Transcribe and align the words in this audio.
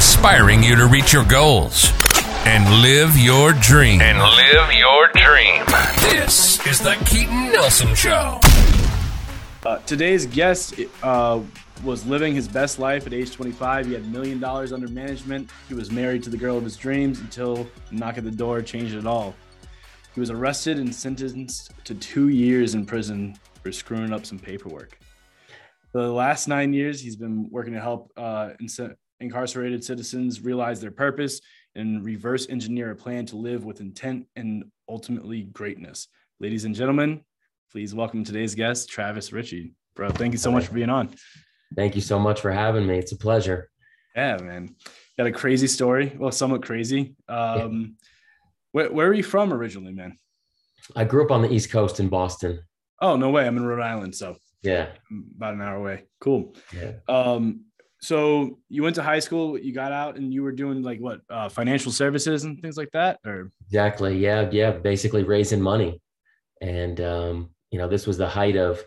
inspiring 0.00 0.62
you 0.62 0.74
to 0.74 0.86
reach 0.86 1.12
your 1.12 1.26
goals 1.26 1.92
and 2.46 2.80
live 2.80 3.18
your 3.18 3.52
dream. 3.52 4.00
And 4.00 4.16
live 4.18 4.72
your 4.72 5.08
dream. 5.08 5.62
This 6.00 6.66
is 6.66 6.78
the 6.78 6.94
Keaton 7.04 7.52
Nelson 7.52 7.94
Show. 7.94 8.40
Uh, 9.62 9.76
today's 9.84 10.24
guest 10.24 10.80
uh, 11.02 11.42
was 11.84 12.06
living 12.06 12.34
his 12.34 12.48
best 12.48 12.78
life 12.78 13.06
at 13.06 13.12
age 13.12 13.30
25. 13.32 13.88
He 13.88 13.92
had 13.92 14.02
a 14.02 14.06
million 14.06 14.40
dollars 14.40 14.72
under 14.72 14.88
management. 14.88 15.50
He 15.68 15.74
was 15.74 15.90
married 15.90 16.22
to 16.22 16.30
the 16.30 16.38
girl 16.38 16.56
of 16.56 16.64
his 16.64 16.78
dreams 16.78 17.20
until 17.20 17.68
knock 17.90 18.16
at 18.16 18.24
the 18.24 18.30
door 18.30 18.62
changed 18.62 18.94
it 18.94 19.06
all. 19.06 19.34
He 20.14 20.20
was 20.20 20.30
arrested 20.30 20.78
and 20.78 20.94
sentenced 20.94 21.72
to 21.84 21.94
two 21.94 22.28
years 22.28 22.74
in 22.74 22.86
prison 22.86 23.36
for 23.62 23.70
screwing 23.70 24.14
up 24.14 24.24
some 24.24 24.38
paperwork. 24.38 24.98
For 25.92 26.00
the 26.00 26.10
last 26.10 26.48
nine 26.48 26.72
years, 26.72 27.02
he's 27.02 27.16
been 27.16 27.50
working 27.50 27.74
to 27.74 27.80
help 27.82 28.10
uh, 28.16 28.52
incarcerated 29.20 29.84
citizens 29.84 30.40
realize 30.42 30.80
their 30.80 30.90
purpose 30.90 31.40
and 31.74 32.04
reverse 32.04 32.48
engineer 32.48 32.90
a 32.90 32.96
plan 32.96 33.26
to 33.26 33.36
live 33.36 33.64
with 33.64 33.80
intent 33.80 34.26
and 34.36 34.64
ultimately 34.88 35.42
greatness. 35.42 36.08
Ladies 36.40 36.64
and 36.64 36.74
gentlemen, 36.74 37.20
please 37.70 37.94
welcome 37.94 38.24
today's 38.24 38.54
guest, 38.54 38.88
Travis 38.88 39.32
Richey. 39.32 39.74
Bro, 39.94 40.10
thank 40.10 40.32
you 40.32 40.38
so 40.38 40.50
much 40.50 40.66
for 40.66 40.74
being 40.74 40.90
on. 40.90 41.10
Thank 41.76 41.94
you 41.94 42.00
so 42.00 42.18
much 42.18 42.40
for 42.40 42.50
having 42.50 42.86
me. 42.86 42.98
It's 42.98 43.12
a 43.12 43.16
pleasure. 43.16 43.70
Yeah, 44.16 44.38
man. 44.38 44.74
Got 45.16 45.26
a 45.28 45.32
crazy 45.32 45.66
story. 45.66 46.16
Well, 46.18 46.32
somewhat 46.32 46.64
crazy. 46.64 47.14
Um, 47.28 47.80
yeah. 47.80 48.06
where, 48.72 48.92
where 48.92 49.06
are 49.06 49.14
you 49.14 49.22
from 49.22 49.52
originally, 49.52 49.92
man? 49.92 50.18
I 50.96 51.04
grew 51.04 51.24
up 51.24 51.30
on 51.30 51.42
the 51.42 51.52
East 51.52 51.70
Coast 51.70 52.00
in 52.00 52.08
Boston. 52.08 52.60
Oh, 53.00 53.16
no 53.16 53.30
way. 53.30 53.46
I'm 53.46 53.56
in 53.56 53.64
Rhode 53.64 53.82
Island. 53.82 54.14
So, 54.16 54.36
yeah, 54.62 54.88
about 55.36 55.54
an 55.54 55.62
hour 55.62 55.76
away. 55.76 56.04
Cool. 56.20 56.54
Yeah. 56.74 56.92
Um, 57.08 57.66
so 58.00 58.58
you 58.68 58.82
went 58.82 58.94
to 58.96 59.02
high 59.02 59.18
school, 59.18 59.58
you 59.58 59.72
got 59.72 59.92
out 59.92 60.16
and 60.16 60.32
you 60.32 60.42
were 60.42 60.52
doing 60.52 60.82
like 60.82 61.00
what, 61.00 61.20
uh, 61.28 61.48
financial 61.48 61.92
services 61.92 62.44
and 62.44 62.60
things 62.60 62.76
like 62.76 62.90
that 62.92 63.20
or 63.26 63.52
exactly. 63.66 64.18
Yeah. 64.18 64.48
Yeah. 64.50 64.72
Basically 64.72 65.22
raising 65.22 65.60
money. 65.60 66.00
And, 66.62 67.00
um, 67.00 67.50
you 67.70 67.78
know, 67.78 67.88
this 67.88 68.06
was 68.06 68.16
the 68.16 68.28
height 68.28 68.56
of 68.56 68.82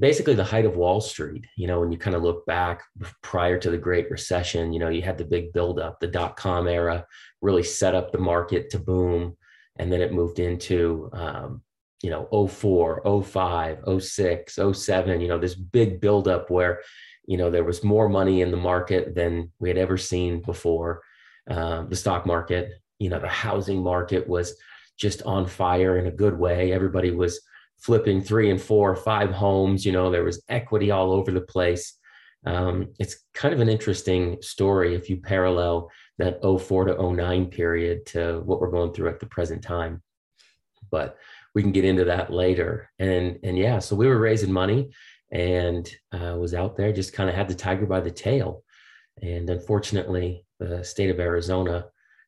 basically 0.00 0.34
the 0.34 0.42
height 0.42 0.64
of 0.64 0.76
Wall 0.76 1.00
Street. 1.00 1.46
You 1.56 1.68
know, 1.68 1.78
when 1.78 1.92
you 1.92 1.98
kind 1.98 2.16
of 2.16 2.22
look 2.22 2.44
back 2.46 2.82
prior 3.22 3.58
to 3.60 3.70
the 3.70 3.78
Great 3.78 4.10
Recession, 4.10 4.72
you 4.72 4.80
know, 4.80 4.88
you 4.88 5.02
had 5.02 5.18
the 5.18 5.24
big 5.24 5.52
buildup, 5.52 6.00
the 6.00 6.08
dot 6.08 6.36
com 6.36 6.66
era 6.66 7.06
really 7.40 7.62
set 7.62 7.94
up 7.94 8.10
the 8.10 8.18
market 8.18 8.70
to 8.70 8.78
boom. 8.80 9.36
And 9.76 9.92
then 9.92 10.00
it 10.00 10.12
moved 10.12 10.40
into, 10.40 11.08
um, 11.12 11.62
you 12.02 12.10
know, 12.10 12.26
04, 12.48 13.22
05, 13.22 13.78
06, 14.00 14.58
07, 14.72 15.20
you 15.20 15.28
know, 15.28 15.38
this 15.38 15.54
big 15.54 16.00
buildup 16.00 16.50
where, 16.50 16.82
you 17.26 17.36
know, 17.36 17.50
there 17.50 17.64
was 17.64 17.84
more 17.84 18.08
money 18.08 18.40
in 18.40 18.50
the 18.50 18.56
market 18.56 19.14
than 19.14 19.52
we 19.58 19.68
had 19.68 19.78
ever 19.78 19.96
seen 19.96 20.40
before. 20.40 21.02
Um, 21.48 21.88
the 21.88 21.96
stock 21.96 22.26
market, 22.26 22.72
you 22.98 23.08
know, 23.08 23.18
the 23.18 23.28
housing 23.28 23.82
market 23.82 24.28
was 24.28 24.54
just 24.96 25.22
on 25.22 25.46
fire 25.46 25.98
in 25.98 26.06
a 26.06 26.10
good 26.10 26.38
way. 26.38 26.72
Everybody 26.72 27.10
was 27.10 27.40
flipping 27.78 28.22
three 28.22 28.50
and 28.50 28.60
four 28.60 28.90
or 28.90 28.96
five 28.96 29.30
homes. 29.30 29.84
You 29.84 29.92
know, 29.92 30.10
there 30.10 30.24
was 30.24 30.42
equity 30.48 30.90
all 30.90 31.12
over 31.12 31.30
the 31.30 31.40
place. 31.40 31.98
Um, 32.44 32.92
it's 32.98 33.24
kind 33.34 33.54
of 33.54 33.60
an 33.60 33.68
interesting 33.68 34.38
story 34.40 34.94
if 34.94 35.08
you 35.08 35.16
parallel 35.18 35.90
that 36.18 36.40
04 36.42 36.86
to 36.86 37.12
09 37.12 37.46
period 37.46 38.06
to 38.06 38.40
what 38.44 38.60
we're 38.60 38.70
going 38.70 38.92
through 38.92 39.08
at 39.08 39.20
the 39.20 39.26
present 39.26 39.62
time. 39.62 40.02
But 40.90 41.16
we 41.54 41.62
can 41.62 41.72
get 41.72 41.84
into 41.84 42.04
that 42.04 42.32
later. 42.32 42.90
And 42.98 43.38
and 43.42 43.56
yeah, 43.56 43.78
so 43.78 43.96
we 43.96 44.06
were 44.06 44.18
raising 44.18 44.52
money 44.52 44.90
and 45.32 45.90
uh, 46.12 46.36
was 46.38 46.54
out 46.54 46.76
there, 46.76 46.92
just 46.92 47.14
kind 47.14 47.28
of 47.28 47.34
had 47.34 47.48
the 47.48 47.54
tiger 47.54 47.86
by 47.86 48.00
the 48.00 48.10
tail. 48.10 48.62
And 49.22 49.48
unfortunately, 49.50 50.46
the 50.60 50.84
state 50.84 51.10
of 51.10 51.18
Arizona 51.18 51.86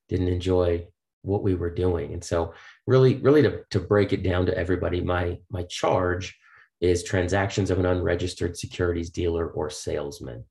didn't 0.08 0.28
enjoy 0.28 0.86
what 1.22 1.42
we 1.42 1.54
were 1.54 1.70
doing. 1.70 2.12
And 2.12 2.24
so 2.24 2.54
really, 2.86 3.16
really 3.16 3.42
to, 3.42 3.60
to 3.70 3.80
break 3.80 4.12
it 4.12 4.22
down 4.22 4.46
to 4.46 4.56
everybody, 4.56 5.00
my 5.00 5.38
my 5.50 5.62
charge 5.64 6.36
is 6.80 7.02
transactions 7.02 7.70
of 7.70 7.78
an 7.78 7.86
unregistered 7.86 8.56
securities 8.56 9.10
dealer 9.10 9.48
or 9.48 9.70
salesman. 9.70 10.44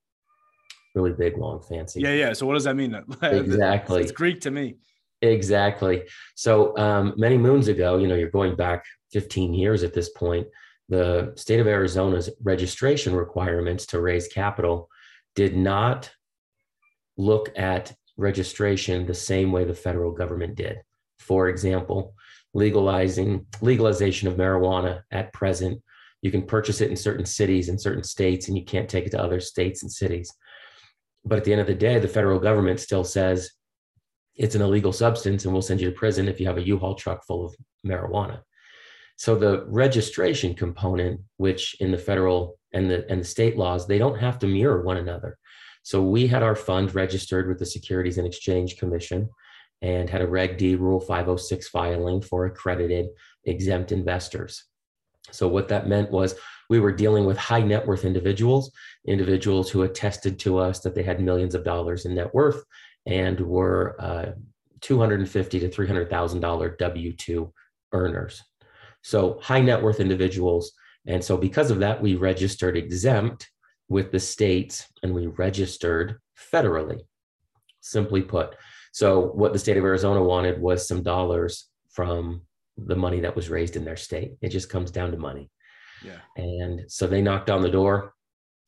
Really 0.95 1.11
big, 1.11 1.37
long, 1.37 1.61
fancy. 1.61 2.01
Yeah, 2.01 2.13
yeah. 2.13 2.33
So 2.33 2.45
what 2.45 2.53
does 2.53 2.63
that 2.63 2.75
mean? 2.75 2.95
Exactly. 3.21 4.01
it's 4.01 4.11
Greek 4.11 4.41
to 4.41 4.51
me. 4.51 4.75
Exactly. 5.21 6.03
So 6.35 6.77
um, 6.77 7.13
many 7.17 7.37
moons 7.37 7.67
ago, 7.67 7.97
you 7.97 8.07
know, 8.07 8.15
you're 8.15 8.29
going 8.29 8.55
back 8.55 8.85
15 9.11 9.53
years 9.53 9.83
at 9.83 9.93
this 9.93 10.09
point, 10.09 10.47
the 10.89 11.33
state 11.35 11.59
of 11.59 11.67
Arizona's 11.67 12.29
registration 12.41 13.15
requirements 13.15 13.85
to 13.87 14.01
raise 14.01 14.27
capital 14.27 14.89
did 15.35 15.55
not 15.55 16.11
look 17.17 17.51
at 17.57 17.93
registration 18.17 19.05
the 19.05 19.13
same 19.13 19.51
way 19.51 19.63
the 19.63 19.73
federal 19.73 20.11
government 20.11 20.55
did. 20.55 20.77
For 21.19 21.49
example, 21.49 22.13
legalizing 22.53 23.45
legalization 23.61 24.27
of 24.27 24.35
marijuana 24.35 25.01
at 25.11 25.33
present, 25.33 25.81
you 26.21 26.31
can 26.31 26.43
purchase 26.43 26.81
it 26.81 26.89
in 26.89 26.95
certain 26.95 27.25
cities 27.25 27.69
and 27.69 27.79
certain 27.79 28.03
states, 28.03 28.47
and 28.47 28.57
you 28.57 28.63
can't 28.63 28.89
take 28.89 29.05
it 29.05 29.11
to 29.11 29.21
other 29.21 29.39
states 29.39 29.83
and 29.83 29.91
cities. 29.91 30.31
But 31.25 31.37
at 31.37 31.43
the 31.43 31.51
end 31.51 31.61
of 31.61 31.67
the 31.67 31.73
day, 31.73 31.99
the 31.99 32.07
federal 32.07 32.39
government 32.39 32.79
still 32.79 33.03
says 33.03 33.51
it's 34.35 34.55
an 34.55 34.61
illegal 34.61 34.91
substance 34.91 35.45
and 35.45 35.53
we'll 35.53 35.61
send 35.61 35.79
you 35.79 35.89
to 35.89 35.95
prison 35.95 36.27
if 36.27 36.39
you 36.39 36.47
have 36.47 36.57
a 36.57 36.67
U-Haul 36.67 36.95
truck 36.95 37.25
full 37.25 37.45
of 37.45 37.55
marijuana. 37.85 38.41
So 39.15 39.35
the 39.35 39.65
registration 39.67 40.53
component, 40.53 41.21
which 41.37 41.75
in 41.79 41.91
the 41.91 41.97
federal 41.97 42.57
and 42.73 42.89
the 42.89 43.09
and 43.09 43.21
the 43.21 43.25
state 43.25 43.57
laws, 43.57 43.87
they 43.87 43.97
don't 43.97 44.19
have 44.19 44.39
to 44.39 44.47
mirror 44.47 44.81
one 44.81 44.97
another. 44.97 45.37
So 45.83 46.01
we 46.01 46.27
had 46.27 46.43
our 46.43 46.55
fund 46.55 46.95
registered 46.95 47.47
with 47.47 47.59
the 47.59 47.65
Securities 47.65 48.17
and 48.17 48.25
Exchange 48.25 48.77
Commission 48.77 49.29
and 49.81 50.09
had 50.09 50.21
a 50.21 50.27
Reg 50.27 50.57
D 50.57 50.75
Rule 50.75 50.99
506 50.99 51.67
filing 51.67 52.21
for 52.21 52.45
accredited 52.45 53.07
exempt 53.45 53.91
investors. 53.91 54.63
So 55.31 55.47
what 55.47 55.67
that 55.69 55.87
meant 55.87 56.11
was 56.11 56.35
we 56.69 56.79
were 56.79 56.91
dealing 56.91 57.25
with 57.25 57.37
high 57.37 57.61
net 57.61 57.85
worth 57.85 58.05
individuals, 58.05 58.71
individuals 59.05 59.69
who 59.69 59.83
attested 59.83 60.39
to 60.39 60.57
us 60.57 60.79
that 60.79 60.95
they 60.95 61.03
had 61.03 61.21
millions 61.21 61.53
of 61.53 61.63
dollars 61.63 62.05
in 62.05 62.15
net 62.15 62.33
worth 62.33 62.63
and 63.05 63.39
were 63.39 63.95
uh, 63.99 64.31
250 64.81 65.59
to 65.59 65.69
300,000 65.69 66.39
dollar 66.39 66.75
W2 66.77 67.51
earners. 67.91 68.41
So 69.03 69.39
high 69.41 69.61
net 69.61 69.81
worth 69.81 69.99
individuals. 69.99 70.73
And 71.05 71.23
so 71.23 71.37
because 71.37 71.69
of 71.71 71.79
that, 71.79 72.01
we 72.01 72.15
registered 72.15 72.77
exempt 72.77 73.49
with 73.89 74.11
the 74.11 74.19
states 74.19 74.87
and 75.03 75.13
we 75.13 75.27
registered 75.27 76.19
federally, 76.51 77.01
simply 77.81 78.21
put. 78.21 78.55
So 78.91 79.27
what 79.27 79.53
the 79.53 79.59
state 79.59 79.77
of 79.77 79.83
Arizona 79.83 80.23
wanted 80.23 80.61
was 80.61 80.87
some 80.87 81.03
dollars 81.03 81.67
from 81.91 82.41
the 82.77 82.95
money 82.95 83.19
that 83.19 83.35
was 83.35 83.49
raised 83.49 83.75
in 83.75 83.85
their 83.85 83.97
state. 83.97 84.33
It 84.41 84.49
just 84.49 84.69
comes 84.69 84.91
down 84.91 85.11
to 85.11 85.17
money. 85.17 85.51
Yeah. 86.03 86.19
And 86.37 86.81
so 86.87 87.05
they 87.05 87.21
knocked 87.21 87.49
on 87.49 87.61
the 87.61 87.69
door 87.69 88.13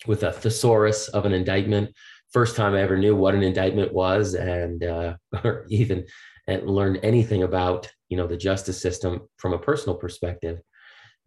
with 0.05 0.23
a 0.23 0.31
thesaurus 0.31 1.07
of 1.09 1.25
an 1.25 1.33
indictment 1.33 1.91
first 2.35 2.57
time 2.57 2.73
I 2.73 2.81
ever 2.81 2.97
knew 2.97 3.15
what 3.15 3.33
an 3.33 3.43
indictment 3.43 3.93
was, 3.93 4.33
and 4.33 4.83
uh, 4.83 5.15
or 5.45 5.65
even 5.69 6.05
and 6.47 6.69
learned 6.69 6.99
anything 7.03 7.43
about 7.43 7.89
you 8.09 8.17
know 8.17 8.27
the 8.27 8.37
justice 8.37 8.81
system 8.81 9.21
from 9.37 9.53
a 9.53 9.59
personal 9.59 9.97
perspective. 9.97 10.59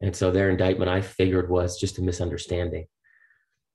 And 0.00 0.14
so 0.14 0.30
their 0.30 0.50
indictment, 0.50 0.90
I 0.90 1.00
figured, 1.00 1.50
was 1.50 1.78
just 1.78 1.98
a 1.98 2.02
misunderstanding. 2.02 2.86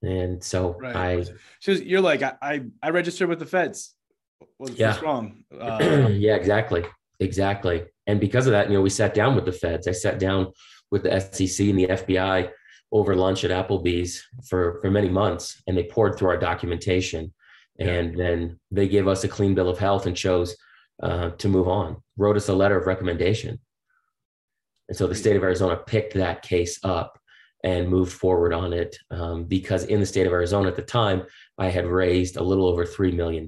And 0.02 0.44
so 0.44 0.78
right. 0.80 0.96
I, 0.96 1.26
so 1.60 1.72
you're 1.72 2.02
like, 2.02 2.22
I, 2.22 2.34
I, 2.42 2.62
I 2.82 2.90
registered 2.92 3.30
with 3.30 3.40
the 3.40 3.46
feds. 3.46 3.94
What's, 4.58 4.78
yeah. 4.78 4.92
what's 4.92 5.04
wrong? 5.04 5.44
Uh, 5.58 5.80
yeah, 6.12 6.36
exactly, 6.36 6.86
exactly. 7.20 7.84
And 8.08 8.20
because 8.20 8.48
of 8.48 8.52
that, 8.52 8.70
you 8.70 8.74
know, 8.74 8.82
we 8.82 8.90
sat 8.90 9.14
down 9.14 9.36
with 9.36 9.46
the 9.46 9.52
feds. 9.52 9.88
I 9.88 9.92
sat 9.92 10.20
down 10.20 10.52
with 10.92 11.04
the 11.04 11.20
SEC 11.20 11.68
and 11.68 11.80
the 11.80 11.88
FBI 11.88 12.50
over 12.92 13.16
lunch 13.16 13.44
at 13.44 13.52
Applebee's 13.52 14.24
for 14.48 14.80
for 14.82 14.92
many 14.92 15.10
months, 15.10 15.62
and 15.68 15.76
they 15.76 15.84
poured 15.84 16.18
through 16.18 16.30
our 16.30 16.38
documentation, 16.38 17.34
and 17.80 18.18
then 18.18 18.60
they 18.72 18.88
gave 18.88 19.08
us 19.08 19.24
a 19.24 19.28
clean 19.28 19.56
bill 19.56 19.70
of 19.70 19.80
health 19.80 20.06
and 20.06 20.16
chose 20.16 20.56
uh, 21.02 21.32
to 21.32 21.48
move 21.48 21.68
on. 21.68 21.98
Wrote 22.18 22.38
us 22.38 22.50
a 22.50 22.54
letter 22.54 22.78
of 22.78 22.88
recommendation, 22.88 23.60
and 24.90 24.98
so 24.98 25.08
the 25.08 25.16
state 25.16 25.36
of 25.36 25.44
Arizona 25.44 25.78
picked 25.78 26.14
that 26.16 26.42
case 26.42 26.80
up 26.84 27.20
and 27.64 27.88
moved 27.88 28.12
forward 28.12 28.54
on 28.54 28.74
it 28.74 28.98
um, 29.10 29.46
because 29.46 29.86
in 29.86 30.00
the 30.00 30.06
state 30.06 30.28
of 30.28 30.34
Arizona 30.34 30.68
at 30.68 30.76
the 30.76 30.82
time, 30.82 31.24
I 31.58 31.70
had 31.70 31.86
raised 31.86 32.36
a 32.36 32.44
little 32.44 32.68
over 32.68 32.86
$3 32.86 33.14
million. 33.14 33.48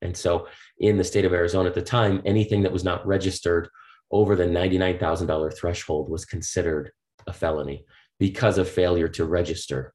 And 0.00 0.16
so 0.16 0.48
in 0.78 0.96
the 0.96 1.04
state 1.04 1.26
of 1.26 1.34
Arizona 1.34 1.68
at 1.68 1.74
the 1.74 1.82
time, 1.82 2.22
anything 2.24 2.62
that 2.62 2.72
was 2.72 2.82
not 2.82 3.06
registered 3.06 3.68
over 4.10 4.34
the 4.36 4.44
$99,000 4.44 5.56
threshold 5.56 6.08
was 6.08 6.24
considered 6.24 6.92
a 7.26 7.32
felony 7.32 7.84
because 8.18 8.56
of 8.56 8.68
failure 8.68 9.08
to 9.08 9.26
register. 9.26 9.92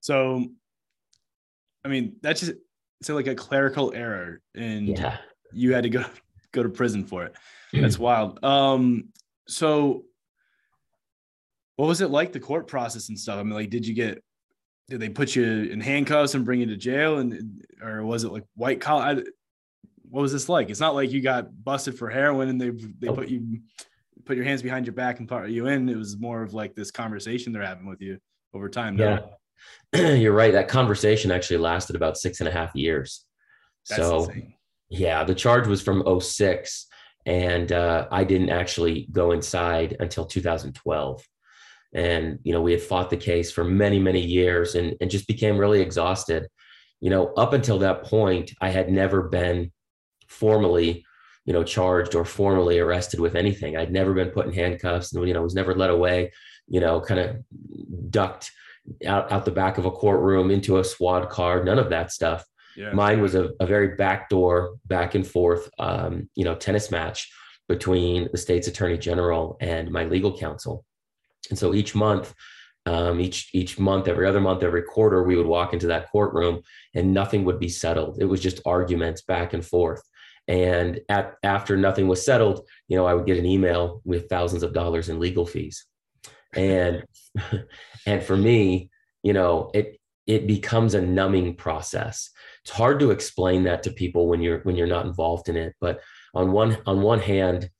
So, 0.00 0.46
I 1.84 1.88
mean, 1.88 2.16
that's 2.20 2.40
just 2.40 2.52
it's 3.00 3.08
like 3.08 3.26
a 3.26 3.34
clerical 3.34 3.92
error, 3.94 4.40
and 4.54 4.88
yeah. 4.88 5.18
you 5.52 5.72
had 5.74 5.84
to 5.84 5.90
go 5.90 6.04
go 6.52 6.62
to 6.62 6.68
prison 6.68 7.04
for 7.04 7.24
it. 7.24 7.34
That's 7.72 7.98
wild. 7.98 8.42
Um, 8.44 9.08
so 9.46 10.04
what 11.76 11.86
was 11.86 12.00
it 12.00 12.10
like 12.10 12.32
the 12.32 12.40
court 12.40 12.66
process 12.66 13.08
and 13.08 13.18
stuff? 13.18 13.38
I 13.38 13.42
mean, 13.42 13.54
like, 13.54 13.70
did 13.70 13.86
you 13.86 13.94
get 13.94 14.22
did 14.88 15.00
they 15.00 15.08
put 15.08 15.36
you 15.36 15.44
in 15.44 15.80
handcuffs 15.80 16.34
and 16.34 16.44
bring 16.44 16.60
you 16.60 16.66
to 16.66 16.76
jail 16.76 17.18
and 17.18 17.64
or 17.82 18.04
was 18.04 18.24
it 18.24 18.32
like 18.32 18.44
white 18.54 18.80
collar 18.80 19.22
what 20.10 20.22
was 20.22 20.32
this 20.32 20.48
like 20.48 20.70
it's 20.70 20.80
not 20.80 20.94
like 20.94 21.12
you 21.12 21.20
got 21.20 21.48
busted 21.62 21.96
for 21.98 22.08
heroin 22.08 22.48
and 22.48 22.60
they 22.60 22.70
they 22.98 23.12
put 23.12 23.28
you 23.28 23.60
put 24.24 24.36
your 24.36 24.46
hands 24.46 24.62
behind 24.62 24.86
your 24.86 24.94
back 24.94 25.18
and 25.18 25.28
part 25.28 25.50
you 25.50 25.66
in 25.66 25.88
it 25.88 25.96
was 25.96 26.18
more 26.18 26.42
of 26.42 26.54
like 26.54 26.74
this 26.74 26.90
conversation 26.90 27.52
they're 27.52 27.62
having 27.62 27.86
with 27.86 28.00
you 28.00 28.18
over 28.54 28.68
time 28.68 28.96
yeah 28.98 29.20
you're 29.94 30.32
right 30.32 30.52
that 30.52 30.68
conversation 30.68 31.30
actually 31.30 31.58
lasted 31.58 31.96
about 31.96 32.18
six 32.18 32.40
and 32.40 32.48
a 32.48 32.52
half 32.52 32.74
years. 32.74 33.24
That's 33.88 34.02
so 34.02 34.24
insane. 34.24 34.54
yeah 34.90 35.24
the 35.24 35.34
charge 35.34 35.66
was 35.66 35.80
from 35.80 36.20
06 36.20 36.86
and 37.26 37.72
uh, 37.72 38.06
i 38.10 38.24
didn't 38.24 38.50
actually 38.50 39.08
go 39.12 39.32
inside 39.32 39.96
until 40.00 40.26
2012 40.26 41.24
and 41.94 42.38
you 42.42 42.52
know 42.52 42.60
we 42.60 42.72
had 42.72 42.82
fought 42.82 43.10
the 43.10 43.16
case 43.16 43.50
for 43.50 43.64
many 43.64 43.98
many 43.98 44.20
years 44.20 44.74
and, 44.74 44.94
and 45.00 45.10
just 45.10 45.26
became 45.26 45.56
really 45.56 45.80
exhausted. 45.80 46.46
You 47.00 47.10
know 47.10 47.32
up 47.34 47.52
until 47.52 47.78
that 47.78 48.04
point 48.04 48.52
i 48.60 48.70
had 48.70 48.90
never 48.90 49.22
been 49.22 49.72
formally 50.26 51.04
you 51.46 51.52
know 51.52 51.64
charged 51.64 52.14
or 52.14 52.24
formally 52.24 52.78
arrested 52.78 53.20
with 53.20 53.34
anything. 53.34 53.76
I'd 53.76 53.92
never 53.92 54.12
been 54.12 54.30
put 54.30 54.46
in 54.46 54.52
handcuffs 54.52 55.14
and 55.14 55.26
you 55.26 55.32
know 55.32 55.42
was 55.42 55.54
never 55.54 55.74
led 55.74 55.90
away 55.90 56.32
you 56.66 56.80
know 56.80 57.00
kind 57.00 57.20
of 57.20 57.36
ducked 58.10 58.50
out, 59.06 59.30
out 59.30 59.44
the 59.44 59.50
back 59.50 59.78
of 59.78 59.84
a 59.84 59.90
courtroom 59.90 60.50
into 60.50 60.78
a 60.78 60.84
SWAT 60.84 61.30
car 61.30 61.64
none 61.64 61.78
of 61.78 61.90
that 61.90 62.12
stuff 62.12 62.44
yeah. 62.76 62.92
mine 62.92 63.20
was 63.20 63.34
a, 63.34 63.50
a 63.60 63.66
very 63.66 63.96
backdoor 63.96 64.76
back 64.86 65.14
and 65.14 65.26
forth 65.26 65.70
um, 65.78 66.28
you 66.34 66.44
know 66.44 66.54
tennis 66.54 66.90
match 66.90 67.30
between 67.68 68.28
the 68.32 68.38
state's 68.38 68.68
attorney 68.68 68.96
general 68.96 69.56
and 69.60 69.90
my 69.90 70.04
legal 70.04 70.36
counsel 70.36 70.84
and 71.50 71.58
so 71.58 71.74
each 71.74 71.94
month, 71.94 72.34
um, 72.86 73.20
each 73.20 73.50
each 73.52 73.78
month, 73.78 74.08
every 74.08 74.26
other 74.26 74.40
month, 74.40 74.62
every 74.62 74.82
quarter, 74.82 75.22
we 75.22 75.36
would 75.36 75.46
walk 75.46 75.72
into 75.72 75.88
that 75.88 76.10
courtroom 76.10 76.62
and 76.94 77.12
nothing 77.12 77.44
would 77.44 77.58
be 77.58 77.68
settled. 77.68 78.18
It 78.20 78.24
was 78.24 78.40
just 78.40 78.60
arguments 78.66 79.22
back 79.22 79.52
and 79.52 79.64
forth. 79.64 80.02
And 80.46 81.00
at, 81.10 81.34
after 81.42 81.76
nothing 81.76 82.08
was 82.08 82.24
settled, 82.24 82.66
you 82.88 82.96
know, 82.96 83.04
I 83.04 83.12
would 83.12 83.26
get 83.26 83.36
an 83.36 83.44
email 83.44 84.00
with 84.04 84.28
thousands 84.30 84.62
of 84.62 84.72
dollars 84.72 85.10
in 85.10 85.20
legal 85.20 85.44
fees. 85.44 85.84
And 86.54 87.04
and 88.06 88.22
for 88.22 88.36
me, 88.36 88.90
you 89.22 89.32
know, 89.32 89.70
it 89.74 89.98
it 90.26 90.46
becomes 90.46 90.94
a 90.94 91.00
numbing 91.00 91.54
process. 91.54 92.30
It's 92.62 92.70
hard 92.70 93.00
to 93.00 93.10
explain 93.10 93.64
that 93.64 93.82
to 93.84 93.90
people 93.90 94.28
when 94.28 94.42
you're 94.42 94.60
when 94.60 94.76
you're 94.76 94.86
not 94.86 95.06
involved 95.06 95.48
in 95.48 95.56
it. 95.56 95.74
But 95.80 96.00
on 96.34 96.52
one 96.52 96.78
on 96.86 97.02
one 97.02 97.20
hand, 97.20 97.70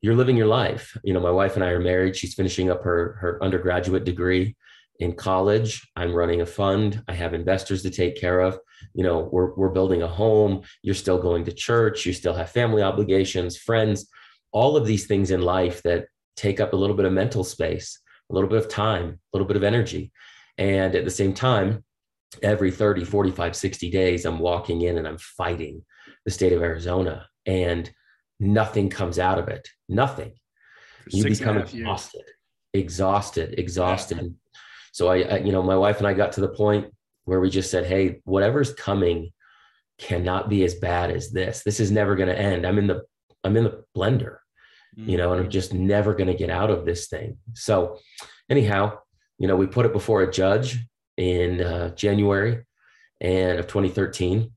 you're 0.00 0.14
living 0.14 0.36
your 0.36 0.46
life. 0.46 0.96
You 1.04 1.12
know, 1.12 1.20
my 1.20 1.30
wife 1.30 1.56
and 1.56 1.64
I 1.64 1.70
are 1.70 1.80
married. 1.80 2.16
She's 2.16 2.34
finishing 2.34 2.70
up 2.70 2.82
her 2.84 3.16
her 3.20 3.42
undergraduate 3.42 4.04
degree 4.04 4.56
in 5.00 5.14
college. 5.14 5.86
I'm 5.96 6.14
running 6.14 6.42
a 6.42 6.46
fund. 6.46 7.02
I 7.08 7.14
have 7.14 7.34
investors 7.34 7.82
to 7.82 7.90
take 7.90 8.20
care 8.20 8.40
of. 8.40 8.58
You 8.94 9.02
know, 9.02 9.28
we're 9.32 9.54
we're 9.54 9.70
building 9.70 10.02
a 10.02 10.08
home. 10.08 10.62
You're 10.82 10.94
still 10.94 11.20
going 11.20 11.44
to 11.46 11.52
church. 11.52 12.06
You 12.06 12.12
still 12.12 12.34
have 12.34 12.50
family 12.50 12.82
obligations, 12.82 13.56
friends, 13.56 14.08
all 14.52 14.76
of 14.76 14.86
these 14.86 15.06
things 15.06 15.30
in 15.30 15.42
life 15.42 15.82
that 15.82 16.06
take 16.36 16.60
up 16.60 16.72
a 16.72 16.76
little 16.76 16.96
bit 16.96 17.06
of 17.06 17.12
mental 17.12 17.44
space, 17.44 17.98
a 18.30 18.34
little 18.34 18.48
bit 18.48 18.58
of 18.58 18.68
time, 18.68 19.08
a 19.08 19.36
little 19.36 19.46
bit 19.46 19.56
of 19.56 19.64
energy. 19.64 20.12
And 20.58 20.94
at 20.94 21.04
the 21.04 21.10
same 21.10 21.34
time, 21.34 21.84
every 22.42 22.70
30, 22.70 23.04
45, 23.04 23.56
60 23.56 23.90
days, 23.90 24.24
I'm 24.24 24.38
walking 24.38 24.82
in 24.82 24.98
and 24.98 25.06
I'm 25.06 25.18
fighting 25.18 25.84
the 26.24 26.30
state 26.30 26.52
of 26.52 26.62
Arizona. 26.62 27.26
And 27.46 27.90
nothing 28.38 28.88
comes 28.88 29.18
out 29.18 29.38
of 29.38 29.48
it. 29.48 29.68
Nothing. 29.88 30.32
you 31.08 31.24
become 31.24 31.58
exhausted, 31.58 32.24
exhausted, 32.72 33.58
exhausted. 33.58 34.18
Yeah. 34.18 34.58
So 34.92 35.08
I, 35.08 35.22
I, 35.22 35.36
you 35.38 35.52
know, 35.52 35.62
my 35.62 35.76
wife 35.76 35.98
and 35.98 36.06
I 36.06 36.14
got 36.14 36.32
to 36.32 36.40
the 36.40 36.48
point 36.48 36.92
where 37.24 37.40
we 37.40 37.48
just 37.48 37.70
said, 37.70 37.86
"Hey, 37.86 38.20
whatever's 38.24 38.74
coming 38.74 39.30
cannot 40.00 40.48
be 40.48 40.64
as 40.64 40.74
bad 40.76 41.10
as 41.10 41.30
this. 41.30 41.62
This 41.62 41.78
is 41.78 41.90
never 41.90 42.16
going 42.16 42.28
to 42.28 42.38
end. 42.38 42.66
I'm 42.66 42.78
in 42.78 42.86
the, 42.86 43.02
I'm 43.44 43.56
in 43.56 43.64
the 43.64 43.84
blender. 43.96 44.38
You 45.06 45.16
know, 45.16 45.32
and 45.32 45.42
I'm 45.42 45.50
just 45.50 45.74
never 45.74 46.14
going 46.14 46.28
to 46.28 46.34
get 46.34 46.50
out 46.50 46.70
of 46.70 46.84
this 46.84 47.08
thing." 47.08 47.38
So, 47.54 47.98
anyhow, 48.48 48.98
you 49.38 49.48
know, 49.48 49.56
we 49.56 49.66
put 49.66 49.86
it 49.86 49.92
before 49.92 50.22
a 50.22 50.30
judge 50.30 50.78
in 51.16 51.60
uh, 51.60 51.94
January 51.94 52.64
and 53.20 53.58
of 53.58 53.66
2013, 53.66 54.50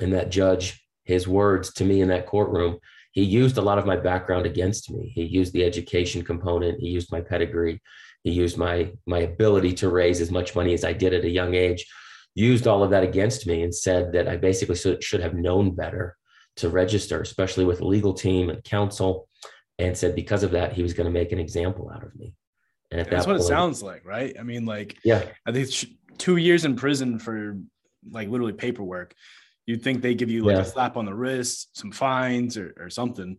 and 0.00 0.12
that 0.12 0.30
judge, 0.30 0.84
his 1.04 1.26
words 1.26 1.72
to 1.74 1.84
me 1.84 2.00
in 2.00 2.08
that 2.08 2.26
courtroom 2.26 2.78
he 3.12 3.22
used 3.22 3.56
a 3.56 3.62
lot 3.62 3.78
of 3.78 3.86
my 3.86 3.96
background 3.96 4.46
against 4.46 4.90
me. 4.90 5.10
He 5.14 5.24
used 5.24 5.52
the 5.52 5.64
education 5.64 6.22
component. 6.22 6.80
He 6.80 6.88
used 6.88 7.10
my 7.10 7.20
pedigree. 7.20 7.80
He 8.22 8.30
used 8.30 8.58
my 8.58 8.92
my 9.06 9.20
ability 9.20 9.72
to 9.74 9.88
raise 9.88 10.20
as 10.20 10.30
much 10.30 10.54
money 10.54 10.74
as 10.74 10.84
I 10.84 10.92
did 10.92 11.14
at 11.14 11.24
a 11.24 11.30
young 11.30 11.54
age. 11.54 11.86
Used 12.34 12.66
all 12.66 12.82
of 12.82 12.90
that 12.90 13.02
against 13.02 13.46
me 13.46 13.62
and 13.62 13.74
said 13.74 14.12
that 14.12 14.28
I 14.28 14.36
basically 14.36 15.00
should 15.00 15.20
have 15.20 15.34
known 15.34 15.74
better 15.74 16.16
to 16.56 16.68
register, 16.68 17.20
especially 17.20 17.64
with 17.64 17.80
a 17.80 17.86
legal 17.86 18.12
team 18.12 18.50
and 18.50 18.62
counsel, 18.62 19.27
and 19.78 19.96
said 19.96 20.14
because 20.14 20.42
of 20.42 20.50
that 20.52 20.72
he 20.72 20.82
was 20.82 20.92
going 20.92 21.06
to 21.06 21.12
make 21.12 21.32
an 21.32 21.38
example 21.38 21.90
out 21.94 22.04
of 22.04 22.14
me. 22.16 22.34
And 22.90 23.00
that's 23.00 23.10
that 23.10 23.18
what 23.18 23.26
point, 23.26 23.40
it 23.40 23.44
sounds 23.44 23.82
like, 23.82 24.04
right? 24.04 24.34
I 24.38 24.42
mean, 24.42 24.64
like, 24.64 24.96
yeah, 25.04 25.24
I 25.46 25.52
think 25.52 25.68
two 26.16 26.36
years 26.36 26.64
in 26.64 26.74
prison 26.74 27.18
for 27.18 27.58
like 28.10 28.28
literally 28.28 28.54
paperwork 28.54 29.14
you'd 29.68 29.82
think 29.82 30.00
they 30.00 30.14
give 30.14 30.30
you 30.30 30.44
like 30.44 30.56
yeah. 30.56 30.62
a 30.62 30.64
slap 30.64 30.96
on 30.96 31.04
the 31.04 31.14
wrist, 31.14 31.76
some 31.76 31.92
fines 31.92 32.56
or, 32.56 32.74
or 32.80 32.88
something. 32.88 33.36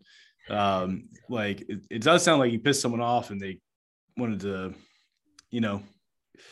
Um, 0.47 1.09
like 1.27 1.61
it, 1.67 1.79
it, 1.89 2.01
does 2.03 2.23
sound 2.23 2.39
like 2.39 2.51
you 2.51 2.59
pissed 2.59 2.81
someone 2.81 3.01
off 3.01 3.31
and 3.31 3.41
they 3.41 3.59
wanted 4.15 4.41
to, 4.41 4.75
you 5.49 5.59
know. 5.59 5.81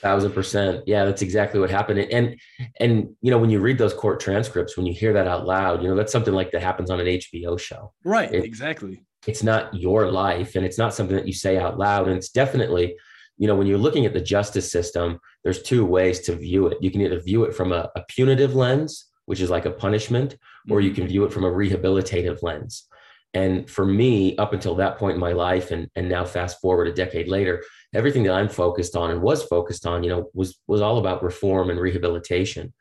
Thousand 0.02 0.32
percent. 0.32 0.84
Yeah, 0.88 1.06
that's 1.06 1.22
exactly 1.22 1.60
what 1.60 1.70
happened. 1.70 2.00
And 2.00 2.40
and 2.80 3.16
you 3.22 3.32
know, 3.32 3.38
when 3.38 3.52
you 3.52 3.60
read 3.60 3.78
those 3.78 3.94
court 3.94 4.20
transcripts, 4.20 4.76
when 4.76 4.86
you 4.88 4.94
hear 4.94 5.14
that 5.14 5.28
out 5.28 5.46
loud, 5.46 5.82
you 5.84 5.88
know, 5.88 5.96
that's 5.96 6.12
something 6.12 6.34
like 6.34 6.52
that 6.52 6.62
happens 6.62 6.90
on 6.90 7.00
an 7.00 7.06
HBO 7.06 7.58
show. 7.58 7.94
Right. 8.04 8.34
It, 8.34 8.44
exactly. 8.44 9.04
It's 9.26 9.44
not 9.44 9.74
your 9.74 10.12
life 10.12 10.56
and 10.56 10.66
it's 10.66 10.78
not 10.78 10.94
something 10.94 11.16
that 11.16 11.28
you 11.28 11.34
say 11.34 11.58
out 11.58 11.80
loud. 11.80 12.08
And 12.08 12.18
it's 12.18 12.30
definitely 12.30 12.96
you 13.38 13.48
know, 13.48 13.56
when 13.56 13.68
you're 13.68 13.78
looking 13.78 14.06
at 14.06 14.14
the 14.14 14.22
justice 14.22 14.72
system, 14.72 15.20
there's 15.44 15.62
two 15.62 15.86
ways 15.86 16.22
to 16.22 16.36
view 16.36 16.68
it. 16.68 16.78
You 16.82 16.92
can 16.92 17.02
either 17.02 17.20
view 17.20 17.44
it 17.44 17.54
from 17.54 17.72
a, 17.72 17.90
a 17.96 18.04
punitive 18.08 18.56
lens, 18.56 19.06
which 19.26 19.40
is 19.40 19.50
like 19.50 19.66
a 19.66 19.72
punishment, 19.72 20.38
or 20.70 20.82
you 20.82 20.90
mm-hmm. 20.90 21.02
can 21.02 21.08
view 21.08 21.24
it 21.24 21.32
from 21.32 21.44
a 21.44 21.52
rehabilitative 21.52 22.42
lens. 22.42 22.88
And 23.34 23.70
for 23.70 23.86
me, 23.86 24.36
up 24.38 24.54
until 24.54 24.76
that 24.76 24.98
point 24.98 25.16
in 25.16 25.20
my 25.20 25.34
life, 25.34 25.70
and, 25.70 25.90
and 25.96 26.10
now 26.10 26.26
fast 26.26 26.60
forward 26.60 26.88
a 26.88 26.94
decade 26.94 27.28
later, 27.28 27.64
everything 27.94 28.24
that 28.24 28.34
I'm 28.34 28.50
focused 28.50 28.96
on 28.96 29.12
and 29.12 29.22
was 29.22 29.44
focused 29.44 29.86
on, 29.86 30.04
you 30.04 30.10
know, 30.10 30.30
was 30.34 30.58
was 30.66 30.82
all 30.82 30.98
about 30.98 31.22
reform 31.22 31.70
and 31.70 31.80
rehabilitation. 31.80 32.74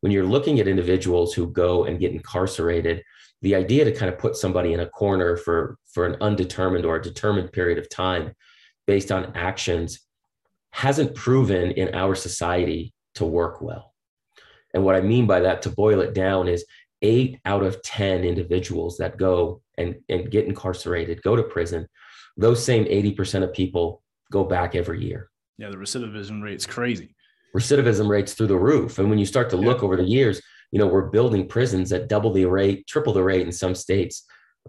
When 0.00 0.12
you're 0.12 0.26
looking 0.26 0.60
at 0.60 0.68
individuals 0.68 1.32
who 1.32 1.50
go 1.50 1.84
and 1.84 2.00
get 2.00 2.12
incarcerated, 2.12 3.02
the 3.42 3.54
idea 3.54 3.84
to 3.84 3.92
kind 3.92 4.12
of 4.12 4.18
put 4.18 4.36
somebody 4.36 4.72
in 4.72 4.80
a 4.80 4.88
corner 4.88 5.36
for 5.36 5.76
for 5.92 6.06
an 6.06 6.16
undetermined 6.20 6.86
or 6.86 6.96
a 6.96 7.02
determined 7.02 7.52
period 7.52 7.78
of 7.78 7.88
time 7.90 8.32
based 8.86 9.12
on 9.12 9.32
actions 9.34 10.00
hasn't 10.70 11.14
proven 11.14 11.70
in 11.72 11.94
our 11.94 12.14
society 12.14 12.94
to 13.14 13.24
work 13.24 13.60
well 13.60 13.92
and 14.74 14.84
what 14.84 14.94
I 14.94 15.00
mean 15.00 15.26
by 15.26 15.40
that, 15.40 15.62
to 15.62 15.70
boil 15.70 16.00
it 16.00 16.14
down, 16.14 16.48
is 16.48 16.64
eight 17.02 17.38
out 17.44 17.62
of 17.62 17.82
10 17.82 18.24
individuals 18.24 18.96
that 18.98 19.16
go 19.16 19.60
and, 19.76 19.96
and 20.08 20.30
get 20.30 20.46
incarcerated, 20.46 21.22
go 21.22 21.36
to 21.36 21.42
prison, 21.42 21.88
those 22.36 22.64
same 22.64 22.84
80% 22.84 23.42
of 23.42 23.52
people 23.52 24.02
go 24.30 24.44
back 24.44 24.74
every 24.74 25.04
year. 25.04 25.30
Yeah, 25.58 25.70
the 25.70 25.76
recidivism 25.76 26.42
rate's 26.42 26.66
crazy. 26.66 27.14
Recidivism 27.54 28.08
rates 28.08 28.32
through 28.32 28.46
the 28.46 28.56
roof. 28.56 28.98
And 28.98 29.10
when 29.10 29.18
you 29.18 29.26
start 29.26 29.50
to 29.50 29.56
look 29.56 29.82
over 29.82 29.96
the 29.96 30.04
years, 30.04 30.40
you 30.72 30.78
know, 30.78 30.86
we're 30.86 31.10
building 31.10 31.46
prisons 31.46 31.92
at 31.92 32.08
double 32.08 32.32
the 32.32 32.46
rate, 32.46 32.86
triple 32.86 33.12
the 33.12 33.22
rate 33.22 33.46
in 33.46 33.52
some 33.52 33.74
states 33.74 34.24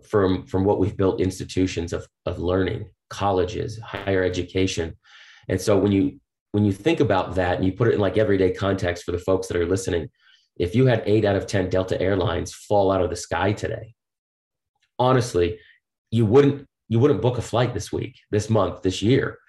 from, 0.07 0.45
from 0.45 0.65
what 0.65 0.79
we've 0.79 0.97
built 0.97 1.21
institutions 1.21 1.93
of, 1.93 2.05
of 2.25 2.39
learning, 2.39 2.89
colleges, 3.09 3.79
higher 3.79 4.23
education. 4.23 4.95
And 5.47 5.59
so 5.59 5.77
when 5.77 5.91
you 5.91 6.19
when 6.51 6.65
you 6.65 6.71
think 6.71 6.99
about 6.99 7.33
that 7.33 7.57
and 7.57 7.65
you 7.65 7.71
put 7.71 7.87
it 7.87 7.95
in 7.95 7.99
like 7.99 8.15
everyday 8.15 8.53
context 8.53 9.05
for 9.05 9.11
the 9.11 9.17
folks 9.17 9.47
that 9.47 9.57
are 9.57 9.65
listening, 9.65 10.07
if 10.55 10.75
you 10.75 10.85
had 10.85 11.01
eight 11.07 11.25
out 11.25 11.35
of 11.35 11.47
10 11.47 11.69
Delta 11.69 11.99
Airlines 11.99 12.53
fall 12.53 12.91
out 12.91 13.01
of 13.01 13.09
the 13.09 13.15
sky 13.15 13.53
today, 13.53 13.95
honestly, 14.99 15.57
you 16.11 16.27
wouldn't 16.27 16.67
you 16.89 16.99
wouldn't 16.99 17.23
book 17.23 17.39
a 17.39 17.41
flight 17.41 17.73
this 17.73 17.91
week, 17.91 18.19
this 18.29 18.51
month, 18.51 18.83
this 18.83 19.01
year. 19.01 19.39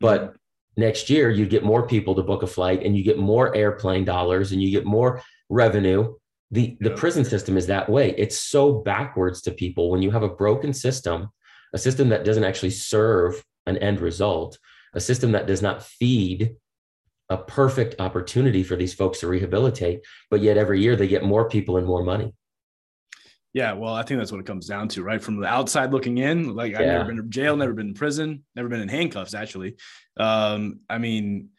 But 0.00 0.22
mm-hmm. 0.22 0.80
next 0.80 1.10
year 1.10 1.30
you'd 1.30 1.50
get 1.50 1.62
more 1.62 1.86
people 1.86 2.14
to 2.14 2.22
book 2.22 2.42
a 2.42 2.46
flight 2.46 2.82
and 2.82 2.96
you 2.96 3.04
get 3.04 3.18
more 3.18 3.54
airplane 3.54 4.06
dollars 4.06 4.52
and 4.52 4.62
you 4.62 4.70
get 4.70 4.86
more 4.86 5.22
revenue. 5.48 6.14
The 6.50 6.76
the 6.80 6.90
prison 6.90 7.24
system 7.24 7.56
is 7.56 7.66
that 7.66 7.88
way. 7.88 8.14
It's 8.16 8.38
so 8.38 8.72
backwards 8.72 9.42
to 9.42 9.50
people 9.50 9.90
when 9.90 10.02
you 10.02 10.10
have 10.12 10.22
a 10.22 10.28
broken 10.28 10.72
system, 10.72 11.28
a 11.74 11.78
system 11.78 12.10
that 12.10 12.24
doesn't 12.24 12.44
actually 12.44 12.70
serve 12.70 13.44
an 13.66 13.78
end 13.78 14.00
result 14.00 14.58
a 14.96 15.00
system 15.00 15.32
that 15.32 15.46
does 15.46 15.62
not 15.62 15.82
feed 15.84 16.56
a 17.28 17.36
perfect 17.36 18.00
opportunity 18.00 18.62
for 18.62 18.76
these 18.76 18.94
folks 18.94 19.20
to 19.20 19.28
rehabilitate, 19.28 20.00
but 20.30 20.40
yet 20.40 20.56
every 20.56 20.80
year 20.80 20.96
they 20.96 21.06
get 21.06 21.22
more 21.22 21.48
people 21.48 21.76
and 21.76 21.86
more 21.86 22.02
money. 22.02 22.32
Yeah, 23.52 23.72
well, 23.74 23.94
I 23.94 24.02
think 24.02 24.18
that's 24.18 24.32
what 24.32 24.40
it 24.40 24.46
comes 24.46 24.66
down 24.66 24.88
to, 24.88 25.02
right? 25.02 25.22
From 25.22 25.40
the 25.40 25.46
outside 25.46 25.92
looking 25.92 26.18
in, 26.18 26.54
like 26.54 26.72
yeah. 26.72 26.80
I've 26.80 26.86
never 26.86 27.04
been 27.04 27.16
to 27.16 27.22
jail, 27.24 27.56
never 27.56 27.72
been 27.72 27.88
in 27.88 27.94
prison, 27.94 28.44
never 28.54 28.68
been 28.68 28.80
in 28.80 28.88
handcuffs, 28.88 29.34
actually. 29.34 29.76
Um, 30.16 30.80
I 30.88 30.98
mean, 30.98 31.50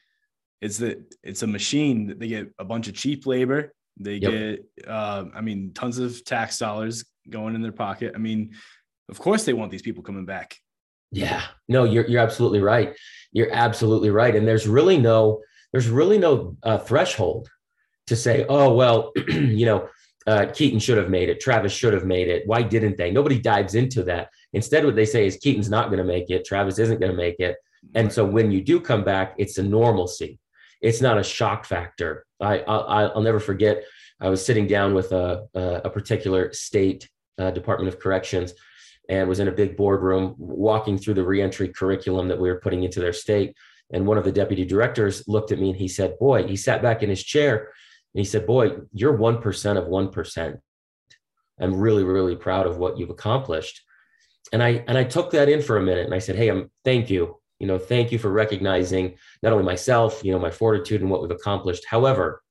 it's 0.62 0.78
that 0.78 1.16
it's 1.24 1.44
a 1.44 1.48
machine 1.48 2.08
that 2.08 2.20
they 2.20 2.28
get 2.28 2.54
a 2.60 2.66
bunch 2.66 2.88
of 2.88 2.96
cheap 2.96 3.26
labor. 3.26 3.74
They 4.00 4.16
Yep. 4.16 4.32
get, 4.32 4.88
uh, 4.88 5.26
I 5.34 5.42
mean, 5.42 5.74
tons 5.74 5.98
of 5.98 6.24
tax 6.24 6.60
dollars 6.60 7.06
going 7.30 7.56
in 7.56 7.62
their 7.62 7.72
pocket. 7.72 8.14
I 8.16 8.20
mean, 8.20 8.54
of 9.10 9.20
course 9.20 9.44
they 9.44 9.54
want 9.54 9.72
these 9.72 9.82
people 9.82 10.04
coming 10.04 10.26
back. 10.26 10.56
Yeah, 11.12 11.44
no, 11.70 11.86
you're 11.86 12.06
you're 12.08 12.22
absolutely 12.22 12.60
right. 12.60 12.96
You're 13.32 13.54
absolutely 13.54 14.10
right. 14.10 14.36
And 14.36 14.48
there's 14.48 14.68
really 14.68 14.98
no 14.98 15.42
there's 15.72 15.90
really 15.90 16.18
no 16.18 16.58
uh, 16.64 16.78
threshold 16.80 17.50
to 18.08 18.16
say, 18.16 18.46
oh 18.50 18.74
well, 18.74 19.14
you 19.28 19.66
know, 19.66 19.88
uh, 20.28 20.48
Keaton 20.54 20.80
should 20.80 20.98
have 20.98 21.10
made 21.10 21.30
it. 21.30 21.40
Travis 21.40 21.72
should 21.72 21.94
have 21.94 22.06
made 22.06 22.28
it. 22.28 22.44
Why 22.46 22.62
didn't 22.62 22.98
they? 22.98 23.12
Nobody 23.12 23.40
dives 23.40 23.76
into 23.76 24.04
that. 24.04 24.30
Instead, 24.54 24.86
what 24.86 24.96
they 24.96 25.06
say 25.06 25.26
is 25.26 25.38
Keaton's 25.38 25.70
not 25.70 25.88
going 25.88 26.00
to 26.00 26.04
make 26.04 26.30
it. 26.30 26.46
Travis 26.46 26.78
isn't 26.80 27.00
going 27.00 27.12
to 27.12 27.18
make 27.18 27.40
it. 27.40 27.56
And 27.96 28.12
so 28.12 28.26
when 28.26 28.52
you 28.52 28.62
do 28.62 28.82
come 28.82 29.04
back, 29.06 29.36
it's 29.38 29.58
a 29.58 29.64
normalcy. 29.64 30.40
It's 30.82 31.02
not 31.02 31.18
a 31.18 31.24
shock 31.24 31.66
factor. 31.66 32.26
I, 32.40 32.60
I 32.60 33.06
I'll 33.06 33.22
never 33.22 33.40
forget. 33.40 33.84
I 34.20 34.30
was 34.30 34.46
sitting 34.46 34.68
down 34.68 34.94
with 34.94 35.12
a 35.12 35.48
a, 35.54 35.90
particular 35.90 36.52
state 36.54 37.10
uh, 37.38 37.52
Department 37.52 37.94
of 37.94 38.00
Corrections, 38.00 38.54
and 39.10 39.30
was 39.30 39.40
in 39.40 39.48
a 39.48 39.52
big 39.52 39.78
boardroom 39.78 40.36
walking 40.38 40.98
through 40.98 41.16
the 41.16 41.26
reentry 41.26 41.70
curriculum 41.70 42.28
that 42.28 42.40
we 42.40 42.50
were 42.50 42.60
putting 42.60 42.84
into 42.84 43.00
their 43.00 43.14
state. 43.14 43.56
And 43.92 44.06
one 44.06 44.18
of 44.18 44.26
the 44.26 44.32
deputy 44.32 44.66
directors 44.66 45.28
looked 45.28 45.52
at 45.52 45.60
me 45.60 45.70
and 45.70 45.80
he 45.80 45.88
said, 45.88 46.20
"Boy," 46.20 46.46
he 46.48 46.56
sat 46.56 46.82
back 46.82 47.04
in 47.04 47.10
his 47.10 47.24
chair 47.24 47.56
and 48.14 48.20
he 48.20 48.26
said, 48.26 48.46
"Boy, 48.46 48.78
you're 48.94 49.16
one 49.16 49.42
percent 49.42 49.80
of 49.80 49.88
one 49.88 50.10
percent. 50.10 50.58
I'm 51.60 51.76
really 51.76 52.04
really 52.04 52.36
proud 52.36 52.68
of 52.68 52.78
what 52.78 52.98
you've 52.98 53.10
accomplished." 53.10 53.82
And 54.52 54.62
I 54.62 54.84
and 54.88 54.98
I 54.98 55.04
took 55.04 55.32
that 55.32 55.50
in 55.50 55.62
for 55.62 55.78
a 55.78 55.82
minute 55.82 56.06
and 56.06 56.14
I 56.14 56.20
said, 56.20 56.36
"Hey, 56.36 56.50
I'm 56.50 56.70
thank 56.84 57.10
you." 57.10 57.40
You 57.60 57.68
know 57.68 57.78
thank 57.80 58.12
you 58.12 58.20
for 58.20 58.32
recognizing 58.32 59.16
not 59.42 59.52
only 59.52 59.66
myself 59.66 60.22
you 60.24 60.32
know 60.32 60.40
my 60.40 60.52
fortitude 60.52 61.02
and 61.02 61.10
what 61.10 61.22
we've 61.22 61.32
accomplished. 61.32 61.86
However 61.88 62.42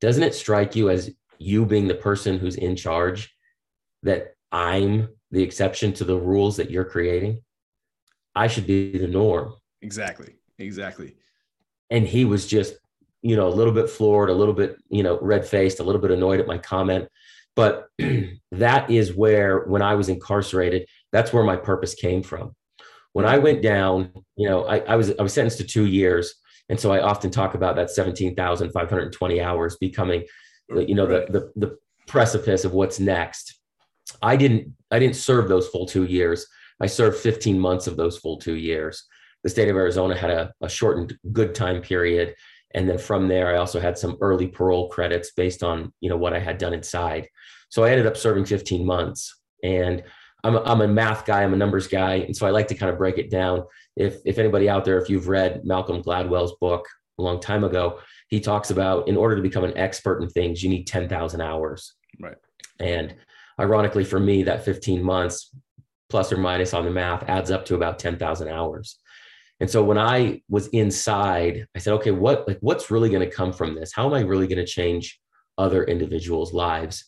doesn't 0.00 0.22
it 0.22 0.34
strike 0.34 0.76
you 0.76 0.90
as 0.90 1.10
you 1.38 1.64
being 1.64 1.88
the 1.88 1.94
person 1.94 2.38
who's 2.38 2.56
in 2.56 2.76
charge 2.76 3.34
that 4.02 4.34
i'm 4.52 5.08
the 5.30 5.42
exception 5.42 5.92
to 5.92 6.04
the 6.04 6.16
rules 6.16 6.56
that 6.56 6.70
you're 6.70 6.84
creating? 6.84 7.42
I 8.34 8.48
should 8.48 8.66
be 8.66 8.96
the 8.98 9.08
norm. 9.08 9.54
Exactly. 9.82 10.34
Exactly. 10.58 11.14
and 11.90 12.06
he 12.06 12.24
was 12.24 12.46
just 12.46 12.74
you 13.22 13.36
know 13.36 13.46
a 13.46 13.56
little 13.58 13.72
bit 13.72 13.90
floored 13.90 14.30
a 14.30 14.34
little 14.34 14.54
bit 14.54 14.76
you 14.88 15.02
know 15.02 15.18
red 15.20 15.46
faced 15.46 15.80
a 15.80 15.82
little 15.82 16.00
bit 16.00 16.10
annoyed 16.10 16.40
at 16.40 16.46
my 16.46 16.58
comment. 16.58 17.08
But 17.54 17.88
that 18.52 18.90
is 18.90 19.14
where 19.14 19.60
when 19.60 19.82
i 19.82 19.94
was 19.94 20.08
incarcerated 20.08 20.88
that's 21.12 21.32
where 21.32 21.44
my 21.44 21.56
purpose 21.56 21.94
came 21.94 22.22
from 22.22 22.55
when 23.16 23.24
I 23.24 23.38
went 23.38 23.62
down, 23.62 24.12
you 24.36 24.46
know, 24.46 24.66
I, 24.66 24.80
I, 24.80 24.96
was 24.96 25.10
I 25.18 25.22
was 25.22 25.32
sentenced 25.32 25.56
to 25.56 25.64
two 25.64 25.86
years, 25.86 26.34
and 26.68 26.78
so 26.78 26.92
I 26.92 27.00
often 27.00 27.30
talk 27.30 27.54
about 27.54 27.74
that 27.76 27.88
seventeen 27.88 28.34
thousand 28.34 28.72
five 28.72 28.90
hundred 28.90 29.10
twenty 29.14 29.40
hours 29.40 29.78
becoming, 29.78 30.26
you 30.68 30.94
know, 30.94 31.06
Right. 31.06 31.32
the, 31.32 31.40
the 31.56 31.68
the 31.68 31.78
precipice 32.06 32.66
of 32.66 32.74
what's 32.74 33.00
next. 33.00 33.58
I 34.20 34.36
didn't 34.36 34.74
I 34.90 34.98
didn't 34.98 35.16
serve 35.16 35.48
those 35.48 35.66
full 35.68 35.86
two 35.86 36.04
years. 36.04 36.46
I 36.78 36.88
served 36.88 37.16
fifteen 37.16 37.58
months 37.58 37.86
of 37.86 37.96
those 37.96 38.18
full 38.18 38.36
two 38.38 38.56
years. 38.56 39.06
The 39.44 39.48
state 39.48 39.70
of 39.70 39.76
Arizona 39.76 40.14
had 40.14 40.30
a, 40.30 40.52
a 40.60 40.68
shortened 40.68 41.16
good 41.32 41.54
time 41.54 41.80
period, 41.80 42.34
and 42.74 42.86
then 42.86 42.98
from 42.98 43.28
there, 43.28 43.48
I 43.48 43.56
also 43.56 43.80
had 43.80 43.96
some 43.96 44.18
early 44.20 44.48
parole 44.48 44.90
credits 44.90 45.32
based 45.32 45.62
on 45.62 45.90
you 46.00 46.10
know 46.10 46.18
what 46.18 46.34
I 46.34 46.38
had 46.38 46.58
done 46.58 46.74
inside. 46.74 47.28
So 47.70 47.82
I 47.82 47.92
ended 47.92 48.06
up 48.06 48.18
serving 48.18 48.44
fifteen 48.44 48.84
months, 48.84 49.34
and 49.64 50.02
I'm 50.46 50.56
a, 50.56 50.62
I'm 50.62 50.80
a 50.80 50.88
math 50.88 51.26
guy, 51.26 51.42
I'm 51.42 51.54
a 51.54 51.56
numbers 51.56 51.88
guy, 51.88 52.16
and 52.16 52.36
so 52.36 52.46
I 52.46 52.50
like 52.50 52.68
to 52.68 52.74
kind 52.74 52.90
of 52.90 52.98
break 52.98 53.18
it 53.18 53.30
down. 53.30 53.64
If 53.96 54.18
if 54.24 54.38
anybody 54.38 54.68
out 54.68 54.84
there, 54.84 54.98
if 54.98 55.10
you've 55.10 55.28
read 55.28 55.64
Malcolm 55.64 56.02
Gladwell's 56.02 56.54
book 56.60 56.86
a 57.18 57.22
long 57.22 57.40
time 57.40 57.64
ago, 57.64 57.98
he 58.28 58.40
talks 58.40 58.70
about 58.70 59.08
in 59.08 59.16
order 59.16 59.34
to 59.34 59.42
become 59.42 59.64
an 59.64 59.76
expert 59.76 60.22
in 60.22 60.28
things, 60.28 60.62
you 60.62 60.70
need 60.70 60.86
ten 60.86 61.08
thousand 61.08 61.40
hours. 61.40 61.94
Right. 62.20 62.36
And 62.78 63.14
ironically, 63.58 64.04
for 64.04 64.20
me, 64.20 64.42
that 64.44 64.64
15 64.64 65.02
months 65.02 65.50
plus 66.08 66.32
or 66.32 66.36
minus 66.36 66.74
on 66.74 66.84
the 66.84 66.90
math 66.90 67.28
adds 67.28 67.50
up 67.50 67.64
to 67.66 67.74
about 67.74 67.98
10,000 67.98 68.48
hours. 68.48 68.98
And 69.58 69.68
so 69.68 69.82
when 69.82 69.98
I 69.98 70.42
was 70.48 70.68
inside, 70.68 71.66
I 71.74 71.78
said, 71.78 71.94
okay, 71.94 72.10
what 72.10 72.46
like 72.46 72.58
what's 72.60 72.90
really 72.90 73.08
going 73.08 73.28
to 73.28 73.34
come 73.34 73.52
from 73.52 73.74
this? 73.74 73.92
How 73.92 74.06
am 74.06 74.14
I 74.14 74.20
really 74.20 74.46
going 74.46 74.58
to 74.58 74.66
change 74.66 75.18
other 75.56 75.84
individuals' 75.84 76.52
lives? 76.52 77.06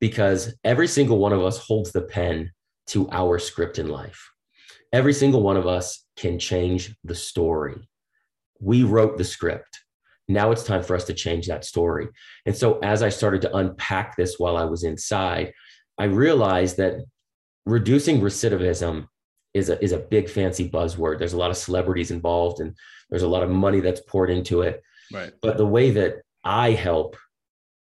Because 0.00 0.54
every 0.64 0.88
single 0.88 1.18
one 1.18 1.34
of 1.34 1.44
us 1.44 1.58
holds 1.58 1.92
the 1.92 2.00
pen 2.00 2.50
to 2.90 3.08
our 3.10 3.38
script 3.38 3.78
in 3.78 3.88
life. 3.88 4.30
Every 4.92 5.12
single 5.12 5.42
one 5.42 5.56
of 5.56 5.66
us 5.66 6.04
can 6.16 6.38
change 6.38 6.96
the 7.04 7.14
story. 7.14 7.88
We 8.60 8.82
wrote 8.82 9.16
the 9.16 9.24
script. 9.24 9.80
Now 10.28 10.50
it's 10.50 10.64
time 10.64 10.82
for 10.82 10.94
us 10.94 11.04
to 11.04 11.14
change 11.14 11.46
that 11.46 11.64
story. 11.64 12.08
And 12.46 12.56
so 12.56 12.78
as 12.80 13.02
I 13.02 13.08
started 13.08 13.42
to 13.42 13.56
unpack 13.56 14.16
this 14.16 14.38
while 14.38 14.56
I 14.56 14.64
was 14.64 14.84
inside, 14.84 15.52
I 15.98 16.04
realized 16.04 16.76
that 16.78 17.04
reducing 17.66 18.20
recidivism 18.20 19.06
is 19.54 19.70
a, 19.70 19.82
is 19.82 19.92
a 19.92 19.98
big 19.98 20.28
fancy 20.28 20.68
buzzword. 20.68 21.18
There's 21.18 21.32
a 21.32 21.38
lot 21.38 21.50
of 21.50 21.56
celebrities 21.56 22.10
involved 22.10 22.60
and 22.60 22.74
there's 23.08 23.22
a 23.22 23.28
lot 23.28 23.42
of 23.42 23.50
money 23.50 23.80
that's 23.80 24.00
poured 24.00 24.30
into 24.30 24.62
it. 24.62 24.82
Right. 25.12 25.32
But 25.42 25.56
the 25.56 25.66
way 25.66 25.90
that 25.92 26.22
I 26.44 26.72
help 26.72 27.16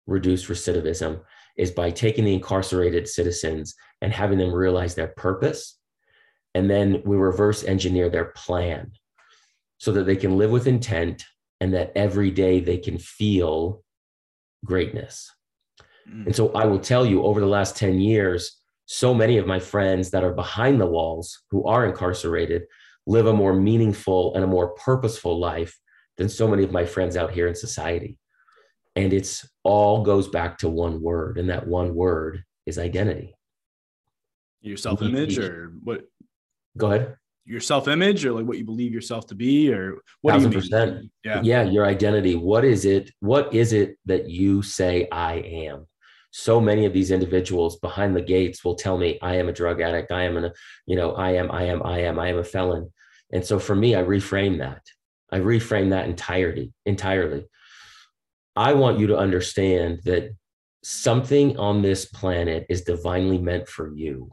reduce 0.08 0.48
recidivism 0.48 1.22
is 1.58 1.72
by 1.72 1.92
taking 1.92 2.26
the 2.26 2.34
incarcerated 2.34 3.08
citizens 3.08 3.76
and 4.02 4.12
having 4.12 4.38
them 4.38 4.54
realize 4.54 4.96
their 4.96 5.14
purpose. 5.16 5.78
And 6.54 6.70
then 6.70 7.02
we 7.06 7.18
reverse 7.18 7.64
engineer 7.64 8.10
their 8.10 8.26
plan 8.26 8.92
so 9.78 9.92
that 9.94 10.06
they 10.06 10.16
can 10.16 10.38
live 10.38 10.52
with 10.52 10.68
intent 10.68 11.24
and 11.60 11.74
that 11.74 11.92
every 11.96 12.32
day 12.32 12.60
they 12.60 12.78
can 12.78 12.98
feel 12.98 13.84
greatness. 14.64 15.32
Mm. 16.10 16.28
And 16.28 16.36
so 16.36 16.52
I 16.54 16.66
will 16.66 16.80
tell 16.80 17.06
you 17.06 17.24
over 17.24 17.40
the 17.40 17.46
last 17.46 17.78
10 17.78 18.00
years, 18.00 18.62
so 18.86 19.14
many 19.14 19.38
of 19.38 19.48
my 19.48 19.60
friends 19.60 20.12
that 20.12 20.24
are 20.24 20.34
behind 20.34 20.80
the 20.80 20.86
walls 20.86 21.42
who 21.50 21.66
are 21.66 21.86
incarcerated 21.86 22.64
live 23.08 23.26
a 23.26 23.34
more 23.34 23.54
meaningful 23.54 24.34
and 24.36 24.44
a 24.44 24.48
more 24.48 24.70
purposeful 24.76 25.40
life 25.40 25.78
than 26.18 26.30
so 26.30 26.48
many 26.48 26.64
of 26.64 26.72
my 26.72 26.86
friends 26.86 27.18
out 27.18 27.32
here 27.32 27.48
in 27.48 27.56
society. 27.56 28.18
And 28.96 29.12
it's 29.12 29.48
all 29.66 30.04
goes 30.04 30.28
back 30.30 30.60
to 30.60 30.70
one 30.70 31.02
word, 31.02 31.38
and 31.38 31.50
that 31.50 31.68
one 31.68 31.94
word 31.94 32.44
is 32.66 32.78
identity. 32.78 33.36
Your 34.62 34.78
self 34.78 35.02
image 35.02 35.38
or 35.38 35.74
what? 35.84 36.06
Go 36.78 36.92
ahead. 36.92 37.18
Your 37.46 37.60
self 37.60 37.88
image 37.88 38.26
or 38.26 38.32
like 38.34 38.46
what 38.46 38.58
you 38.58 38.64
believe 38.64 38.94
yourself 38.94 39.28
to 39.28 39.36
be 39.36 39.74
or 39.74 39.98
what 40.22 40.34
do 40.34 40.42
you 40.42 40.50
mean? 40.50 40.60
percent. 40.60 41.12
Yeah. 41.24 41.42
yeah 41.44 41.64
your 41.64 41.86
identity 41.86 42.36
what 42.36 42.66
is 42.66 42.86
it 42.86 43.12
what 43.20 43.54
is 43.54 43.72
it 43.72 43.98
that 44.06 44.28
you 44.28 44.64
say 44.64 45.08
i 45.12 45.36
am 45.36 45.86
so 46.32 46.60
many 46.60 46.86
of 46.86 46.94
these 46.94 47.12
individuals 47.12 47.78
behind 47.78 48.16
the 48.16 48.22
gates 48.22 48.66
will 48.66 48.74
tell 48.74 48.98
me 48.98 49.20
i 49.22 49.36
am 49.36 49.48
a 49.48 49.54
drug 49.54 49.80
addict 49.80 50.12
i 50.12 50.24
am 50.24 50.38
an 50.38 50.52
you 50.88 50.96
know 50.96 51.12
i 51.14 51.32
am 51.34 51.52
i 51.52 51.64
am 51.64 51.84
i 51.84 52.00
am 52.00 52.18
i 52.20 52.30
am 52.30 52.40
a 52.40 52.44
felon 52.44 52.92
and 53.32 53.46
so 53.46 53.60
for 53.60 53.76
me 53.76 53.96
i 53.96 54.02
reframe 54.02 54.58
that 54.58 54.82
i 55.32 55.38
reframe 55.38 55.92
that 55.92 56.10
entirety 56.10 56.74
entirely 56.88 57.46
i 58.56 58.74
want 58.74 59.00
you 59.00 59.08
to 59.08 59.18
understand 59.18 60.00
that 60.06 60.34
something 60.84 61.58
on 61.58 61.82
this 61.82 62.06
planet 62.06 62.66
is 62.70 62.84
divinely 62.84 63.38
meant 63.38 63.68
for 63.68 63.92
you 63.94 64.32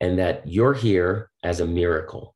and 0.00 0.18
that 0.18 0.46
you're 0.46 0.74
here 0.74 1.30
as 1.42 1.60
a 1.60 1.66
miracle 1.66 2.34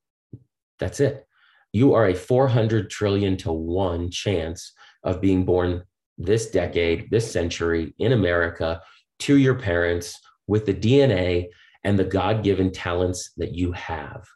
that's 0.79 1.01
it 1.01 1.27
you 1.73 1.95
are 1.95 2.09
a 2.09 2.15
400 2.15 2.91
trillion 2.91 3.37
to 3.39 3.53
one 3.53 4.11
chance 4.11 4.73
of 5.05 5.21
being 5.21 5.45
born 5.45 5.85
this 6.19 6.51
decade, 6.51 7.11
this 7.11 7.31
century 7.31 7.95
in 7.99 8.13
America 8.13 8.81
to 9.21 9.37
your 9.37 9.55
parents 9.55 10.19
with 10.47 10.67
the 10.67 10.75
DNA 10.75 11.47
and 11.85 11.99
the 11.99 12.05
God 12.05 12.43
given 12.43 12.71
talents 12.71 13.33
that 13.37 13.55
you 13.55 13.73
have. 13.73 14.27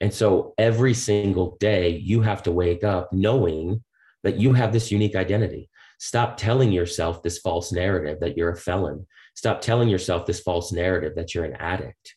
And 0.00 0.12
so 0.12 0.54
every 0.56 0.94
single 0.94 1.56
day, 1.58 1.90
you 1.90 2.20
have 2.22 2.42
to 2.44 2.52
wake 2.52 2.84
up 2.84 3.12
knowing 3.12 3.82
that 4.22 4.36
you 4.36 4.52
have 4.52 4.72
this 4.72 4.90
unique 4.90 5.16
identity. 5.16 5.68
Stop 6.02 6.38
telling 6.38 6.72
yourself 6.72 7.22
this 7.22 7.38
false 7.38 7.72
narrative 7.72 8.20
that 8.20 8.34
you're 8.34 8.52
a 8.52 8.56
felon. 8.56 9.06
Stop 9.34 9.60
telling 9.60 9.90
yourself 9.90 10.24
this 10.24 10.40
false 10.40 10.72
narrative 10.72 11.14
that 11.14 11.34
you're 11.34 11.44
an 11.44 11.56
addict. 11.60 12.16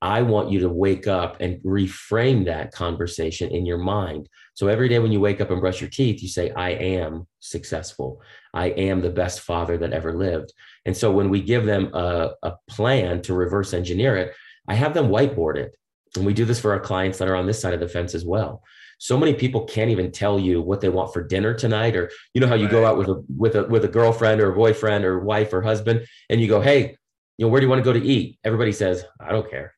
I 0.00 0.22
want 0.22 0.52
you 0.52 0.60
to 0.60 0.68
wake 0.68 1.08
up 1.08 1.40
and 1.40 1.60
reframe 1.64 2.44
that 2.44 2.70
conversation 2.70 3.50
in 3.50 3.66
your 3.66 3.78
mind. 3.78 4.28
So 4.54 4.68
every 4.68 4.88
day 4.88 5.00
when 5.00 5.10
you 5.10 5.18
wake 5.18 5.40
up 5.40 5.50
and 5.50 5.60
brush 5.60 5.80
your 5.80 5.90
teeth, 5.90 6.22
you 6.22 6.28
say, 6.28 6.52
I 6.52 6.70
am 6.70 7.26
successful. 7.40 8.22
I 8.52 8.66
am 8.66 9.00
the 9.00 9.10
best 9.10 9.40
father 9.40 9.76
that 9.78 9.92
ever 9.92 10.12
lived. 10.12 10.52
And 10.84 10.96
so 10.96 11.10
when 11.10 11.30
we 11.30 11.40
give 11.40 11.64
them 11.64 11.92
a, 11.94 12.30
a 12.44 12.52
plan 12.68 13.22
to 13.22 13.34
reverse 13.34 13.74
engineer 13.74 14.16
it, 14.16 14.34
I 14.68 14.74
have 14.74 14.94
them 14.94 15.08
whiteboard 15.08 15.56
it. 15.56 15.76
And 16.16 16.24
we 16.24 16.32
do 16.32 16.44
this 16.44 16.60
for 16.60 16.72
our 16.72 16.80
clients 16.80 17.18
that 17.18 17.28
are 17.28 17.34
on 17.34 17.46
this 17.46 17.60
side 17.60 17.74
of 17.74 17.80
the 17.80 17.88
fence 17.88 18.14
as 18.14 18.24
well. 18.24 18.62
So 19.04 19.18
many 19.18 19.34
people 19.34 19.64
can't 19.64 19.90
even 19.90 20.10
tell 20.10 20.38
you 20.38 20.62
what 20.62 20.80
they 20.80 20.88
want 20.88 21.12
for 21.12 21.22
dinner 21.22 21.52
tonight, 21.52 21.94
or 21.94 22.10
you 22.32 22.40
know 22.40 22.46
how 22.46 22.54
you 22.54 22.68
go 22.68 22.86
out 22.86 22.96
with 22.96 23.08
a 23.08 23.22
with 23.36 23.54
a 23.54 23.64
with 23.64 23.84
a 23.84 23.88
girlfriend 23.88 24.40
or 24.40 24.52
a 24.52 24.56
boyfriend 24.56 25.04
or 25.04 25.20
wife 25.20 25.52
or 25.52 25.60
husband, 25.60 26.06
and 26.30 26.40
you 26.40 26.48
go, 26.48 26.62
Hey, 26.62 26.96
you 27.36 27.44
know, 27.44 27.48
where 27.50 27.60
do 27.60 27.66
you 27.66 27.70
want 27.70 27.80
to 27.80 27.84
go 27.84 27.92
to 27.92 28.02
eat? 28.02 28.38
Everybody 28.44 28.72
says, 28.72 29.04
I 29.20 29.32
don't 29.32 29.50
care 29.50 29.74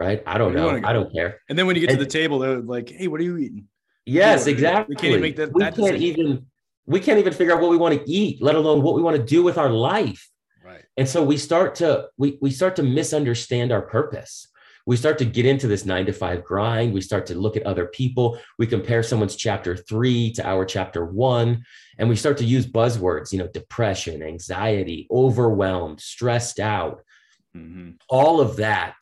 right? 0.00 0.22
I 0.26 0.38
don't 0.38 0.52
do 0.52 0.58
know. 0.58 0.80
I 0.82 0.92
don't 0.92 1.12
care. 1.12 1.40
And 1.48 1.58
then 1.58 1.66
when 1.66 1.76
you 1.76 1.86
get 1.86 1.90
to 1.90 1.98
the 1.98 2.06
table, 2.06 2.38
they're 2.38 2.60
like, 2.60 2.88
hey, 2.88 3.06
what 3.06 3.20
are 3.20 3.24
you 3.24 3.36
eating? 3.36 3.68
Yes, 4.06 4.46
exactly. 4.46 4.94
We 4.94 4.96
can't 4.96 5.10
even 5.10 5.20
make 5.20 5.36
that. 5.36 5.52
We 5.52 5.62
that 5.62 5.76
can't 5.76 5.92
decision. 5.92 6.02
even 6.02 6.46
we 6.86 7.00
can't 7.00 7.18
even 7.18 7.32
figure 7.32 7.54
out 7.54 7.60
what 7.60 7.70
we 7.70 7.76
want 7.76 7.94
to 7.94 8.10
eat, 8.10 8.42
let 8.42 8.54
alone 8.54 8.82
what 8.82 8.94
we 8.94 9.02
want 9.02 9.16
to 9.16 9.22
do 9.22 9.42
with 9.42 9.58
our 9.58 9.68
life. 9.68 10.28
Right. 10.64 10.84
And 10.96 11.08
so 11.08 11.22
we 11.22 11.36
start 11.36 11.76
to 11.76 12.08
we 12.16 12.38
we 12.40 12.50
start 12.50 12.76
to 12.76 12.82
misunderstand 12.82 13.72
our 13.72 13.82
purpose. 13.82 14.48
We 14.86 14.96
start 14.96 15.18
to 15.18 15.24
get 15.24 15.46
into 15.46 15.66
this 15.66 15.84
nine 15.84 16.06
to 16.06 16.12
five 16.12 16.44
grind. 16.44 16.92
We 16.92 17.00
start 17.00 17.26
to 17.26 17.34
look 17.34 17.56
at 17.56 17.66
other 17.66 17.86
people. 17.86 18.38
We 18.58 18.66
compare 18.66 19.02
someone's 19.02 19.36
chapter 19.36 19.76
three 19.76 20.32
to 20.32 20.46
our 20.46 20.64
chapter 20.64 21.04
one, 21.04 21.64
and 21.98 22.08
we 22.08 22.16
start 22.16 22.38
to 22.38 22.44
use 22.44 22.66
buzzwords, 22.66 23.32
you 23.32 23.38
know, 23.38 23.48
depression, 23.48 24.22
anxiety, 24.22 25.06
overwhelmed, 25.10 26.00
stressed 26.00 26.60
out. 26.60 27.02
Mhm. 27.56 27.94
All 28.08 28.40
of 28.40 28.56
that 28.56 28.96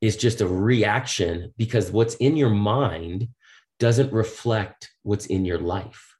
is 0.00 0.16
just 0.16 0.40
a 0.40 0.46
reaction 0.46 1.52
because 1.56 1.90
what's 1.90 2.16
in 2.16 2.36
your 2.36 2.50
mind 2.50 3.28
doesn't 3.78 4.12
reflect 4.12 4.90
what's 5.02 5.26
in 5.26 5.44
your 5.44 5.58
life. 5.58 6.16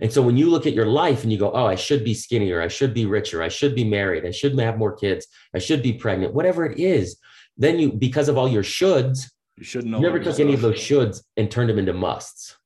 And 0.00 0.12
so 0.12 0.22
when 0.22 0.36
you 0.36 0.50
look 0.50 0.66
at 0.66 0.74
your 0.74 0.86
life 0.86 1.22
and 1.22 1.32
you 1.32 1.38
go, 1.38 1.52
oh, 1.52 1.66
I 1.66 1.76
should 1.76 2.04
be 2.04 2.14
skinnier, 2.14 2.60
I 2.60 2.68
should 2.68 2.92
be 2.92 3.06
richer, 3.06 3.42
I 3.42 3.48
should 3.48 3.74
be 3.74 3.84
married, 3.84 4.26
I 4.26 4.32
should 4.32 4.58
have 4.58 4.76
more 4.76 4.94
kids, 4.94 5.26
I 5.54 5.58
should 5.58 5.82
be 5.82 5.92
pregnant, 5.92 6.34
whatever 6.34 6.66
it 6.66 6.78
is, 6.78 7.16
then 7.56 7.78
you, 7.78 7.92
because 7.92 8.28
of 8.28 8.36
all 8.38 8.48
your 8.48 8.62
shoulds, 8.62 9.30
You 9.56 9.64
should 9.64 9.84
know. 9.84 9.98
you 9.98 10.02
never 10.02 10.18
took 10.18 10.40
any 10.40 10.54
of 10.54 10.60
those 10.60 10.76
shoulds 10.78 11.22
and 11.36 11.50
turned 11.50 11.70
them 11.70 11.78
into 11.78 11.92
musts. 11.92 12.56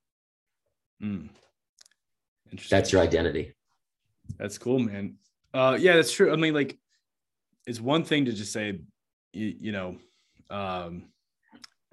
Mm. 1.02 1.28
Interesting. 2.50 2.76
That's 2.76 2.92
your 2.92 3.02
identity. 3.02 3.54
That's 4.38 4.58
cool, 4.58 4.78
man. 4.78 5.16
Uh, 5.52 5.76
yeah, 5.80 5.96
that's 5.96 6.12
true. 6.12 6.32
I 6.32 6.36
mean, 6.36 6.54
like, 6.54 6.78
it's 7.66 7.80
one 7.80 8.04
thing 8.04 8.24
to 8.26 8.32
just 8.32 8.52
say, 8.52 8.80
you, 9.32 9.54
you 9.58 9.72
know, 9.72 9.96
um, 10.50 11.10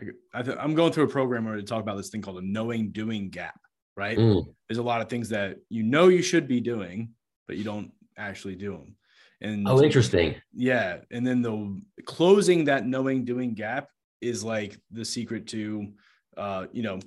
I, 0.02 0.06
I 0.34 0.42
th- 0.42 0.58
I'm 0.60 0.76
going 0.76 0.92
through 0.94 1.06
a 1.06 1.10
program 1.10 1.46
where 1.46 1.56
to 1.56 1.64
talk 1.64 1.82
about 1.82 1.98
this 1.98 2.10
thing 2.10 2.22
called 2.22 2.38
a 2.38 2.46
knowing 2.46 2.92
doing 2.92 3.30
gap, 3.30 3.60
right? 3.98 4.18
Mm, 4.18 4.46
There's 4.68 4.78
a 4.78 4.84
lot 4.84 5.02
of 5.02 5.10
things 5.10 5.30
that 5.30 5.58
you 5.70 5.84
know 5.84 6.08
you 6.08 6.22
should 6.22 6.48
be 6.48 6.60
doing, 6.62 7.10
but 7.48 7.58
you 7.58 7.64
don't 7.64 7.92
actually 8.18 8.56
do 8.56 8.72
them. 8.72 8.96
And 9.42 9.68
Oh, 9.68 9.82
interesting. 9.84 10.36
yeah, 10.54 11.00
and 11.12 11.26
then 11.26 11.42
the 11.42 11.82
closing 12.06 12.66
that 12.66 12.86
knowing 12.86 13.26
doing 13.26 13.54
gap 13.54 13.90
is 14.22 14.44
like 14.44 14.80
the 14.92 15.04
secret 15.06 15.48
to, 15.48 15.92
uh, 16.38 16.68
you 16.72 16.84
know, 16.84 17.00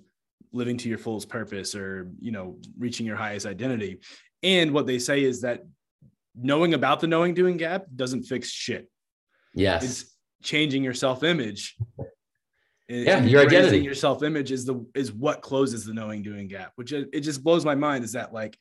living 0.52 0.76
to 0.78 0.88
your 0.88 0.98
fullest 0.98 1.28
purpose 1.28 1.74
or 1.74 2.10
you 2.20 2.30
know 2.30 2.58
reaching 2.78 3.06
your 3.06 3.16
highest 3.16 3.46
identity. 3.46 3.98
And 4.42 4.72
what 4.72 4.86
they 4.86 4.98
say 4.98 5.22
is 5.22 5.40
that 5.40 5.64
knowing 6.34 6.74
about 6.74 7.00
the 7.00 7.06
knowing 7.06 7.34
doing 7.34 7.56
gap 7.56 7.86
doesn't 7.94 8.22
fix 8.24 8.50
shit. 8.50 8.88
Yes. 9.54 9.82
It's 9.84 10.16
changing 10.42 10.84
your 10.84 10.94
self 10.94 11.24
image. 11.24 11.76
Yeah, 12.88 13.22
your 13.24 13.42
identity. 13.42 13.80
Your 13.80 13.94
self 13.94 14.22
image 14.22 14.50
is 14.52 14.64
the 14.64 14.86
is 14.94 15.12
what 15.12 15.42
closes 15.42 15.84
the 15.84 15.92
knowing 15.92 16.22
doing 16.22 16.48
gap, 16.48 16.72
which 16.76 16.92
it, 16.92 17.08
it 17.12 17.20
just 17.20 17.42
blows 17.42 17.64
my 17.64 17.74
mind. 17.74 18.04
Is 18.04 18.12
that 18.12 18.32
like 18.32 18.56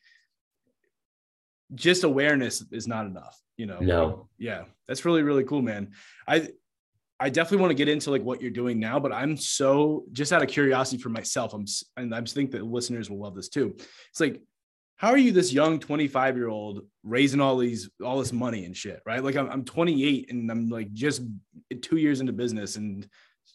just 1.74 2.04
awareness 2.04 2.62
is 2.72 2.86
not 2.86 3.06
enough, 3.06 3.38
you 3.58 3.66
know? 3.66 3.78
no. 3.80 4.28
yeah 4.38 4.64
that's 4.86 5.04
really 5.04 5.22
really 5.22 5.44
cool 5.44 5.60
man. 5.60 5.90
I 6.26 6.48
i 7.20 7.28
definitely 7.28 7.58
want 7.58 7.70
to 7.72 7.74
get 7.74 7.88
into 7.88 8.10
like 8.10 8.22
what 8.22 8.40
you're 8.40 8.50
doing 8.50 8.78
now 8.78 8.98
but 8.98 9.12
i'm 9.12 9.36
so 9.36 10.04
just 10.12 10.32
out 10.32 10.42
of 10.42 10.48
curiosity 10.48 11.02
for 11.02 11.08
myself 11.08 11.52
i'm 11.52 11.66
and 11.96 12.14
i 12.14 12.20
think 12.22 12.52
that 12.52 12.62
listeners 12.64 13.10
will 13.10 13.18
love 13.18 13.34
this 13.34 13.48
too. 13.48 13.74
It's 13.76 14.20
like 14.20 14.40
how 14.96 15.10
are 15.10 15.18
you 15.18 15.30
this 15.30 15.52
young 15.52 15.78
25 15.78 16.36
year 16.36 16.48
old 16.48 16.82
raising 17.04 17.40
all 17.40 17.56
these 17.58 17.90
all 18.02 18.18
this 18.18 18.32
money 18.32 18.64
and 18.64 18.76
shit 18.76 19.02
right? 19.04 19.22
Like 19.22 19.36
i'm, 19.36 19.50
I'm 19.50 19.64
28 19.64 20.30
and 20.30 20.50
i'm 20.50 20.68
like 20.70 20.92
just 20.92 21.22
two 21.82 21.96
years 21.96 22.20
into 22.20 22.32
business 22.32 22.76
and 22.76 23.06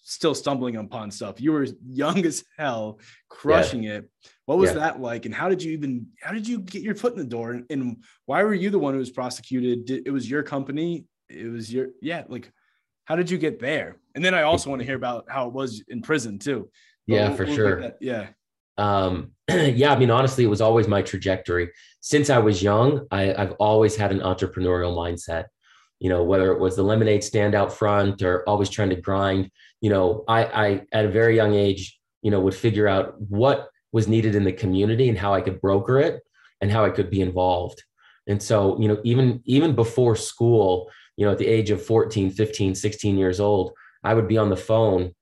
still 0.04 0.36
stumbling 0.36 0.76
upon 0.76 1.12
stuff. 1.12 1.42
You 1.42 1.54
were 1.54 1.68
young 1.86 2.26
as 2.26 2.44
hell 2.58 3.00
crushing 3.30 3.86
it 3.86 4.10
what 4.46 4.58
was 4.58 4.72
Yeah. 4.72 4.80
that 4.80 5.00
like 5.02 5.26
and 5.26 5.34
how 5.34 5.50
did 5.50 5.64
you 5.64 5.72
even 5.74 6.08
how 6.22 6.32
did 6.34 6.48
you 6.48 6.60
get 6.60 6.82
your 6.82 6.96
foot 6.96 7.14
in 7.14 7.20
the 7.20 7.26
door 7.26 7.52
and, 7.52 7.66
and 7.70 8.04
why 8.26 8.44
were 8.44 8.54
you 8.54 8.70
the 8.70 8.80
one 8.80 8.94
who 8.94 9.00
was 9.00 9.10
prosecuted? 9.12 9.86
Did, 9.86 10.08
it 10.08 10.12
was 10.12 10.30
your 10.30 10.44
company? 10.44 11.06
It 11.30 11.50
was 11.52 11.74
your 11.74 11.88
yeah 12.02 12.24
like 12.28 12.52
how 13.06 13.16
did 13.16 13.30
you 13.30 13.38
get 13.38 13.60
there? 13.60 13.98
And 14.16 14.24
then 14.24 14.34
i 14.34 14.44
also 14.44 14.70
want 14.70 14.82
to 14.82 14.86
hear 14.86 14.96
about 14.96 15.26
how 15.30 15.48
it 15.48 15.54
was 15.54 15.84
in 15.88 16.02
prison 16.02 16.40
too. 16.40 16.70
But 17.08 17.14
Yeah, 17.14 17.28
we'll- 17.28 17.38
for 17.38 17.46
we'll 17.46 17.56
sure. 17.56 17.82
that- 17.82 17.98
yeah. 18.02 18.28
Um 18.78 19.32
yeah 19.50 19.94
i 19.94 20.00
mean 20.00 20.10
honestly 20.12 20.44
it 20.44 20.48
was 20.48 20.62
always 20.62 20.88
my 20.88 21.02
trajectory. 21.02 21.72
Since 22.02 22.30
i 22.30 22.38
was 22.38 22.62
young 22.62 23.08
I, 23.12 23.34
i've 23.34 23.54
always 23.54 23.96
had 23.96 24.12
an 24.12 24.20
entrepreneurial 24.20 24.96
mindset. 24.96 25.46
You 26.00 26.10
know 26.10 26.24
whether 26.24 26.52
it 26.52 26.60
was 26.60 26.76
the 26.76 26.84
lemonade 26.84 27.24
stand 27.24 27.56
out 27.56 27.72
front 27.72 28.22
or 28.24 28.44
always 28.50 28.70
trying 28.70 28.90
to 28.90 28.98
grind 28.98 29.50
you 29.80 29.90
know 29.90 30.24
i 30.28 30.40
i 30.66 30.82
at 30.92 31.06
a 31.06 31.10
very 31.10 31.36
young 31.36 31.54
age 31.54 31.98
you 32.22 32.32
know 32.32 32.42
would 32.42 32.56
figure 32.56 32.88
out 32.90 33.20
what 33.22 33.70
was 33.94 34.08
needed 34.08 34.36
in 34.36 34.44
the 34.44 34.52
community 34.52 35.08
and 35.08 35.18
how 35.18 35.34
i 35.34 35.40
could 35.40 35.62
broker 35.62 36.00
it 36.00 36.22
and 36.60 36.70
how 36.70 36.84
i 36.84 36.90
could 36.90 37.10
be 37.10 37.22
involved 37.22 37.82
and 38.28 38.44
so 38.44 38.78
you 38.82 38.90
know 38.90 39.00
even 39.06 39.42
even 39.46 39.74
before 39.74 40.16
school 40.16 40.92
you 41.16 41.26
know 41.26 41.32
at 41.32 41.38
the 41.38 41.48
age 41.48 41.70
of 41.70 41.86
14 41.86 42.32
15 42.32 42.76
16 42.76 43.18
years 43.18 43.40
old 43.40 43.72
i 44.04 44.14
would 44.14 44.28
be 44.28 44.38
on 44.38 44.50
the 44.50 44.58
phone 44.58 45.14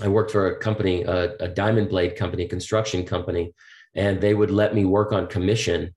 I 0.00 0.08
worked 0.08 0.30
for 0.30 0.46
a 0.46 0.58
company, 0.58 1.02
a, 1.02 1.36
a 1.36 1.48
diamond 1.48 1.90
blade 1.90 2.16
company, 2.16 2.46
construction 2.46 3.04
company, 3.04 3.52
and 3.94 4.20
they 4.20 4.32
would 4.32 4.50
let 4.50 4.74
me 4.74 4.84
work 4.84 5.12
on 5.12 5.26
commission. 5.26 5.94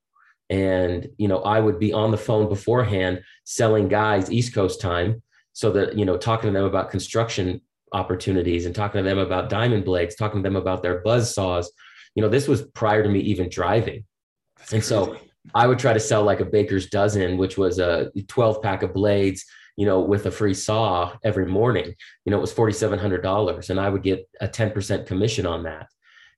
And 0.49 1.08
you 1.17 1.28
know, 1.28 1.41
I 1.41 1.60
would 1.60 1.80
be 1.80 1.93
on 1.93 2.12
the 2.12 2.17
phone 2.17 2.49
beforehand 2.49 3.23
selling 3.45 3.88
guys 3.88 4.30
East 4.30 4.54
Coast 4.54 4.82
time, 4.82 5.21
so 5.54 5.71
that 5.71 5.97
you 5.97 6.06
know, 6.06 6.17
talking 6.17 6.49
to 6.49 6.54
them 6.54 6.67
about 6.67 6.91
construction 6.91 7.62
opportunities 7.93 8.65
and 8.65 8.75
talking 8.75 8.99
to 8.99 9.10
them 9.10 9.17
about 9.17 9.49
diamond 9.49 9.86
blades, 9.86 10.15
talking 10.15 10.43
to 10.43 10.49
them 10.49 10.58
about 10.58 10.84
their 10.84 10.99
buzz 10.99 11.34
saws. 11.34 11.71
You 12.15 12.23
know, 12.23 12.30
this 12.30 12.47
was 12.47 12.63
prior 12.63 13.04
to 13.04 13.10
me 13.10 13.19
even 13.19 13.49
driving. 13.49 14.06
That's 14.58 14.73
And 14.73 14.84
so. 14.84 15.17
I 15.54 15.67
would 15.67 15.80
try 15.80 15.93
to 15.93 15.99
sell 15.99 16.23
like 16.23 16.39
a 16.39 16.45
baker's 16.45 16.89
dozen, 16.89 17.38
which 17.38 17.58
was 17.58 17.78
a 17.78 18.12
12 18.28 18.62
pack 18.62 18.82
of 18.82 18.93
blades, 18.93 19.45
you 19.75 19.86
know, 19.86 19.99
with 19.99 20.25
a 20.25 20.32
free 20.32 20.54
saw 20.54 21.13
every 21.23 21.45
morning. 21.45 21.93
You 22.25 22.32
know, 22.32 22.38
it 22.38 22.41
was 22.41 22.54
$4,700 22.54 23.69
and 23.69 23.80
I 23.80 23.89
would 23.89 24.04
get 24.04 24.28
a 24.41 24.47
10% 24.47 25.06
commission 25.06 25.45
on 25.45 25.63
that. 25.63 25.88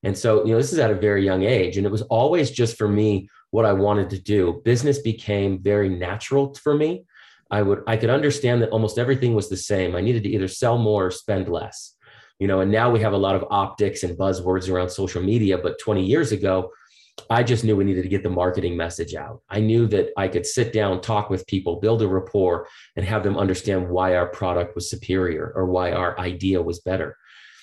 And 0.02 0.16
so, 0.16 0.44
you 0.44 0.52
know, 0.52 0.58
this 0.58 0.72
is 0.72 0.78
at 0.78 0.90
a 0.90 0.94
very 0.94 1.24
young 1.24 1.42
age. 1.42 1.76
And 1.76 1.86
it 1.86 1.90
was 1.90 2.02
always 2.02 2.50
just 2.50 2.76
for 2.76 2.88
me 2.88 3.28
what 3.50 3.64
I 3.64 3.72
wanted 3.72 4.10
to 4.10 4.20
do. 4.20 4.60
Business 4.64 4.98
became 4.98 5.62
very 5.62 5.88
natural 5.88 6.54
for 6.54 6.74
me. 6.74 7.04
I 7.50 7.62
would, 7.62 7.82
I 7.86 7.96
could 7.96 8.10
understand 8.10 8.60
that 8.62 8.70
almost 8.70 8.98
everything 8.98 9.34
was 9.34 9.48
the 9.48 9.56
same. 9.56 9.96
I 9.96 10.02
needed 10.02 10.24
to 10.24 10.28
either 10.28 10.48
sell 10.48 10.76
more 10.76 11.06
or 11.06 11.10
spend 11.10 11.48
less, 11.48 11.94
you 12.38 12.46
know, 12.46 12.60
and 12.60 12.70
now 12.70 12.90
we 12.90 13.00
have 13.00 13.12
a 13.12 13.18
lot 13.18 13.34
of 13.34 13.44
optics 13.50 14.02
and 14.02 14.16
buzzwords 14.16 14.70
around 14.70 14.90
social 14.90 15.22
media. 15.22 15.58
But 15.58 15.78
20 15.80 16.04
years 16.04 16.32
ago, 16.32 16.70
I 17.30 17.42
just 17.42 17.64
knew 17.64 17.76
we 17.76 17.84
needed 17.84 18.02
to 18.02 18.08
get 18.08 18.22
the 18.22 18.30
marketing 18.30 18.76
message 18.76 19.14
out. 19.14 19.42
I 19.48 19.60
knew 19.60 19.86
that 19.88 20.10
I 20.16 20.28
could 20.28 20.46
sit 20.46 20.72
down, 20.72 21.00
talk 21.00 21.30
with 21.30 21.46
people, 21.46 21.80
build 21.80 22.00
a 22.02 22.08
rapport, 22.08 22.68
and 22.96 23.04
have 23.04 23.24
them 23.24 23.36
understand 23.36 23.88
why 23.88 24.16
our 24.16 24.28
product 24.28 24.74
was 24.74 24.88
superior 24.88 25.52
or 25.54 25.66
why 25.66 25.92
our 25.92 26.18
idea 26.18 26.62
was 26.62 26.80
better. 26.80 27.16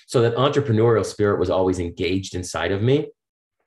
So 0.07 0.21
that 0.21 0.35
entrepreneurial 0.35 1.05
spirit 1.05 1.39
was 1.39 1.49
always 1.49 1.79
engaged 1.79 2.35
inside 2.35 2.71
of 2.71 2.81
me. 2.81 3.07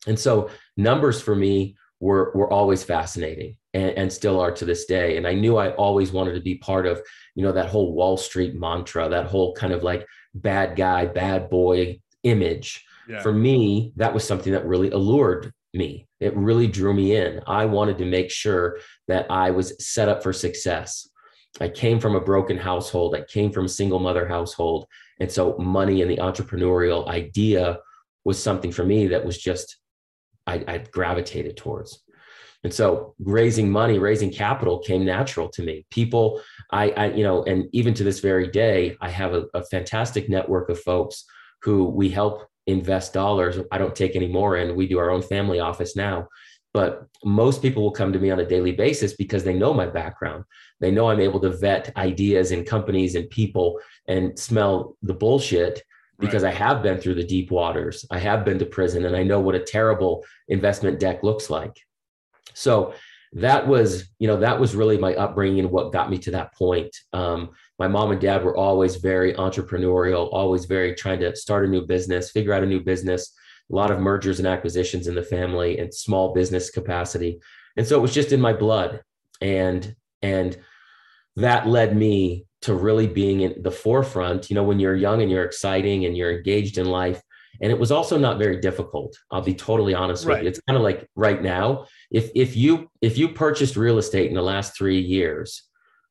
And 0.06 0.18
so 0.18 0.50
numbers 0.76 1.20
for 1.20 1.34
me 1.34 1.76
were, 2.00 2.32
were 2.34 2.52
always 2.52 2.84
fascinating 2.84 3.56
and, 3.74 3.90
and 3.92 4.12
still 4.12 4.38
are 4.40 4.52
to 4.52 4.64
this 4.64 4.84
day. 4.84 5.16
And 5.16 5.26
I 5.26 5.34
knew 5.34 5.56
I 5.56 5.70
always 5.72 6.12
wanted 6.12 6.34
to 6.34 6.40
be 6.40 6.56
part 6.56 6.86
of, 6.86 7.02
you 7.34 7.42
know, 7.42 7.52
that 7.52 7.68
whole 7.68 7.92
Wall 7.92 8.16
Street 8.16 8.54
mantra, 8.54 9.08
that 9.08 9.26
whole 9.26 9.52
kind 9.54 9.72
of 9.72 9.82
like 9.82 10.06
bad 10.34 10.76
guy, 10.76 11.06
bad 11.06 11.50
boy 11.50 12.00
image 12.22 12.84
yeah 13.08 13.20
for 13.22 13.32
me, 13.32 13.92
that 13.96 14.12
was 14.12 14.24
something 14.24 14.52
that 14.52 14.66
really 14.66 14.90
allured 14.90 15.52
me. 15.74 16.06
It 16.20 16.36
really 16.36 16.66
drew 16.66 16.92
me 16.92 17.16
in. 17.16 17.40
I 17.46 17.64
wanted 17.64 17.98
to 17.98 18.04
make 18.04 18.30
sure 18.30 18.78
that 19.06 19.26
I 19.30 19.50
was 19.50 19.74
set 19.84 20.08
up 20.08 20.22
for 20.22 20.32
success. 20.32 21.08
I 21.60 21.68
came 21.68 22.00
from 22.00 22.14
a 22.14 22.20
broken 22.20 22.58
household. 22.58 23.14
I 23.14 23.22
came 23.22 23.50
from 23.52 23.64
a 23.64 23.70
single 23.70 23.98
mother 23.98 24.26
household. 24.26 24.86
And 25.20 25.30
so 25.30 25.56
money 25.58 26.02
and 26.02 26.10
the 26.10 26.18
entrepreneurial 26.18 27.08
idea 27.08 27.78
was 28.24 28.42
something 28.42 28.72
for 28.72 28.84
me 28.84 29.08
that 29.08 29.24
was 29.24 29.38
just, 29.38 29.78
I, 30.46 30.64
I 30.66 30.78
gravitated 30.78 31.56
towards. 31.56 32.02
And 32.64 32.74
so 32.74 33.14
raising 33.20 33.70
money, 33.70 33.98
raising 33.98 34.32
capital 34.32 34.80
came 34.80 35.04
natural 35.04 35.48
to 35.50 35.62
me. 35.62 35.86
People, 35.90 36.42
I, 36.70 36.90
I 36.90 37.06
you 37.12 37.24
know, 37.24 37.42
and 37.44 37.68
even 37.72 37.94
to 37.94 38.04
this 38.04 38.20
very 38.20 38.48
day, 38.48 38.96
I 39.00 39.10
have 39.10 39.34
a, 39.34 39.46
a 39.54 39.64
fantastic 39.64 40.28
network 40.28 40.68
of 40.68 40.80
folks 40.80 41.24
who 41.62 41.84
we 41.84 42.08
help 42.08 42.48
invest 42.66 43.12
dollars. 43.12 43.58
I 43.72 43.78
don't 43.78 43.96
take 43.96 44.14
any 44.14 44.28
more 44.28 44.56
in. 44.56 44.76
We 44.76 44.86
do 44.86 44.98
our 44.98 45.10
own 45.10 45.22
family 45.22 45.60
office 45.60 45.96
now. 45.96 46.28
But 46.74 47.06
most 47.24 47.62
people 47.62 47.82
will 47.82 47.90
come 47.90 48.12
to 48.12 48.18
me 48.18 48.30
on 48.30 48.40
a 48.40 48.46
daily 48.46 48.72
basis 48.72 49.14
because 49.14 49.42
they 49.42 49.54
know 49.54 49.72
my 49.72 49.86
background. 49.86 50.44
They 50.80 50.90
know 50.90 51.08
I'm 51.08 51.20
able 51.20 51.40
to 51.40 51.50
vet 51.50 51.96
ideas 51.96 52.52
and 52.52 52.66
companies 52.66 53.14
and 53.14 53.28
people 53.30 53.80
and 54.06 54.38
smell 54.38 54.96
the 55.02 55.14
bullshit 55.14 55.82
because 56.18 56.42
Right. 56.42 56.54
I 56.54 56.58
have 56.58 56.82
been 56.82 56.98
through 56.98 57.14
the 57.14 57.24
deep 57.24 57.50
waters. 57.50 58.04
I 58.10 58.18
have 58.18 58.44
been 58.44 58.58
to 58.58 58.66
prison 58.66 59.06
and 59.06 59.16
I 59.16 59.22
know 59.22 59.40
what 59.40 59.54
a 59.54 59.60
terrible 59.60 60.24
investment 60.48 61.00
deck 61.00 61.22
looks 61.22 61.48
like. 61.48 61.80
So 62.54 62.92
that 63.34 63.66
was, 63.66 64.08
you 64.18 64.26
know, 64.26 64.38
that 64.40 64.58
was 64.58 64.74
really 64.74 64.96
my 64.98 65.14
upbringing 65.14 65.60
and 65.60 65.70
what 65.70 65.92
got 65.92 66.10
me 66.10 66.18
to 66.18 66.30
that 66.30 66.54
point. 66.54 66.94
Um, 67.12 67.50
my 67.78 67.86
mom 67.86 68.10
and 68.10 68.20
dad 68.20 68.42
were 68.42 68.56
always 68.56 68.96
very 68.96 69.34
entrepreneurial, 69.34 70.28
always 70.32 70.64
very 70.64 70.94
trying 70.94 71.20
to 71.20 71.36
start 71.36 71.66
a 71.66 71.68
new 71.68 71.86
business, 71.86 72.30
figure 72.30 72.52
out 72.52 72.62
a 72.62 72.66
new 72.66 72.80
business. 72.80 73.34
a 73.70 73.74
lot 73.74 73.90
of 73.90 74.00
mergers 74.00 74.38
and 74.38 74.48
acquisitions 74.48 75.06
in 75.06 75.14
the 75.14 75.22
family 75.22 75.78
and 75.78 75.92
small 75.92 76.32
business 76.32 76.70
capacity. 76.70 77.40
And 77.76 77.86
so 77.86 77.96
it 77.96 78.02
was 78.02 78.14
just 78.14 78.32
in 78.32 78.40
my 78.40 78.52
blood. 78.52 79.02
And 79.40 79.94
and 80.22 80.56
that 81.36 81.68
led 81.68 81.96
me 81.96 82.46
to 82.62 82.74
really 82.74 83.06
being 83.06 83.42
in 83.42 83.62
the 83.62 83.70
forefront, 83.70 84.50
you 84.50 84.54
know, 84.54 84.64
when 84.64 84.80
you're 84.80 84.96
young 84.96 85.22
and 85.22 85.30
you're 85.30 85.44
exciting 85.44 86.04
and 86.04 86.16
you're 86.16 86.36
engaged 86.36 86.78
in 86.78 86.86
life. 86.86 87.22
And 87.60 87.72
it 87.72 87.78
was 87.78 87.90
also 87.90 88.16
not 88.16 88.38
very 88.38 88.60
difficult. 88.60 89.16
I'll 89.30 89.42
be 89.42 89.54
totally 89.54 89.94
honest 89.94 90.24
right. 90.24 90.34
with 90.34 90.42
you. 90.42 90.48
It's 90.50 90.60
kind 90.68 90.76
of 90.76 90.82
like 90.82 91.08
right 91.16 91.42
now, 91.42 91.86
if 92.10 92.30
if 92.34 92.56
you 92.56 92.90
if 93.00 93.18
you 93.18 93.30
purchased 93.30 93.76
real 93.76 93.98
estate 93.98 94.28
in 94.28 94.34
the 94.34 94.42
last 94.42 94.76
three 94.76 95.00
years, 95.00 95.64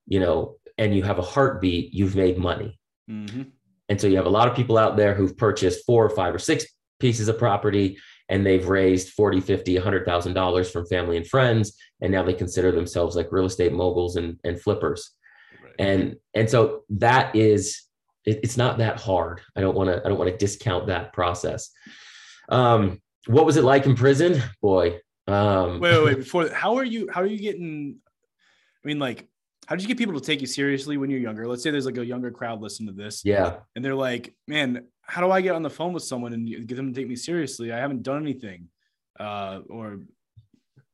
you 0.05 0.19
know, 0.19 0.55
and 0.77 0.95
you 0.95 1.03
have 1.03 1.19
a 1.19 1.23
heartbeat, 1.23 1.93
you've 1.93 2.15
made 2.15 2.37
money. 2.37 2.77
Mm-hmm. 3.09 3.43
And 3.89 4.01
so 4.01 4.07
you 4.07 4.17
have 4.17 4.25
a 4.25 4.29
lot 4.29 4.47
of 4.47 4.55
people 4.55 4.77
out 4.77 4.97
there 4.97 5.13
who've 5.13 5.37
purchased 5.37 5.85
four 5.85 6.05
or 6.05 6.09
five 6.09 6.35
or 6.35 6.39
six 6.39 6.65
pieces 6.99 7.27
of 7.27 7.37
property 7.37 7.97
and 8.29 8.45
they've 8.45 8.67
raised 8.67 9.09
40, 9.09 9.39
50, 9.39 9.75
$100,000 9.75 10.71
from 10.71 10.85
family 10.87 11.17
and 11.17 11.25
friends. 11.27 11.77
And 12.01 12.11
now 12.11 12.23
they 12.23 12.33
consider 12.33 12.71
themselves 12.71 13.15
like 13.15 13.31
real 13.31 13.45
estate 13.45 13.71
moguls 13.71 14.17
and, 14.17 14.37
and 14.43 14.61
flippers. 14.61 15.11
Right. 15.63 15.73
And, 15.79 16.15
and 16.33 16.49
so 16.49 16.83
that 16.89 17.35
is, 17.35 17.83
it, 18.27 18.41
it's 18.43 18.57
not 18.57 18.77
that 18.77 18.99
hard. 18.99 19.41
I 19.55 19.61
don't 19.61 19.75
want 19.75 19.89
to, 19.89 20.05
I 20.05 20.09
don't 20.09 20.17
want 20.19 20.29
to 20.29 20.37
discount 20.37 20.87
that 20.87 21.13
process. 21.13 21.71
Um, 22.49 23.01
what 23.25 23.45
was 23.45 23.57
it 23.57 23.63
like 23.63 23.85
in 23.85 23.95
prison? 23.95 24.41
Boy. 24.61 24.99
Um, 25.27 25.79
wait, 25.79 25.97
wait, 25.97 26.05
wait, 26.05 26.17
before, 26.23 26.49
how 26.49 26.75
are 26.75 26.85
you, 26.85 27.09
how 27.11 27.21
are 27.21 27.25
you 27.25 27.39
getting, 27.39 27.97
I 28.83 28.87
mean, 28.87 28.99
like, 28.99 29.27
how 29.65 29.75
did 29.75 29.81
you 29.81 29.87
get 29.87 29.97
people 29.97 30.17
to 30.17 30.25
take 30.25 30.39
you 30.39 30.47
seriously 30.47 30.97
when 30.97 31.09
you're 31.09 31.19
younger? 31.19 31.47
Let's 31.47 31.63
say 31.63 31.71
there's 31.71 31.85
like 31.85 31.97
a 31.97 32.05
younger 32.05 32.31
crowd 32.31 32.61
listening 32.61 32.95
to 32.95 33.03
this. 33.03 33.23
Yeah. 33.25 33.57
And 33.75 33.83
they're 33.83 33.95
like, 33.95 34.33
man, 34.47 34.85
how 35.01 35.21
do 35.21 35.31
I 35.31 35.41
get 35.41 35.55
on 35.55 35.63
the 35.63 35.69
phone 35.69 35.93
with 35.93 36.03
someone 36.03 36.33
and 36.33 36.67
get 36.67 36.75
them 36.75 36.93
to 36.93 36.99
take 36.99 37.09
me 37.09 37.15
seriously? 37.15 37.73
I 37.73 37.77
haven't 37.77 38.03
done 38.03 38.21
anything. 38.21 38.69
Uh, 39.19 39.61
or 39.69 39.99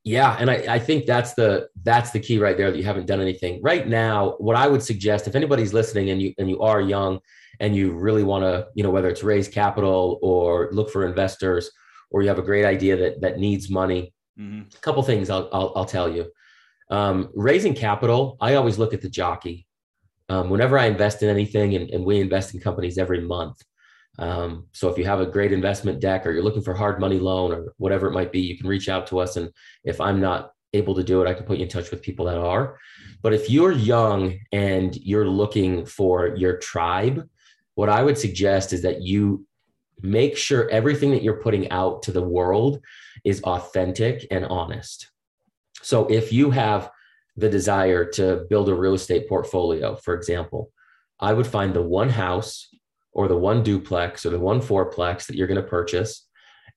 yeah, 0.04 0.36
and 0.38 0.52
I, 0.52 0.66
I 0.68 0.80
think 0.80 1.06
that's 1.06 1.34
the 1.34 1.70
that's 1.84 2.12
the 2.12 2.20
key 2.20 2.38
right 2.38 2.58
there 2.58 2.72
that 2.72 2.78
you 2.78 2.84
haven't 2.84 3.06
done 3.06 3.22
anything. 3.22 3.62
Right 3.62 3.88
now, 3.88 4.36
what 4.38 4.58
I 4.58 4.68
would 4.68 4.84
suggest, 4.84 5.28
if 5.28 5.36
anybody's 5.36 5.74
listening 5.74 6.10
and 6.10 6.22
you 6.22 6.34
and 6.38 6.50
you 6.50 6.60
are 6.62 6.82
young 6.82 7.20
and 7.62 7.76
you 7.76 7.92
really 7.92 8.24
want 8.24 8.44
to, 8.44 8.68
you 8.76 8.84
know, 8.84 8.90
whether 8.90 9.08
it's 9.08 9.24
raise 9.24 9.48
capital 9.48 10.20
or 10.22 10.70
look 10.74 10.90
for 10.90 11.06
investors 11.06 11.72
or 12.12 12.22
you 12.22 12.28
have 12.28 12.40
a 12.40 12.44
great 12.44 12.66
idea 12.66 12.98
that 12.98 13.22
that 13.22 13.40
needs 13.40 13.70
money, 13.70 14.14
mm-hmm. 14.38 14.62
a 14.76 14.82
couple 14.82 15.02
things 15.04 15.30
I'll, 15.30 15.50
I'll, 15.54 15.72
I'll 15.76 15.86
tell 15.86 16.10
you. 16.10 16.30
Um, 16.90 17.30
raising 17.34 17.74
capital, 17.74 18.38
I 18.42 18.56
always 18.56 18.78
look 18.78 18.94
at 18.94 19.02
the 19.02 19.10
jockey. 19.10 19.66
Um, 20.30 20.50
whenever 20.50 20.78
I 20.78 20.86
invest 20.86 21.24
in 21.24 21.30
anything, 21.30 21.76
and, 21.76 21.90
and, 21.90 22.06
we 22.06 22.20
invest 22.20 22.54
in 22.54 22.62
companies 22.62 22.98
every 22.98 23.22
month. 23.22 23.62
Um, 24.20 24.68
so 24.74 24.90
if 24.90 24.98
you 24.98 25.06
have 25.06 25.20
a 25.20 25.26
great 25.26 25.52
investment 25.52 26.00
deck 26.00 26.26
or 26.26 26.32
you're 26.32 26.44
looking 26.44 26.62
for 26.62 26.74
hard 26.74 27.00
money 27.00 27.20
loan 27.20 27.52
or 27.52 27.74
whatever 27.78 28.08
it 28.08 28.14
might 28.14 28.32
be, 28.32 28.42
you 28.42 28.58
can 28.58 28.68
reach 28.68 28.90
out 28.90 29.08
to 29.08 29.20
us. 29.20 29.38
And 29.38 29.52
if 29.84 30.00
I'm 30.00 30.20
not 30.20 30.52
able 30.74 30.96
to 30.96 31.04
do 31.04 31.22
it, 31.22 31.28
I 31.28 31.34
can 31.34 31.46
put 31.46 31.58
you 31.58 31.64
in 31.64 31.70
touch 31.70 31.92
with 31.92 32.02
people 32.02 32.26
that 32.26 32.38
are. 32.38 32.78
But 33.22 33.34
if 33.34 33.50
you're 33.50 33.72
young 33.72 34.40
and 34.52 34.96
you're 34.98 35.28
looking 35.28 35.86
for 35.86 36.36
your 36.36 36.58
tribe, 36.58 37.28
what 37.76 37.90
I 37.90 38.04
would 38.04 38.18
suggest 38.18 38.74
is 38.74 38.82
that 38.84 39.02
you 39.02 39.46
make 40.02 40.38
sure 40.38 40.70
everything 40.70 41.12
that 41.12 41.24
you're 41.24 41.42
putting 41.42 41.70
out 41.72 42.04
to 42.04 42.12
the 42.12 42.22
world 42.22 42.82
is 43.24 43.42
authentic 43.44 44.28
and 44.30 44.46
honest. 44.46 45.12
So 45.82 46.08
if 46.08 46.32
you 46.32 46.52
have 46.52 46.92
the 47.36 47.50
desire 47.50 48.06
to 48.12 48.46
build 48.50 48.70
a 48.70 48.76
real 48.76 48.94
estate 48.94 49.28
portfolio, 49.28 49.96
for 49.96 50.14
example, 50.14 50.72
I 51.20 51.34
would 51.34 51.48
find 51.48 51.74
the 51.74 51.82
one 51.82 52.10
house 52.10 52.68
or 53.14 53.28
the 53.28 53.38
one 53.38 53.64
duplex 53.64 54.26
or 54.26 54.30
the 54.30 54.40
one 54.40 54.62
fourplex 54.62 55.28
that 55.28 55.36
you're 55.36 55.48
going 55.48 55.62
to 55.62 55.68
purchase 55.68 56.28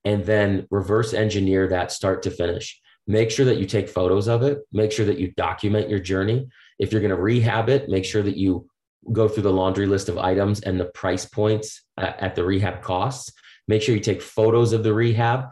and 0.05 0.25
then 0.25 0.67
reverse 0.69 1.13
engineer 1.13 1.67
that 1.67 1.91
start 1.91 2.23
to 2.23 2.31
finish. 2.31 2.79
Make 3.07 3.31
sure 3.31 3.45
that 3.45 3.57
you 3.57 3.65
take 3.65 3.89
photos 3.89 4.27
of 4.27 4.43
it, 4.43 4.59
make 4.71 4.91
sure 4.91 5.05
that 5.05 5.19
you 5.19 5.31
document 5.31 5.89
your 5.89 5.99
journey. 5.99 6.47
If 6.79 6.91
you're 6.91 7.01
going 7.01 7.15
to 7.15 7.21
rehab 7.21 7.69
it, 7.69 7.89
make 7.89 8.05
sure 8.05 8.21
that 8.21 8.37
you 8.37 8.67
go 9.11 9.27
through 9.27 9.43
the 9.43 9.53
laundry 9.53 9.85
list 9.85 10.09
of 10.09 10.17
items 10.17 10.61
and 10.61 10.79
the 10.79 10.85
price 10.85 11.25
points 11.25 11.83
uh, 11.97 12.11
at, 12.19 12.35
the 12.35 12.43
rehab 12.43 12.81
costs. 12.81 13.31
Make 13.67 13.81
sure 13.81 13.95
you 13.95 14.01
take 14.01 14.21
photos 14.21 14.73
of 14.73 14.83
the 14.83 14.93
rehab 14.93 15.45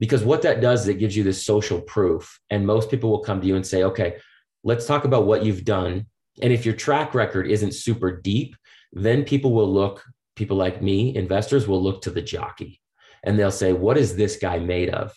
because 0.00 0.24
what 0.24 0.42
that 0.42 0.60
does 0.60 0.82
is 0.82 0.88
it 0.88 0.98
gives 0.98 1.16
you 1.16 1.22
this 1.22 1.44
social 1.44 1.80
proof 1.80 2.38
and 2.50 2.66
most 2.66 2.90
people 2.90 3.10
will 3.10 3.20
come 3.20 3.40
to 3.40 3.46
you 3.46 3.56
and 3.56 3.66
say 3.66 3.84
okay 3.84 4.16
let's 4.62 4.86
talk 4.86 5.04
about 5.04 5.24
what 5.24 5.44
you've 5.44 5.64
done 5.64 6.06
and 6.42 6.52
if 6.52 6.66
your 6.66 6.74
track 6.74 7.14
record 7.14 7.46
isn't 7.46 7.72
super 7.72 8.20
deep 8.20 8.56
then 8.92 9.24
people 9.24 9.52
will 9.52 9.72
look 9.72 10.04
people 10.36 10.56
like 10.56 10.82
me 10.82 11.14
investors 11.16 11.66
will 11.66 11.82
look 11.82 12.02
to 12.02 12.10
the 12.10 12.22
jockey 12.22 12.80
and 13.24 13.38
they'll 13.38 13.50
say 13.50 13.72
what 13.72 13.96
is 13.96 14.16
this 14.16 14.36
guy 14.36 14.58
made 14.58 14.90
of 14.90 15.12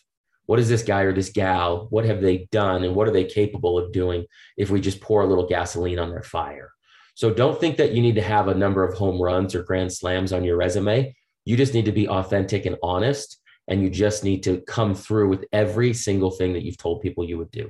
what 0.46 0.60
is 0.60 0.70
this 0.70 0.84
guy 0.84 1.02
or 1.02 1.14
this 1.14 1.30
gal 1.30 1.88
what 1.90 2.06
have 2.06 2.22
they 2.22 2.48
done 2.52 2.84
and 2.84 2.96
what 2.96 3.08
are 3.08 3.12
they 3.14 3.26
capable 3.26 3.78
of 3.78 3.92
doing 3.92 4.26
if 4.58 4.70
we 4.70 4.80
just 4.80 5.02
pour 5.02 5.22
a 5.22 5.28
little 5.28 5.48
gasoline 5.48 6.00
on 6.00 6.10
their 6.10 6.24
fire 6.24 6.72
so 7.16 7.34
don't 7.34 7.60
think 7.60 7.78
that 7.78 7.94
you 7.94 8.02
need 8.02 8.16
to 8.16 8.22
have 8.22 8.48
a 8.48 8.56
number 8.56 8.84
of 8.84 8.98
home 8.98 9.22
runs 9.22 9.56
or 9.56 9.64
grand 9.64 9.92
slams 9.92 10.32
on 10.32 10.44
your 10.44 10.58
resume 10.58 11.14
you 11.46 11.56
just 11.56 11.74
need 11.74 11.86
to 11.86 11.92
be 11.92 12.08
authentic 12.10 12.66
and 12.66 12.78
honest 12.84 13.42
and 13.68 13.82
you 13.82 13.90
just 13.90 14.24
need 14.24 14.44
to 14.44 14.62
come 14.62 14.96
through 14.96 15.30
with 15.30 15.46
every 15.52 15.94
single 15.94 16.32
thing 16.32 16.54
that 16.54 16.64
you've 16.64 16.78
told 16.78 17.02
people 17.02 17.24
you 17.24 17.38
would 17.38 17.52
do. 17.52 17.70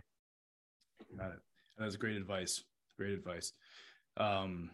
Got 1.17 1.31
it. 1.31 1.39
That's 1.77 1.95
great 1.95 2.15
advice. 2.15 2.63
Great 2.97 3.13
advice. 3.13 3.53
Um, 4.17 4.71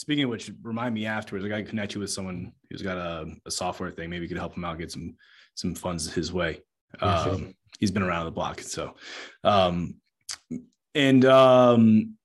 speaking 0.00 0.24
of 0.24 0.30
which, 0.30 0.50
remind 0.62 0.94
me 0.94 1.04
afterwards. 1.04 1.44
I 1.44 1.48
got 1.48 1.56
to 1.56 1.64
connect 1.64 1.94
you 1.94 2.00
with 2.00 2.10
someone 2.10 2.52
who's 2.70 2.80
got 2.80 2.96
a, 2.96 3.26
a, 3.44 3.50
software 3.50 3.90
thing. 3.90 4.08
Maybe 4.08 4.22
you 4.22 4.28
could 4.28 4.38
help 4.38 4.56
him 4.56 4.64
out, 4.64 4.78
get 4.78 4.90
some 4.90 5.14
some 5.54 5.74
funds 5.74 6.10
his 6.10 6.32
way. 6.32 6.62
Um, 7.00 7.38
sure. 7.38 7.48
He's 7.78 7.90
been 7.90 8.02
around 8.02 8.24
the 8.24 8.30
block, 8.30 8.62
so 8.62 8.94
um, 9.44 9.96
and 10.94 11.24
um, 11.26 12.16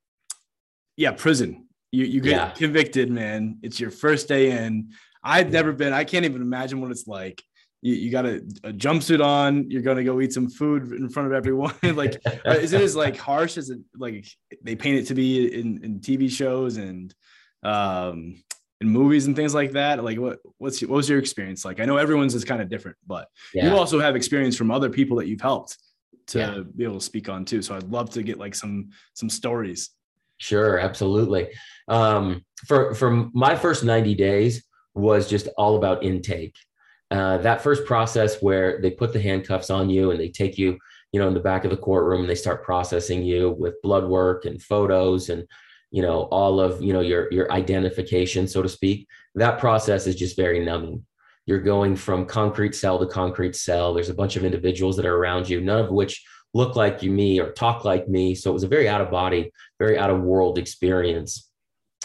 yeah, 0.96 1.12
prison. 1.12 1.68
You 1.92 2.06
you 2.06 2.22
get 2.22 2.32
yeah. 2.32 2.50
convicted, 2.52 3.12
man. 3.12 3.60
It's 3.62 3.80
your 3.80 3.92
first 3.92 4.30
day 4.30 4.52
in. 4.52 4.92
I've 5.22 5.52
never 5.52 5.74
been. 5.74 5.92
I 5.92 6.06
can't 6.06 6.24
even 6.24 6.42
imagine 6.42 6.80
what 6.80 6.92
it's 6.92 7.08
like 7.08 7.44
you, 7.82 7.94
you 7.94 8.12
got 8.12 8.26
a, 8.26 8.38
a, 8.64 8.74
jumpsuit 8.74 9.24
on 9.24 9.70
you're 9.70 9.82
gonna 9.82 10.04
go 10.04 10.20
eat 10.22 10.34
some 10.34 10.50
food 10.50 10.92
in 10.92 11.10
front 11.10 11.28
of 11.28 11.34
everyone 11.34 11.74
like 11.84 12.16
is 12.46 12.74
it 12.74 12.82
as 12.82 12.96
like 12.96 13.18
harsh 13.18 13.58
as 13.58 13.70
it 13.70 13.80
like 13.98 14.26
they 14.64 14.76
paint 14.76 14.98
it 14.98 15.08
to 15.08 15.14
be 15.14 15.54
in, 15.54 15.84
in 15.84 16.00
tv 16.00 16.30
shows 16.30 16.78
and 16.78 17.14
um 17.65 18.36
in 18.82 18.89
movies 18.89 19.25
and 19.25 19.36
things 19.36 19.54
like 19.54 19.71
that 19.71 20.04
like 20.04 20.17
what 20.19 20.39
what's 20.58 20.82
what 20.82 20.91
was 20.91 21.10
your 21.10 21.19
experience 21.19 21.65
like 21.65 21.80
i 21.80 21.86
know 21.86 21.97
everyone's 21.97 22.36
is 22.36 22.45
kind 22.45 22.62
of 22.62 22.69
different 22.69 22.97
but 23.08 23.28
yeah. 23.54 23.67
you 23.67 23.75
also 23.75 23.99
have 23.99 24.15
experience 24.15 24.56
from 24.56 24.69
other 24.69 24.89
people 24.89 25.17
that 25.17 25.28
you've 25.28 25.41
helped 25.41 25.78
to 26.28 26.39
yeah. 26.39 26.60
be 26.75 26.84
able 26.84 26.99
to 26.99 27.06
speak 27.06 27.30
on 27.30 27.45
too 27.45 27.62
so 27.62 27.75
i'd 27.75 27.89
love 27.89 28.10
to 28.10 28.21
get 28.21 28.38
like 28.38 28.54
some 28.54 28.89
some 29.13 29.30
stories 29.30 29.91
sure 30.38 30.80
absolutely 30.80 31.47
um 31.88 32.43
for 32.67 32.93
for 32.93 33.30
my 33.34 33.56
first 33.56 33.84
90 33.84 34.13
days 34.15 34.63
was 34.93 35.30
just 35.30 35.47
all 35.58 35.78
about 35.78 36.04
intake 36.04 36.56
uh, 37.12 37.38
that 37.38 37.62
first 37.62 37.86
process 37.86 38.41
where 38.41 38.82
they 38.82 38.89
put 38.89 39.13
the 39.13 39.21
handcuffs 39.21 39.69
on 39.69 39.89
you 39.89 40.12
and 40.12 40.19
they 40.19 40.30
take 40.30 40.58
you, 40.58 40.78
you 41.12 41.19
know, 41.19 41.28
in 41.28 41.34
the 41.34 41.39
back 41.39 41.63
of 41.63 41.71
the 41.71 41.78
courtroom 41.78 42.21
and 42.21 42.30
they 42.30 42.36
start 42.36 42.63
processing 42.63 43.23
you 43.23 43.51
with 43.60 43.82
blood 43.84 44.06
work 44.06 44.45
and 44.45 44.62
photos 44.62 45.30
and, 45.30 45.47
you 45.96 46.02
know, 46.02 46.24
all 46.24 46.60
of, 46.60 46.82
you 46.82 46.92
know, 46.92 47.00
your, 47.00 47.32
your 47.32 47.50
identification, 47.54 48.50
so 48.50 48.62
to 48.62 48.68
speak. 48.68 49.08
That 49.36 49.60
process 49.60 50.08
is 50.08 50.18
just 50.18 50.36
very 50.36 50.60
numbing. 50.60 51.06
You're 51.46 51.62
going 51.62 51.96
from 51.96 52.26
concrete 52.26 52.76
cell 52.76 53.00
to 53.00 53.06
concrete 53.06 53.56
cell. 53.56 53.94
There's 53.94 54.10
a 54.10 54.14
bunch 54.14 54.36
of 54.36 54.44
individuals 54.44 54.98
that 54.98 55.06
are 55.06 55.16
around 55.16 55.48
you, 55.48 55.62
none 55.62 55.80
of 55.80 55.92
which 55.92 56.22
look 56.54 56.76
like 56.76 57.02
you, 57.02 57.12
me, 57.12 57.40
or 57.40 57.54
talk 57.54 57.86
like 57.86 58.10
me. 58.10 58.36
So 58.36 58.50
it 58.50 58.54
was 58.54 58.64
a 58.64 58.68
very 58.68 58.90
out 58.90 59.00
of 59.00 59.10
body, 59.10 59.54
very 59.80 59.98
out 59.98 60.10
of 60.10 60.20
world 60.20 60.58
experience. 60.58 61.50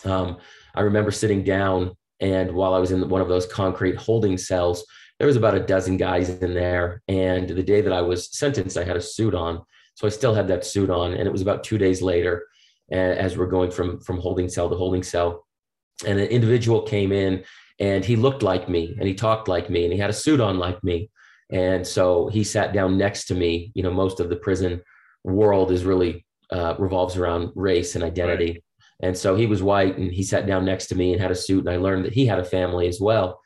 Um, 0.04 0.36
I 0.72 0.82
remember 0.82 1.10
sitting 1.10 1.42
down 1.42 1.96
and 2.20 2.52
while 2.52 2.74
I 2.74 2.78
was 2.78 2.92
in 2.92 3.08
one 3.08 3.22
of 3.22 3.28
those 3.28 3.46
concrete 3.46 3.96
holding 3.96 4.38
cells, 4.38 4.86
there 5.18 5.26
was 5.26 5.36
about 5.36 5.56
a 5.56 5.66
dozen 5.66 5.96
guys 5.96 6.28
in 6.28 6.54
there. 6.54 7.02
And 7.08 7.48
the 7.48 7.64
day 7.64 7.80
that 7.80 7.92
I 7.92 8.02
was 8.02 8.30
sentenced, 8.38 8.78
I 8.78 8.84
had 8.84 8.96
a 8.96 9.00
suit 9.00 9.34
on. 9.34 9.62
So 9.96 10.06
I 10.06 10.10
still 10.10 10.34
had 10.34 10.46
that 10.46 10.64
suit 10.64 10.90
on. 10.90 11.12
And 11.12 11.26
it 11.26 11.32
was 11.32 11.42
about 11.42 11.64
two 11.64 11.76
days 11.76 12.02
later, 12.02 12.46
as 12.90 13.36
we're 13.36 13.46
going 13.46 13.70
from, 13.70 14.00
from 14.00 14.18
holding 14.18 14.48
cell 14.48 14.68
to 14.68 14.76
holding 14.76 15.02
cell. 15.02 15.46
And 16.06 16.18
an 16.18 16.28
individual 16.28 16.82
came 16.82 17.12
in 17.12 17.44
and 17.78 18.04
he 18.04 18.16
looked 18.16 18.42
like 18.42 18.68
me 18.68 18.94
and 18.98 19.06
he 19.06 19.14
talked 19.14 19.48
like 19.48 19.70
me 19.70 19.84
and 19.84 19.92
he 19.92 19.98
had 19.98 20.10
a 20.10 20.14
suit 20.14 20.40
on 20.40 20.58
like 20.58 20.82
me. 20.82 21.10
And 21.50 21.86
so 21.86 22.28
he 22.28 22.44
sat 22.44 22.72
down 22.72 22.96
next 22.96 23.24
to 23.26 23.34
me. 23.34 23.72
You 23.74 23.82
know, 23.82 23.92
most 23.92 24.20
of 24.20 24.28
the 24.28 24.36
prison 24.36 24.82
world 25.24 25.72
is 25.72 25.84
really 25.84 26.24
uh, 26.50 26.74
revolves 26.78 27.16
around 27.16 27.52
race 27.54 27.94
and 27.94 28.04
identity. 28.04 28.52
Right. 28.52 28.62
And 29.02 29.16
so 29.16 29.34
he 29.34 29.46
was 29.46 29.62
white 29.62 29.96
and 29.96 30.12
he 30.12 30.22
sat 30.22 30.46
down 30.46 30.64
next 30.64 30.86
to 30.88 30.94
me 30.94 31.12
and 31.12 31.20
had 31.20 31.30
a 31.30 31.36
suit. 31.36 31.60
And 31.60 31.70
I 31.70 31.76
learned 31.76 32.04
that 32.04 32.12
he 32.12 32.26
had 32.26 32.38
a 32.38 32.44
family 32.44 32.86
as 32.86 33.00
well. 33.00 33.40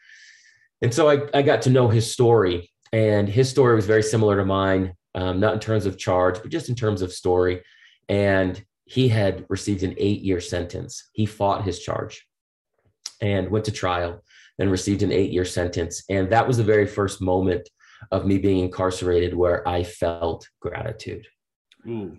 And 0.82 0.92
so 0.92 1.08
I, 1.08 1.20
I 1.32 1.42
got 1.42 1.62
to 1.62 1.70
know 1.70 1.88
his 1.88 2.10
story. 2.10 2.70
And 2.92 3.28
his 3.28 3.48
story 3.48 3.74
was 3.74 3.86
very 3.86 4.02
similar 4.02 4.36
to 4.36 4.44
mine, 4.44 4.94
um, 5.14 5.40
not 5.40 5.54
in 5.54 5.60
terms 5.60 5.86
of 5.86 5.98
charge, 5.98 6.40
but 6.40 6.50
just 6.50 6.68
in 6.68 6.74
terms 6.74 7.02
of 7.02 7.12
story. 7.12 7.62
And 8.08 8.62
he 8.84 9.08
had 9.08 9.46
received 9.48 9.82
an 9.82 9.94
eight 9.96 10.20
year 10.22 10.40
sentence. 10.40 11.08
He 11.12 11.26
fought 11.26 11.64
his 11.64 11.80
charge 11.80 12.26
and 13.20 13.50
went 13.50 13.64
to 13.66 13.72
trial. 13.72 14.22
and 14.58 14.70
received 14.70 15.02
an 15.02 15.10
eight 15.10 15.32
year 15.32 15.44
sentence. 15.44 16.04
And 16.08 16.30
that 16.30 16.46
was 16.46 16.56
the 16.56 16.64
very 16.64 16.86
first 16.86 17.20
moment 17.20 17.68
of 18.12 18.26
me 18.26 18.38
being 18.38 18.60
incarcerated 18.60 19.34
where 19.34 19.66
I 19.66 19.82
felt 19.82 20.48
gratitude. 20.60 21.26
Ooh, 21.86 22.16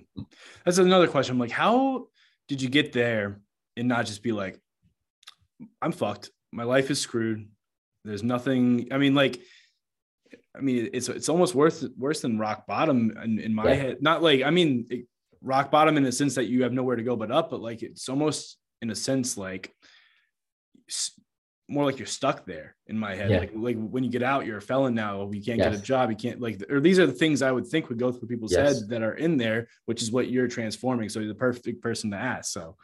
that's 0.63 0.77
another 0.77 1.07
question. 1.07 1.33
I'm 1.33 1.39
like, 1.39 1.51
how 1.51 2.07
did 2.47 2.61
you 2.61 2.69
get 2.69 2.91
there 2.91 3.39
and 3.77 3.87
not 3.87 4.05
just 4.05 4.21
be 4.21 4.31
like, 4.31 4.59
I'm 5.81 5.91
fucked. 5.91 6.29
My 6.51 6.63
life 6.63 6.91
is 6.91 6.99
screwed. 6.99 7.47
There's 8.03 8.23
nothing. 8.23 8.89
I 8.91 8.97
mean, 8.97 9.15
like, 9.15 9.41
I 10.55 10.61
mean, 10.61 10.89
it's 10.93 11.09
it's 11.09 11.29
almost 11.29 11.55
worse 11.55 11.85
worse 11.97 12.21
than 12.21 12.37
rock 12.37 12.67
bottom 12.67 13.17
in, 13.23 13.39
in 13.39 13.53
my 13.53 13.69
yeah. 13.69 13.75
head. 13.75 13.97
Not 14.01 14.21
like 14.21 14.43
I 14.43 14.51
mean, 14.51 14.85
it, 14.89 15.05
rock 15.45 15.71
bottom 15.71 15.95
in 15.95 16.03
the 16.03 16.11
sense 16.11 16.35
that 16.35 16.45
you 16.45 16.63
have 16.63 16.73
nowhere 16.73 16.95
to 16.95 17.03
go 17.03 17.15
but 17.15 17.31
up, 17.31 17.51
but 17.51 17.61
like 17.61 17.83
it's 17.83 18.09
almost 18.09 18.57
in 18.81 18.89
a 18.89 18.95
sense 18.95 19.37
like 19.37 19.73
more 21.67 21.85
like 21.85 21.97
you're 21.97 22.05
stuck 22.05 22.45
there 22.45 22.75
in 22.87 22.97
my 22.97 23.15
head. 23.15 23.31
Yeah. 23.31 23.39
Like 23.39 23.51
like 23.55 23.77
when 23.77 24.03
you 24.03 24.09
get 24.09 24.23
out, 24.23 24.45
you're 24.45 24.57
a 24.57 24.61
felon 24.61 24.93
now. 24.93 25.29
You 25.31 25.41
can't 25.41 25.57
yes. 25.57 25.71
get 25.71 25.79
a 25.79 25.81
job. 25.81 26.09
You 26.09 26.15
can't 26.15 26.41
like 26.41 26.61
or 26.69 26.79
these 26.79 26.99
are 26.99 27.07
the 27.07 27.13
things 27.13 27.41
I 27.41 27.51
would 27.51 27.67
think 27.67 27.89
would 27.89 27.99
go 27.99 28.11
through 28.11 28.27
people's 28.27 28.51
yes. 28.51 28.67
heads 28.67 28.87
that 28.87 29.01
are 29.01 29.15
in 29.15 29.37
there, 29.37 29.67
which 29.85 30.01
is 30.01 30.11
what 30.11 30.29
you're 30.29 30.47
transforming. 30.47 31.09
So 31.09 31.19
you're 31.19 31.29
the 31.29 31.35
perfect 31.35 31.81
person 31.81 32.11
to 32.11 32.17
ask. 32.17 32.51
So 32.51 32.75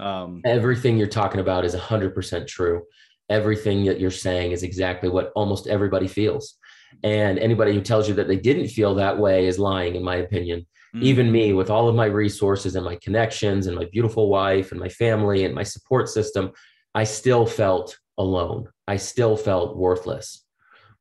um 0.00 0.40
everything 0.44 0.96
you're 0.96 1.06
talking 1.06 1.40
about 1.40 1.64
is 1.64 1.74
hundred 1.74 2.14
percent 2.14 2.46
true. 2.46 2.82
Everything 3.28 3.84
that 3.86 4.00
you're 4.00 4.10
saying 4.10 4.52
is 4.52 4.62
exactly 4.62 5.08
what 5.08 5.32
almost 5.34 5.66
everybody 5.66 6.08
feels. 6.08 6.58
And 7.02 7.38
anybody 7.38 7.72
who 7.72 7.80
tells 7.80 8.08
you 8.08 8.14
that 8.14 8.28
they 8.28 8.36
didn't 8.36 8.68
feel 8.68 8.94
that 8.96 9.18
way 9.18 9.46
is 9.46 9.58
lying, 9.58 9.96
in 9.96 10.02
my 10.02 10.16
opinion. 10.16 10.66
Mm-hmm. 10.94 11.04
Even 11.04 11.32
me, 11.32 11.52
with 11.52 11.70
all 11.70 11.88
of 11.88 11.94
my 11.94 12.06
resources 12.06 12.76
and 12.76 12.84
my 12.84 12.96
connections 12.96 13.66
and 13.66 13.76
my 13.76 13.86
beautiful 13.90 14.28
wife 14.28 14.72
and 14.72 14.80
my 14.80 14.90
family 14.90 15.44
and 15.44 15.54
my 15.54 15.62
support 15.62 16.08
system, 16.08 16.52
I 16.94 17.04
still 17.04 17.46
felt 17.46 17.98
alone. 18.18 18.68
I 18.86 18.96
still 18.96 19.36
felt 19.36 19.76
worthless 19.76 20.44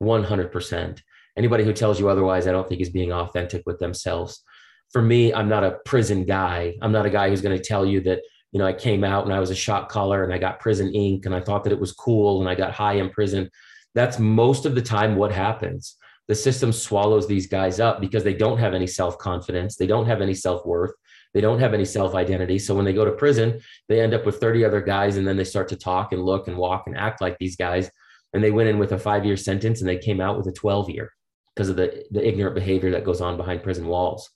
100%. 0.02 1.02
Anybody 1.38 1.64
who 1.64 1.74
tells 1.74 2.00
you 2.00 2.10
otherwise, 2.10 2.48
I 2.48 2.52
don't 2.52 2.68
think 2.68 2.82
is 2.82 2.90
being 2.90 3.12
authentic 3.12 3.64
with 3.66 3.80
themselves. 3.80 4.44
For 4.92 5.02
me, 5.02 5.34
I'm 5.34 5.50
not 5.50 5.64
a 5.64 5.78
prison 5.86 6.26
guy. 6.26 6.76
I'm 6.82 6.92
not 6.92 7.06
a 7.06 7.10
guy 7.10 7.30
who's 7.30 7.42
going 7.42 7.58
to 7.58 7.64
tell 7.64 7.86
you 7.86 8.02
that, 8.02 8.22
you 8.52 8.60
know, 8.60 8.66
I 8.66 8.74
came 8.74 9.04
out 9.04 9.26
and 9.26 9.34
I 9.34 9.40
was 9.40 9.50
a 9.50 9.56
shot 9.56 9.90
caller 9.90 10.24
and 10.24 10.34
I 10.34 10.38
got 10.38 10.60
prison 10.60 10.94
ink 10.94 11.26
and 11.26 11.34
I 11.34 11.40
thought 11.40 11.64
that 11.64 11.74
it 11.74 11.80
was 11.80 11.94
cool 11.94 12.42
and 12.42 12.50
I 12.50 12.56
got 12.56 12.74
high 12.74 12.96
in 12.96 13.10
prison. 13.10 13.50
That's 13.96 14.20
most 14.20 14.66
of 14.66 14.76
the 14.76 14.82
time 14.82 15.16
what 15.16 15.32
happens. 15.32 15.96
The 16.32 16.36
system 16.36 16.72
swallows 16.72 17.28
these 17.28 17.46
guys 17.46 17.82
up 17.82 18.00
because 18.00 18.24
they 18.24 18.34
don't 18.34 18.58
have 18.58 18.74
any 18.74 18.88
self 18.88 19.18
confidence. 19.18 19.76
They 19.76 19.86
don't 19.86 20.06
have 20.06 20.22
any 20.22 20.34
self 20.34 20.66
worth. 20.66 20.94
They 21.34 21.42
don't 21.42 21.60
have 21.60 21.74
any 21.74 21.84
self 21.84 22.16
identity. 22.16 22.58
So 22.58 22.74
when 22.74 22.86
they 22.86 22.94
go 22.94 23.04
to 23.04 23.12
prison, 23.12 23.60
they 23.90 24.00
end 24.00 24.14
up 24.14 24.26
with 24.26 24.40
30 24.40 24.64
other 24.64 24.80
guys 24.80 25.18
and 25.18 25.28
then 25.28 25.36
they 25.36 25.44
start 25.44 25.68
to 25.68 25.76
talk 25.76 26.14
and 26.14 26.24
look 26.24 26.48
and 26.48 26.56
walk 26.56 26.88
and 26.88 26.96
act 26.96 27.20
like 27.20 27.38
these 27.38 27.58
guys. 27.58 27.92
And 28.32 28.42
they 28.42 28.50
went 28.50 28.70
in 28.70 28.80
with 28.80 28.94
a 28.94 28.98
five 28.98 29.26
year 29.26 29.36
sentence 29.36 29.82
and 29.82 29.90
they 29.90 29.98
came 29.98 30.22
out 30.22 30.38
with 30.38 30.48
a 30.48 30.54
12 30.54 30.92
year 30.92 31.12
because 31.54 31.68
of 31.68 31.76
the, 31.76 32.06
the 32.12 32.26
ignorant 32.26 32.56
behavior 32.56 32.92
that 32.92 33.04
goes 33.04 33.20
on 33.20 33.36
behind 33.36 33.62
prison 33.62 33.88
walls. 33.88 34.30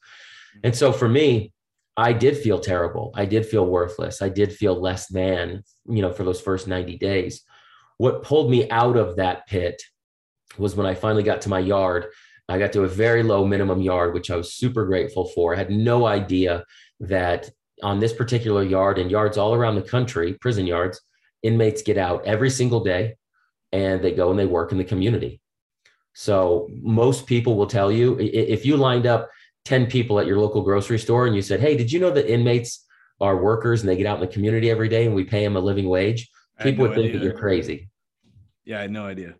And 0.66 0.76
so 0.76 0.92
for 0.92 1.08
me, 1.08 1.54
I 1.96 2.12
did 2.12 2.36
feel 2.36 2.60
terrible. 2.60 3.14
I 3.16 3.24
did 3.24 3.46
feel 3.46 3.66
worthless. 3.66 4.22
I 4.22 4.28
did 4.28 4.52
feel 4.52 4.78
less 4.78 5.08
than, 5.08 5.64
you 5.88 6.02
know, 6.02 6.12
for 6.12 6.26
those 6.26 6.42
first 6.42 6.68
90 6.68 6.98
days. 6.98 7.44
What 8.00 8.22
pulled 8.22 8.52
me 8.52 8.70
out 8.70 8.98
of 8.98 9.16
that 9.16 9.48
pit 9.48 9.82
was 10.58 10.76
when 10.76 10.86
I 10.86 10.94
finally 10.94 11.24
got 11.24 11.42
to 11.42 11.50
my 11.50 11.60
yard. 11.60 12.08
I 12.48 12.60
got 12.60 12.74
to 12.74 12.84
a 12.84 12.88
very 12.88 13.24
low 13.24 13.46
minimum 13.46 13.82
yard, 13.82 14.14
which 14.14 14.30
I 14.30 14.36
was 14.36 14.54
super 14.54 14.86
grateful 14.86 15.30
for. 15.30 15.54
I 15.54 15.58
had 15.58 15.72
no 15.72 16.06
idea 16.06 16.64
that 17.00 17.50
on 17.82 18.00
this 18.00 18.14
particular 18.14 18.64
yard 18.64 18.98
and 19.00 19.12
yards 19.12 19.38
all 19.38 19.54
around 19.54 19.76
the 19.76 19.82
country, 19.82 20.34
prison 20.34 20.68
yards, 20.68 21.02
inmates 21.44 21.82
get 21.82 21.98
out 21.98 22.26
every 22.26 22.50
single 22.50 22.84
day 22.84 23.16
and 23.72 24.02
they 24.02 24.12
go 24.12 24.30
and 24.30 24.40
they 24.40 24.46
work 24.46 24.72
in 24.72 24.78
the 24.78 24.84
community. 24.84 25.42
So 26.14 26.70
most 26.82 27.28
people 27.28 27.56
will 27.56 27.68
tell 27.68 27.92
you 27.92 28.18
if 28.20 28.66
you 28.66 28.78
lined 28.78 29.06
up 29.06 29.30
10 29.66 29.88
people 29.88 30.20
at 30.20 30.28
your 30.28 30.40
local 30.40 30.62
grocery 30.62 31.00
store 31.00 31.28
and 31.28 31.36
you 31.36 31.42
said, 31.42 31.60
Hey, 31.60 31.76
did 31.76 31.92
you 31.92 32.00
know 32.00 32.12
that 32.12 32.32
inmates 32.32 32.86
are 33.20 33.38
workers 33.38 33.82
and 33.82 33.90
they 33.90 33.98
get 33.98 34.06
out 34.06 34.22
in 34.22 34.22
the 34.22 34.34
community 34.34 34.70
every 34.70 34.88
day 34.88 35.06
and 35.06 35.16
we 35.16 35.24
pay 35.24 35.44
them 35.44 35.56
a 35.56 35.60
living 35.60 35.90
wage? 35.90 36.30
People 36.62 36.86
no 36.86 36.90
would 36.90 36.96
think 36.96 37.10
idea. 37.10 37.20
that 37.20 37.26
you're 37.26 37.38
crazy. 37.38 37.90
Yeah, 38.64 38.80
I 38.80 38.82
had 38.84 38.92
no 38.92 39.06
idea. 39.06 39.36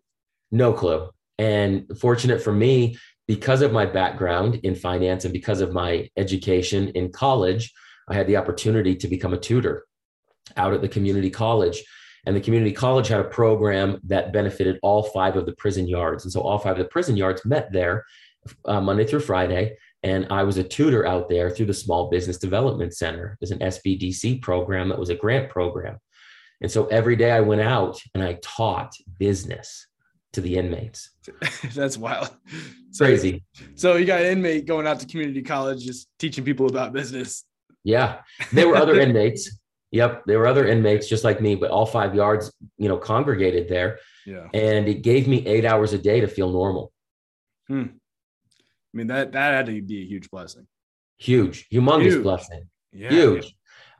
No 0.50 0.72
clue. 0.72 1.08
And 1.38 1.86
fortunate 1.98 2.42
for 2.42 2.52
me, 2.52 2.96
because 3.26 3.62
of 3.62 3.72
my 3.72 3.84
background 3.84 4.60
in 4.62 4.74
finance 4.74 5.24
and 5.24 5.32
because 5.32 5.60
of 5.60 5.72
my 5.72 6.08
education 6.16 6.88
in 6.90 7.10
college, 7.10 7.72
I 8.08 8.14
had 8.14 8.26
the 8.26 8.36
opportunity 8.36 8.94
to 8.96 9.08
become 9.08 9.34
a 9.34 9.38
tutor 9.38 9.84
out 10.56 10.72
at 10.72 10.80
the 10.80 10.88
community 10.88 11.30
college. 11.30 11.82
And 12.24 12.34
the 12.34 12.40
community 12.40 12.72
college 12.72 13.08
had 13.08 13.20
a 13.20 13.24
program 13.24 14.00
that 14.04 14.32
benefited 14.32 14.78
all 14.82 15.04
five 15.04 15.36
of 15.36 15.46
the 15.46 15.54
prison 15.54 15.88
yards. 15.88 16.24
And 16.24 16.32
so 16.32 16.40
all 16.40 16.58
five 16.58 16.72
of 16.72 16.78
the 16.78 16.88
prison 16.88 17.16
yards 17.16 17.44
met 17.44 17.72
there 17.72 18.04
uh, 18.64 18.80
Monday 18.80 19.04
through 19.04 19.20
Friday. 19.20 19.76
And 20.02 20.26
I 20.30 20.44
was 20.44 20.56
a 20.56 20.64
tutor 20.64 21.06
out 21.06 21.28
there 21.28 21.50
through 21.50 21.66
the 21.66 21.74
Small 21.74 22.10
Business 22.10 22.38
Development 22.38 22.94
Center. 22.94 23.36
There's 23.40 23.50
an 23.50 23.58
SBDC 23.58 24.42
program 24.42 24.88
that 24.88 24.98
was 24.98 25.08
a 25.08 25.16
grant 25.16 25.50
program. 25.50 25.98
And 26.60 26.70
so 26.70 26.86
every 26.86 27.16
day 27.16 27.32
I 27.32 27.40
went 27.40 27.60
out 27.60 28.00
and 28.14 28.22
I 28.22 28.38
taught 28.42 28.92
business 29.18 29.86
to 30.36 30.42
the 30.42 30.56
inmates. 30.56 31.10
That's 31.74 31.98
wild. 31.98 32.30
So, 32.92 33.04
Crazy. 33.04 33.42
So 33.74 33.96
you 33.96 34.04
got 34.04 34.20
an 34.20 34.26
inmate 34.26 34.66
going 34.66 34.86
out 34.86 35.00
to 35.00 35.06
community 35.06 35.42
college, 35.42 35.84
just 35.84 36.08
teaching 36.18 36.44
people 36.44 36.66
about 36.68 36.92
business. 36.92 37.44
Yeah. 37.84 38.20
There 38.52 38.68
were 38.68 38.76
other 38.76 39.00
inmates. 39.00 39.50
Yep. 39.92 40.24
There 40.26 40.40
were 40.40 40.48
other 40.48 40.66
inmates 40.66 41.08
just 41.08 41.22
like 41.22 41.40
me, 41.40 41.54
but 41.54 41.70
all 41.70 41.86
five 41.86 42.14
yards, 42.14 42.52
you 42.76 42.88
know, 42.88 42.98
congregated 42.98 43.68
there. 43.68 44.00
Yeah. 44.26 44.48
And 44.52 44.88
it 44.88 45.02
gave 45.02 45.28
me 45.28 45.46
eight 45.46 45.64
hours 45.64 45.92
a 45.92 45.98
day 45.98 46.20
to 46.20 46.26
feel 46.26 46.50
normal. 46.50 46.92
Hmm. 47.68 47.82
I 47.82 48.92
mean, 48.92 49.06
that, 49.06 49.32
that 49.32 49.54
had 49.54 49.66
to 49.66 49.80
be 49.80 50.02
a 50.02 50.04
huge 50.04 50.28
blessing. 50.28 50.66
Huge, 51.18 51.68
humongous 51.72 52.14
huge. 52.14 52.22
blessing. 52.24 52.68
Yeah, 52.92 53.10
huge. 53.10 53.44
Yeah. 53.44 53.50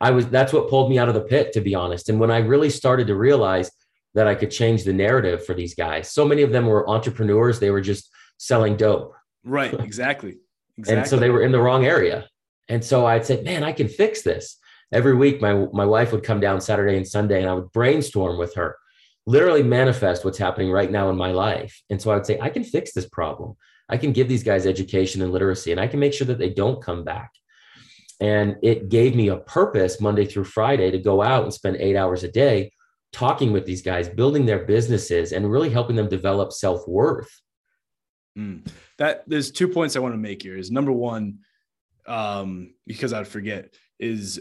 I 0.01 0.11
was, 0.11 0.27
that's 0.27 0.53
what 0.53 0.69
pulled 0.69 0.91
me 0.91 0.99
out 0.99 1.09
of 1.09 1.15
the 1.15 1.23
pit, 1.23 1.53
to 1.53 1.61
be 1.61 1.75
honest. 1.77 2.09
And 2.11 2.19
when 2.19 2.33
I 2.33 2.39
really 2.39 2.69
started 2.69 3.07
to 3.07 3.15
realize 3.15 3.71
that 4.17 4.27
I 4.27 4.35
could 4.35 4.51
change 4.51 4.83
the 4.83 4.95
narrative 4.95 5.45
for 5.45 5.55
these 5.55 5.75
guys. 5.75 6.11
So 6.11 6.25
many 6.25 6.41
of 6.41 6.51
them 6.51 6.67
were 6.67 6.89
entrepreneurs. 6.89 7.61
They 7.61 7.71
were 7.71 7.83
just 7.83 8.11
selling 8.39 8.77
dope. 8.77 9.15
Right. 9.45 9.73
Exactly. 9.73 10.39
Exactly. 10.79 11.01
and 11.01 11.09
so 11.09 11.17
they 11.17 11.31
were 11.31 11.41
in 11.41 11.53
the 11.53 11.59
wrong 11.59 11.87
area. 11.87 12.29
And 12.69 12.85
so 12.85 13.07
I'd 13.07 13.25
say, 13.25 13.41
man, 13.41 13.65
I 13.65 13.73
can 13.73 13.89
fix 13.89 14.21
this. 14.21 14.59
Every 14.93 15.17
week, 15.17 15.41
my, 15.41 15.55
my 15.73 15.87
wife 15.87 16.13
would 16.13 16.23
come 16.23 16.39
down 16.39 16.61
Saturday 16.61 16.99
and 16.99 17.09
Sunday 17.09 17.41
and 17.41 17.49
I 17.49 17.55
would 17.55 17.73
brainstorm 17.73 18.37
with 18.37 18.55
her, 18.57 18.77
literally 19.25 19.63
manifest 19.63 20.23
what's 20.23 20.37
happening 20.37 20.71
right 20.71 20.91
now 20.91 21.09
in 21.09 21.17
my 21.17 21.33
life. 21.33 21.83
And 21.89 21.99
so 21.99 22.11
I 22.11 22.17
would 22.17 22.27
say, 22.27 22.39
I 22.43 22.51
can 22.51 22.63
fix 22.63 22.93
this 22.93 23.09
problem. 23.09 23.57
I 23.89 23.97
can 23.97 24.13
give 24.13 24.29
these 24.29 24.43
guys 24.43 24.67
education 24.67 25.23
and 25.23 25.33
literacy 25.33 25.73
and 25.73 25.81
I 25.81 25.87
can 25.87 25.99
make 25.99 26.13
sure 26.13 26.27
that 26.27 26.39
they 26.39 26.51
don't 26.51 26.83
come 26.83 27.05
back. 27.05 27.31
And 28.21 28.57
it 28.63 28.91
gave 28.91 29.17
me 29.17 29.29
a 29.29 29.39
purpose 29.39 29.99
Monday 29.99 30.27
through 30.27 30.45
Friday 30.45 30.91
to 30.91 30.99
go 30.99 31.23
out 31.23 31.45
and 31.45 31.55
spend 31.55 31.79
eight 31.79 31.97
hours 31.97 32.23
a 32.23 32.31
day 32.31 32.71
talking 33.13 33.53
with 33.53 33.67
these 33.67 33.83
guys, 33.83 34.09
building 34.09 34.47
their 34.47 34.65
businesses, 34.65 35.33
and 35.33 35.51
really 35.51 35.71
helping 35.71 35.97
them 35.97 36.09
develop 36.09 36.53
self 36.53 36.87
worth. 36.87 37.31
Mm. 38.39 38.67
That 38.99 39.25
there's 39.27 39.51
two 39.51 39.69
points 39.69 39.97
I 39.97 40.01
want 40.01 40.15
to 40.15 40.19
make 40.19 40.43
here. 40.43 40.57
Is 40.57 40.71
number 40.71 40.93
one, 40.93 41.39
um, 42.07 42.75
because 42.87 43.13
I'd 43.13 43.29
forget, 43.29 43.75
is 43.99 44.41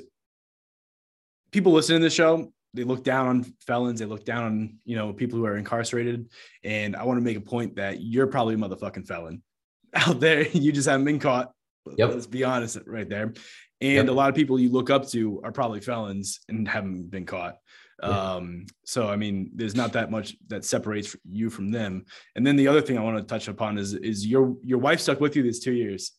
people 1.51 1.71
listening 1.71 1.99
to 1.99 2.05
the 2.05 2.09
show 2.09 2.51
they 2.75 2.83
look 2.83 3.03
down 3.03 3.27
on 3.27 3.43
felons, 3.65 3.99
they 3.99 4.05
look 4.05 4.25
down 4.25 4.43
on 4.43 4.77
you 4.83 4.95
know 4.95 5.13
people 5.13 5.39
who 5.39 5.45
are 5.45 5.57
incarcerated, 5.57 6.29
and 6.63 6.95
I 6.95 7.03
want 7.03 7.17
to 7.17 7.23
make 7.23 7.37
a 7.37 7.41
point 7.41 7.77
that 7.77 8.01
you're 8.01 8.27
probably 8.27 8.55
a 8.55 8.57
motherfucking 8.57 9.07
felon 9.07 9.41
out 9.93 10.19
there. 10.19 10.47
You 10.47 10.71
just 10.71 10.87
haven't 10.87 11.05
been 11.05 11.19
caught. 11.19 11.51
Yep. 11.97 12.09
Let's 12.11 12.27
be 12.27 12.43
honest, 12.43 12.79
right 12.85 13.07
there. 13.07 13.33
And 13.81 13.93
yep. 13.93 14.07
a 14.07 14.11
lot 14.11 14.29
of 14.29 14.35
people 14.35 14.59
you 14.59 14.71
look 14.71 14.89
up 14.89 15.07
to 15.09 15.41
are 15.43 15.51
probably 15.51 15.79
felons 15.79 16.39
and 16.49 16.67
haven't 16.67 17.09
been 17.11 17.25
caught. 17.25 17.57
Um, 18.03 18.65
so 18.83 19.07
I 19.07 19.15
mean, 19.15 19.51
there's 19.55 19.75
not 19.75 19.93
that 19.93 20.11
much 20.11 20.35
that 20.47 20.65
separates 20.65 21.15
you 21.29 21.49
from 21.49 21.71
them. 21.71 22.05
And 22.35 22.45
then 22.45 22.55
the 22.55 22.67
other 22.67 22.81
thing 22.81 22.97
I 22.97 23.01
want 23.01 23.17
to 23.17 23.23
touch 23.23 23.47
upon 23.47 23.77
is 23.77 23.93
is 23.93 24.25
your 24.25 24.55
your 24.63 24.79
wife 24.79 24.99
stuck 24.99 25.19
with 25.19 25.35
you 25.35 25.43
these 25.43 25.59
two 25.59 25.73
years. 25.73 26.11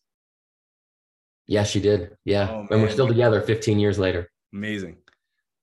Yeah, 1.47 1.63
she 1.63 1.79
did. 1.79 2.17
Yeah. 2.25 2.49
Oh, 2.49 2.67
and 2.69 2.81
we're 2.81 2.91
still 2.91 3.07
together 3.07 3.41
15 3.41 3.79
years 3.79 3.97
later. 3.97 4.29
Amazing. 4.53 4.97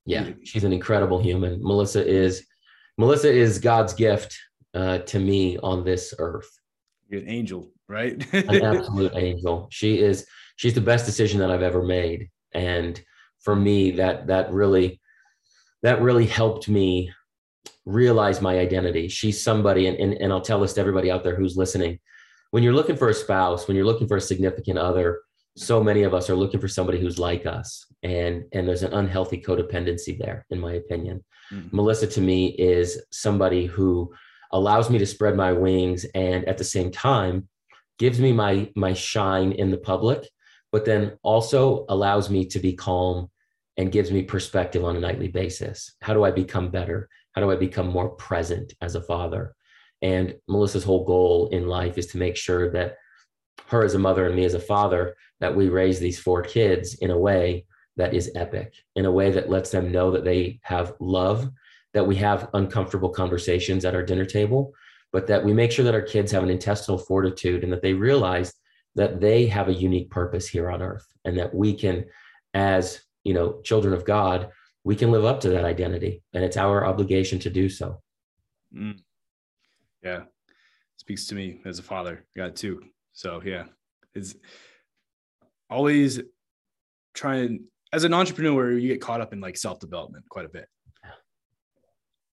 Yeah, 0.06 0.30
she's 0.42 0.64
an 0.64 0.72
incredible 0.72 1.22
human. 1.22 1.62
Melissa 1.62 2.06
is 2.06 2.46
Melissa 2.98 3.32
is 3.32 3.58
God's 3.58 3.94
gift 3.94 4.38
uh, 4.74 4.98
to 4.98 5.18
me 5.18 5.58
on 5.58 5.84
this 5.84 6.14
earth. 6.18 6.48
You're 7.08 7.20
an 7.20 7.28
angel, 7.28 7.70
right? 7.88 8.24
an 8.32 8.64
absolute 8.64 9.12
angel. 9.16 9.68
She 9.70 9.98
is 9.98 10.26
she's 10.56 10.74
the 10.74 10.80
best 10.80 11.06
decision 11.06 11.40
that 11.40 11.50
I've 11.50 11.62
ever 11.62 11.82
made. 11.82 12.30
And 12.52 13.02
for 13.40 13.56
me, 13.56 13.92
that 13.92 14.26
that 14.28 14.52
really 14.52 15.00
that 15.84 16.02
really 16.02 16.26
helped 16.26 16.68
me 16.68 17.12
realize 17.84 18.40
my 18.40 18.58
identity. 18.58 19.06
She's 19.06 19.44
somebody, 19.44 19.86
and, 19.86 19.96
and, 19.98 20.14
and 20.14 20.32
I'll 20.32 20.40
tell 20.40 20.60
this 20.60 20.72
to 20.72 20.80
everybody 20.80 21.10
out 21.10 21.22
there 21.22 21.36
who's 21.36 21.56
listening. 21.56 22.00
When 22.50 22.62
you're 22.62 22.72
looking 22.72 22.96
for 22.96 23.10
a 23.10 23.14
spouse, 23.14 23.68
when 23.68 23.76
you're 23.76 23.86
looking 23.86 24.08
for 24.08 24.16
a 24.16 24.20
significant 24.20 24.78
other, 24.78 25.20
so 25.56 25.82
many 25.82 26.02
of 26.02 26.14
us 26.14 26.28
are 26.28 26.34
looking 26.34 26.60
for 26.60 26.68
somebody 26.68 26.98
who's 26.98 27.18
like 27.18 27.46
us 27.46 27.86
and 28.02 28.44
and 28.52 28.66
there's 28.66 28.82
an 28.82 28.92
unhealthy 28.92 29.40
codependency 29.40 30.18
there 30.18 30.44
in 30.50 30.58
my 30.58 30.72
opinion 30.74 31.24
mm-hmm. 31.52 31.76
melissa 31.76 32.06
to 32.06 32.20
me 32.20 32.48
is 32.58 33.00
somebody 33.12 33.64
who 33.66 34.12
allows 34.52 34.90
me 34.90 34.98
to 34.98 35.06
spread 35.06 35.36
my 35.36 35.52
wings 35.52 36.04
and 36.14 36.44
at 36.46 36.58
the 36.58 36.64
same 36.64 36.90
time 36.90 37.48
gives 37.98 38.18
me 38.18 38.32
my 38.32 38.68
my 38.74 38.92
shine 38.92 39.52
in 39.52 39.70
the 39.70 39.78
public 39.78 40.28
but 40.72 40.84
then 40.84 41.16
also 41.22 41.86
allows 41.88 42.28
me 42.30 42.44
to 42.44 42.58
be 42.58 42.72
calm 42.72 43.30
and 43.76 43.92
gives 43.92 44.10
me 44.10 44.22
perspective 44.22 44.84
on 44.84 44.96
a 44.96 45.00
nightly 45.00 45.28
basis. 45.28 45.94
How 46.00 46.14
do 46.14 46.24
i 46.24 46.30
become 46.30 46.70
better? 46.70 47.08
How 47.32 47.42
do 47.42 47.50
i 47.50 47.56
become 47.56 47.88
more 47.88 48.10
present 48.10 48.72
as 48.80 48.94
a 48.94 49.02
father? 49.02 49.54
And 50.02 50.34
melissa's 50.48 50.84
whole 50.84 51.04
goal 51.04 51.48
in 51.48 51.66
life 51.66 51.98
is 51.98 52.06
to 52.08 52.18
make 52.18 52.36
sure 52.36 52.70
that 52.72 52.96
her 53.66 53.84
as 53.84 53.94
a 53.94 53.98
mother 53.98 54.26
and 54.26 54.36
me 54.36 54.44
as 54.44 54.54
a 54.54 54.60
father 54.60 55.16
that 55.40 55.54
we 55.54 55.68
raise 55.68 55.98
these 55.98 56.18
four 56.18 56.42
kids 56.42 56.94
in 56.96 57.10
a 57.10 57.18
way 57.18 57.66
that 57.96 58.14
is 58.14 58.30
epic, 58.34 58.74
in 58.96 59.04
a 59.04 59.12
way 59.12 59.30
that 59.30 59.50
lets 59.50 59.70
them 59.70 59.92
know 59.92 60.10
that 60.10 60.24
they 60.24 60.58
have 60.62 60.94
love, 61.00 61.48
that 61.92 62.06
we 62.06 62.16
have 62.16 62.50
uncomfortable 62.54 63.08
conversations 63.08 63.84
at 63.84 63.94
our 63.94 64.02
dinner 64.02 64.24
table, 64.24 64.72
but 65.12 65.26
that 65.28 65.44
we 65.44 65.52
make 65.52 65.70
sure 65.70 65.84
that 65.84 65.94
our 65.94 66.02
kids 66.02 66.32
have 66.32 66.42
an 66.42 66.50
intestinal 66.50 66.98
fortitude 66.98 67.62
and 67.62 67.72
that 67.72 67.82
they 67.82 67.94
realize 67.94 68.52
that 68.96 69.20
they 69.20 69.46
have 69.46 69.68
a 69.68 69.74
unique 69.74 70.10
purpose 70.10 70.48
here 70.48 70.70
on 70.70 70.82
earth 70.82 71.06
and 71.24 71.38
that 71.38 71.54
we 71.54 71.72
can, 71.74 72.04
as 72.52 73.00
you 73.24 73.34
know, 73.34 73.60
children 73.62 73.94
of 73.94 74.04
God, 74.04 74.50
we 74.84 74.94
can 74.94 75.10
live 75.10 75.24
up 75.24 75.40
to 75.40 75.48
that 75.50 75.64
identity 75.64 76.22
and 76.32 76.44
it's 76.44 76.56
our 76.56 76.84
obligation 76.86 77.38
to 77.40 77.50
do 77.50 77.68
so. 77.68 78.00
Mm. 78.74 79.00
Yeah. 80.02 80.24
Speaks 80.96 81.26
to 81.28 81.34
me 81.34 81.60
as 81.64 81.78
a 81.78 81.82
father. 81.82 82.24
i 82.36 82.38
got 82.38 82.56
two. 82.56 82.82
So 83.12 83.40
yeah, 83.44 83.64
it's 84.14 84.34
always 85.70 86.20
trying 87.14 87.64
as 87.94 88.02
an 88.02 88.12
entrepreneur, 88.12 88.72
you 88.72 88.88
get 88.88 89.00
caught 89.00 89.20
up 89.20 89.32
in 89.32 89.40
like 89.40 89.56
self 89.56 89.78
development 89.78 90.28
quite 90.28 90.44
a 90.44 90.48
bit. 90.48 90.68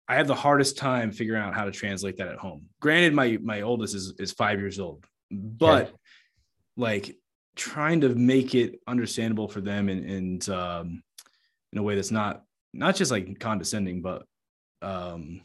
I 0.07 0.15
have 0.15 0.29
the 0.29 0.35
hardest 0.35 0.79
time 0.79 1.11
figuring 1.11 1.43
out 1.43 1.55
how 1.55 1.65
to 1.65 1.71
translate 1.71 2.17
that 2.19 2.29
at 2.29 2.39
home. 2.39 2.67
Granted, 2.81 3.13
my 3.13 3.39
my 3.43 3.63
oldest 3.63 3.95
is 3.95 4.15
is 4.19 4.33
five 4.33 4.61
years 4.61 4.79
old, 4.79 5.05
but 5.31 5.89
okay. 5.89 5.93
like 6.77 7.17
trying 7.59 8.01
to 8.01 8.09
make 8.15 8.55
it 8.55 8.81
understandable 8.87 9.49
for 9.49 9.61
them 9.61 9.89
and, 9.89 10.09
and 10.09 10.49
um, 10.49 11.03
in 11.73 11.79
a 11.79 11.83
way 11.83 11.95
that's 11.95 12.11
not 12.11 12.45
not 12.73 12.97
just 12.97 13.11
like 13.11 13.39
condescending, 13.41 14.01
but 14.01 14.25
um, 14.81 15.43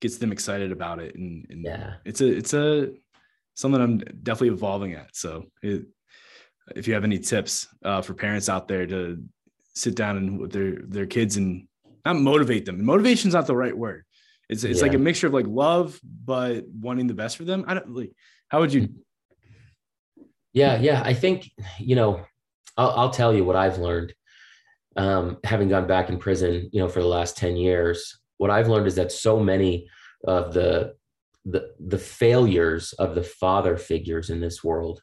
gets 0.00 0.16
them 0.18 0.32
excited 0.32 0.72
about 0.72 0.98
it. 0.98 1.14
And, 1.14 1.46
and 1.50 1.64
yeah, 1.64 1.94
it's 2.04 2.20
a 2.20 2.26
it's 2.26 2.54
a 2.54 2.88
something 3.54 3.80
I'm 3.80 3.98
definitely 3.98 4.56
evolving 4.56 4.94
at. 4.94 5.14
So 5.14 5.46
it, 5.62 5.84
if 6.74 6.88
you 6.88 6.94
have 6.94 7.04
any 7.04 7.18
tips 7.18 7.68
uh, 7.84 8.02
for 8.02 8.14
parents 8.14 8.48
out 8.48 8.66
there 8.66 8.86
to 8.86 9.22
sit 9.74 9.94
down 9.94 10.16
and 10.16 10.40
with 10.40 10.52
their 10.52 10.76
their 10.82 11.06
kids 11.06 11.36
and 11.36 11.68
not 12.04 12.16
motivate 12.16 12.64
them. 12.64 12.84
Motivation's 12.84 13.34
not 13.34 13.46
the 13.46 13.56
right 13.56 13.76
word. 13.76 14.04
It's 14.48 14.64
it's 14.64 14.80
yeah. 14.80 14.86
like 14.86 14.94
a 14.94 14.98
mixture 14.98 15.26
of 15.26 15.34
like 15.34 15.46
love 15.46 16.00
but 16.02 16.64
wanting 16.68 17.06
the 17.06 17.14
best 17.14 17.36
for 17.36 17.44
them. 17.44 17.64
I 17.68 17.74
don't 17.74 17.94
like 17.94 18.12
how 18.48 18.60
would 18.60 18.72
you 18.72 18.88
Yeah, 20.52 20.80
yeah. 20.80 21.02
I 21.04 21.14
think, 21.14 21.50
you 21.78 21.96
know, 21.96 22.24
I'll, 22.76 22.90
I'll 22.90 23.10
tell 23.10 23.34
you 23.34 23.44
what 23.44 23.56
I've 23.56 23.78
learned. 23.78 24.12
Um, 24.96 25.38
having 25.44 25.68
gone 25.68 25.86
back 25.86 26.08
in 26.08 26.18
prison, 26.18 26.68
you 26.72 26.80
know, 26.80 26.88
for 26.88 27.00
the 27.00 27.06
last 27.06 27.36
10 27.36 27.56
years, 27.56 28.18
what 28.38 28.50
I've 28.50 28.68
learned 28.68 28.86
is 28.86 28.96
that 28.96 29.12
so 29.12 29.38
many 29.38 29.88
of 30.26 30.52
the 30.52 30.94
the 31.46 31.70
the 31.78 31.98
failures 31.98 32.92
of 32.94 33.14
the 33.14 33.22
father 33.22 33.76
figures 33.76 34.28
in 34.30 34.40
this 34.40 34.62
world 34.62 35.02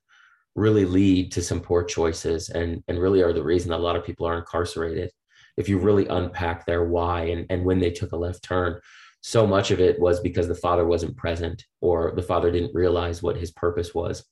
really 0.55 0.85
lead 0.85 1.31
to 1.31 1.41
some 1.41 1.59
poor 1.59 1.83
choices 1.83 2.49
and 2.49 2.83
and 2.87 2.99
really 2.99 3.21
are 3.23 3.33
the 3.33 3.43
reason 3.43 3.69
that 3.71 3.79
a 3.79 3.87
lot 3.87 3.95
of 3.95 4.05
people 4.05 4.27
are 4.27 4.37
incarcerated 4.37 5.11
if 5.57 5.67
you 5.67 5.79
really 5.79 6.07
unpack 6.07 6.65
their 6.65 6.83
why 6.83 7.23
and, 7.23 7.45
and 7.49 7.65
when 7.65 7.79
they 7.79 7.89
took 7.89 8.11
a 8.11 8.15
left 8.15 8.43
turn 8.43 8.79
so 9.21 9.47
much 9.47 9.71
of 9.71 9.79
it 9.79 9.99
was 9.99 10.19
because 10.19 10.47
the 10.47 10.55
father 10.55 10.85
wasn't 10.85 11.17
present 11.17 11.65
or 11.81 12.13
the 12.15 12.21
father 12.21 12.51
didn't 12.51 12.75
realize 12.75 13.23
what 13.23 13.35
his 13.37 13.51
purpose 13.51 13.95
was 13.95 14.23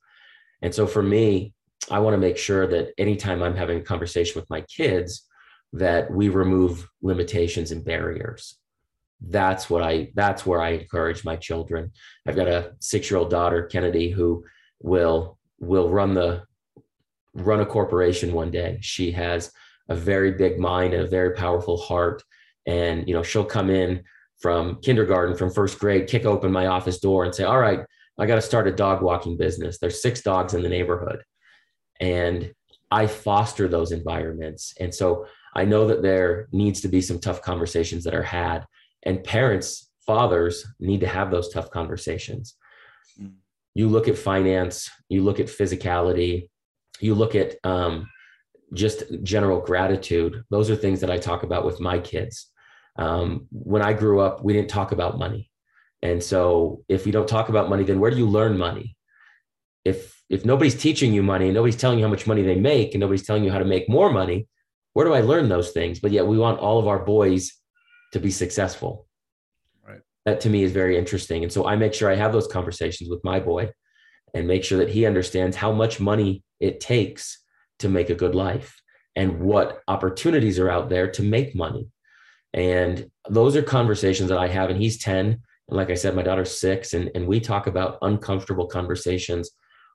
and 0.62 0.74
so 0.74 0.86
for 0.88 1.04
me 1.04 1.54
i 1.90 2.00
want 2.00 2.14
to 2.14 2.20
make 2.20 2.38
sure 2.38 2.68
that 2.68 2.90
anytime 2.98 3.42
i'm 3.42 3.56
having 3.56 3.80
a 3.80 3.84
conversation 3.84 4.40
with 4.40 4.50
my 4.50 4.62
kids 4.62 5.26
that 5.74 6.10
we 6.12 6.30
remove 6.30 6.88
limitations 7.02 7.72
and 7.72 7.84
barriers 7.84 8.58
that's 9.22 9.70
what 9.70 9.82
I 9.82 10.12
that's 10.14 10.46
where 10.46 10.62
I 10.62 10.72
encourage 10.72 11.24
my 11.24 11.36
children. 11.36 11.92
I've 12.28 12.36
got 12.36 12.48
a 12.48 12.74
six 12.80 13.10
year 13.10 13.20
old 13.20 13.30
daughter, 13.30 13.64
Kennedy, 13.64 14.10
who 14.10 14.44
will 14.82 15.38
will 15.60 15.90
run 15.90 16.14
the 16.14 16.44
run 17.34 17.62
a 17.62 17.66
corporation 17.66 18.34
one 18.34 18.52
day. 18.52 18.78
She 18.82 19.12
has 19.12 19.52
a 19.90 19.96
very 19.96 20.32
big 20.32 20.60
mind 20.60 20.94
and 20.94 21.04
a 21.04 21.08
very 21.08 21.34
powerful 21.34 21.78
heart. 21.78 22.24
And 22.66 23.08
you 23.08 23.14
know, 23.14 23.24
she'll 23.24 23.46
come 23.46 23.70
in 23.70 24.04
from 24.40 24.82
kindergarten, 24.82 25.36
from 25.36 25.52
first 25.52 25.80
grade, 25.80 26.08
kick 26.08 26.26
open 26.26 26.52
my 26.52 26.68
office 26.68 27.00
door 27.00 27.24
and 27.24 27.34
say, 27.34 27.44
All 27.44 27.60
right, 27.60 27.82
I 28.18 28.26
got 28.26 28.36
to 28.36 28.42
start 28.42 28.68
a 28.68 28.72
dog 28.72 29.02
walking 29.02 29.38
business. 29.38 29.78
There's 29.78 30.02
six 30.02 30.22
dogs 30.22 30.54
in 30.54 30.62
the 30.62 30.70
neighborhood. 30.70 31.24
And 32.00 32.54
I 32.92 33.08
foster 33.08 33.68
those 33.68 33.92
environments. 33.92 34.74
And 34.80 34.94
so 34.94 35.26
I 35.56 35.66
know 35.66 35.88
that 35.88 36.02
there 36.02 36.48
needs 36.52 36.82
to 36.82 36.88
be 36.88 37.02
some 37.02 37.20
tough 37.20 37.42
conversations 37.42 38.04
that 38.04 38.16
are 38.16 38.24
had 38.24 38.66
and 39.06 39.24
parents 39.24 39.92
fathers 40.06 40.66
need 40.80 41.00
to 41.00 41.08
have 41.08 41.32
those 41.32 41.50
tough 41.50 41.70
conversations 41.72 42.56
mm. 43.20 43.32
you 43.74 43.88
look 43.88 44.08
at 44.08 44.18
finance 44.18 44.90
you 45.10 45.24
look 45.24 45.40
at 45.40 45.48
physicality 45.48 46.50
you 47.00 47.14
look 47.16 47.36
at 47.36 47.56
um, 47.64 48.08
just 48.74 49.04
general 49.24 49.60
gratitude 49.62 50.44
those 50.50 50.70
are 50.70 50.76
things 50.76 51.00
that 51.00 51.12
i 51.12 51.18
talk 51.18 51.44
about 51.44 51.66
with 51.66 51.80
my 51.80 52.00
kids 52.00 52.52
um, 52.98 53.48
when 53.52 53.82
i 53.82 53.94
grew 53.94 54.20
up 54.20 54.44
we 54.44 54.54
didn't 54.54 54.70
talk 54.70 54.92
about 54.92 55.20
money 55.20 55.50
and 56.06 56.24
so 56.32 56.84
if 56.96 57.06
we 57.06 57.12
don't 57.12 57.28
talk 57.36 57.50
about 57.50 57.70
money 57.70 57.84
then 57.84 58.00
where 58.00 58.12
do 58.12 58.18
you 58.18 58.30
learn 58.38 58.58
money 58.58 58.96
if 59.84 60.00
if 60.30 60.46
nobody's 60.52 60.80
teaching 60.86 61.14
you 61.14 61.24
money 61.34 61.46
and 61.46 61.56
nobody's 61.56 61.82
telling 61.84 62.00
you 62.00 62.06
how 62.06 62.16
much 62.16 62.28
money 62.32 62.44
they 62.44 62.60
make 62.74 62.94
and 62.94 63.02
nobody's 63.02 63.28
telling 63.28 63.44
you 63.44 63.52
how 63.52 63.60
to 63.60 63.74
make 63.76 63.96
more 63.98 64.12
money 64.22 64.48
where 64.94 65.06
do 65.06 65.14
i 65.14 65.22
learn 65.22 65.48
those 65.50 65.72
things 65.72 66.00
but 66.00 66.12
yet 66.12 66.28
we 66.32 66.38
want 66.38 66.60
all 66.60 66.80
of 66.80 66.88
our 66.88 67.00
boys 67.00 67.44
to 68.16 68.20
be 68.22 68.32
successful. 68.32 69.08
Right. 69.86 70.00
That 70.26 70.40
to 70.42 70.50
me 70.50 70.64
is 70.64 70.72
very 70.72 70.98
interesting. 70.98 71.44
And 71.44 71.52
so 71.52 71.68
I 71.68 71.76
make 71.76 71.94
sure 71.94 72.10
I 72.10 72.16
have 72.16 72.32
those 72.32 72.48
conversations 72.48 73.10
with 73.10 73.22
my 73.26 73.42
boy 73.42 73.72
and 74.34 74.48
make 74.48 74.64
sure 74.64 74.78
that 74.78 74.90
he 74.90 75.06
understands 75.06 75.58
how 75.58 75.74
much 75.74 76.00
money 76.00 76.42
it 76.62 76.80
takes 76.80 77.44
to 77.80 77.90
make 77.90 78.10
a 78.10 78.16
good 78.16 78.34
life 78.34 78.82
and 79.18 79.42
what 79.42 79.82
opportunities 79.90 80.60
are 80.60 80.70
out 80.70 80.88
there 80.90 81.12
to 81.12 81.24
make 81.24 81.56
money. 81.56 81.90
And 82.54 83.12
those 83.30 83.58
are 83.58 83.62
conversations 83.62 84.30
that 84.30 84.38
I 84.38 84.48
have. 84.48 84.70
And 84.70 84.82
he's 84.82 84.98
10. 84.98 85.42
Like 85.68 85.90
I 85.90 85.96
said, 85.96 86.16
my 86.16 86.22
daughter's 86.22 86.60
six. 86.60 86.94
And, 86.94 87.10
and 87.16 87.28
we 87.28 87.40
talk 87.40 87.68
about 87.68 87.98
uncomfortable 88.02 88.68
conversations 88.68 89.52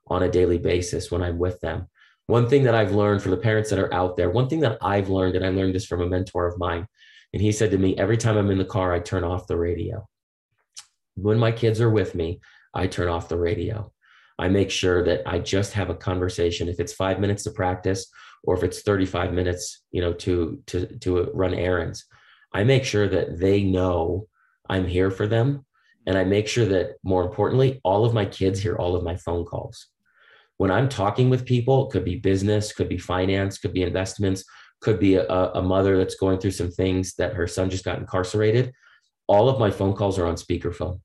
on 0.08 0.22
a 0.22 0.30
daily 0.30 0.58
basis 0.58 1.10
when 1.10 1.22
I'm 1.22 1.38
with 1.38 1.60
them. 1.60 1.86
One 2.26 2.48
thing 2.48 2.64
that 2.64 2.74
I've 2.74 2.92
learned 2.92 3.22
for 3.22 3.30
the 3.30 3.36
parents 3.36 3.70
that 3.70 3.78
are 3.78 3.92
out 3.92 4.16
there, 4.16 4.30
one 4.30 4.48
thing 4.48 4.60
that 4.60 4.78
I've 4.82 5.08
learned, 5.08 5.36
and 5.36 5.44
I 5.44 5.50
learned 5.50 5.74
this 5.74 5.86
from 5.86 6.00
a 6.00 6.06
mentor 6.06 6.46
of 6.46 6.58
mine, 6.58 6.86
and 7.32 7.42
he 7.42 7.52
said 7.52 7.70
to 7.70 7.78
me, 7.78 7.96
every 7.96 8.16
time 8.16 8.36
I'm 8.36 8.50
in 8.50 8.58
the 8.58 8.64
car, 8.64 8.92
I 8.92 9.00
turn 9.00 9.24
off 9.24 9.46
the 9.46 9.56
radio. 9.56 10.08
When 11.16 11.38
my 11.38 11.52
kids 11.52 11.80
are 11.80 11.90
with 11.90 12.14
me, 12.14 12.40
I 12.74 12.86
turn 12.86 13.08
off 13.08 13.28
the 13.28 13.38
radio. 13.38 13.92
I 14.38 14.48
make 14.48 14.70
sure 14.70 15.04
that 15.04 15.22
I 15.26 15.38
just 15.38 15.72
have 15.74 15.90
a 15.90 15.94
conversation. 15.94 16.68
If 16.68 16.80
it's 16.80 16.92
five 16.92 17.20
minutes 17.20 17.44
to 17.44 17.50
practice, 17.50 18.06
or 18.42 18.56
if 18.56 18.62
it's 18.62 18.82
35 18.82 19.32
minutes, 19.32 19.82
you 19.92 20.00
know, 20.00 20.12
to 20.14 20.62
to 20.66 20.86
to 20.86 21.30
run 21.34 21.52
errands, 21.52 22.06
I 22.54 22.64
make 22.64 22.84
sure 22.84 23.06
that 23.08 23.38
they 23.38 23.62
know 23.62 24.28
I'm 24.70 24.86
here 24.86 25.10
for 25.10 25.26
them. 25.26 25.66
And 26.06 26.16
I 26.16 26.24
make 26.24 26.48
sure 26.48 26.64
that 26.64 26.94
more 27.02 27.22
importantly, 27.22 27.80
all 27.84 28.06
of 28.06 28.14
my 28.14 28.24
kids 28.24 28.60
hear 28.60 28.76
all 28.76 28.96
of 28.96 29.04
my 29.04 29.16
phone 29.16 29.44
calls. 29.44 29.88
When 30.56 30.70
I'm 30.70 30.88
talking 30.88 31.28
with 31.28 31.44
people, 31.44 31.86
it 31.86 31.92
could 31.92 32.04
be 32.04 32.16
business, 32.16 32.72
could 32.72 32.88
be 32.88 32.96
finance, 32.96 33.58
could 33.58 33.74
be 33.74 33.82
investments, 33.82 34.44
could 34.80 34.98
be 34.98 35.16
a, 35.16 35.26
a 35.26 35.60
mother 35.60 35.98
that's 35.98 36.14
going 36.14 36.38
through 36.38 36.52
some 36.52 36.70
things 36.70 37.14
that 37.16 37.34
her 37.34 37.46
son 37.46 37.68
just 37.68 37.84
got 37.84 37.98
incarcerated. 37.98 38.72
All 39.26 39.48
of 39.48 39.58
my 39.58 39.70
phone 39.70 39.94
calls 39.94 40.18
are 40.18 40.26
on 40.26 40.36
speakerphone. 40.36 41.00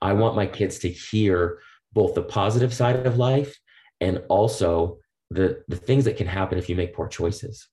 I 0.00 0.12
want 0.12 0.36
my 0.36 0.46
kids 0.46 0.78
to 0.80 0.88
hear 0.88 1.60
both 1.92 2.14
the 2.14 2.22
positive 2.22 2.74
side 2.74 3.06
of 3.06 3.18
life 3.18 3.56
and 4.00 4.22
also 4.28 4.98
the, 5.30 5.62
the 5.68 5.76
things 5.76 6.04
that 6.04 6.16
can 6.16 6.26
happen 6.26 6.58
if 6.58 6.68
you 6.68 6.76
make 6.76 6.94
poor 6.94 7.08
choices. 7.08 7.68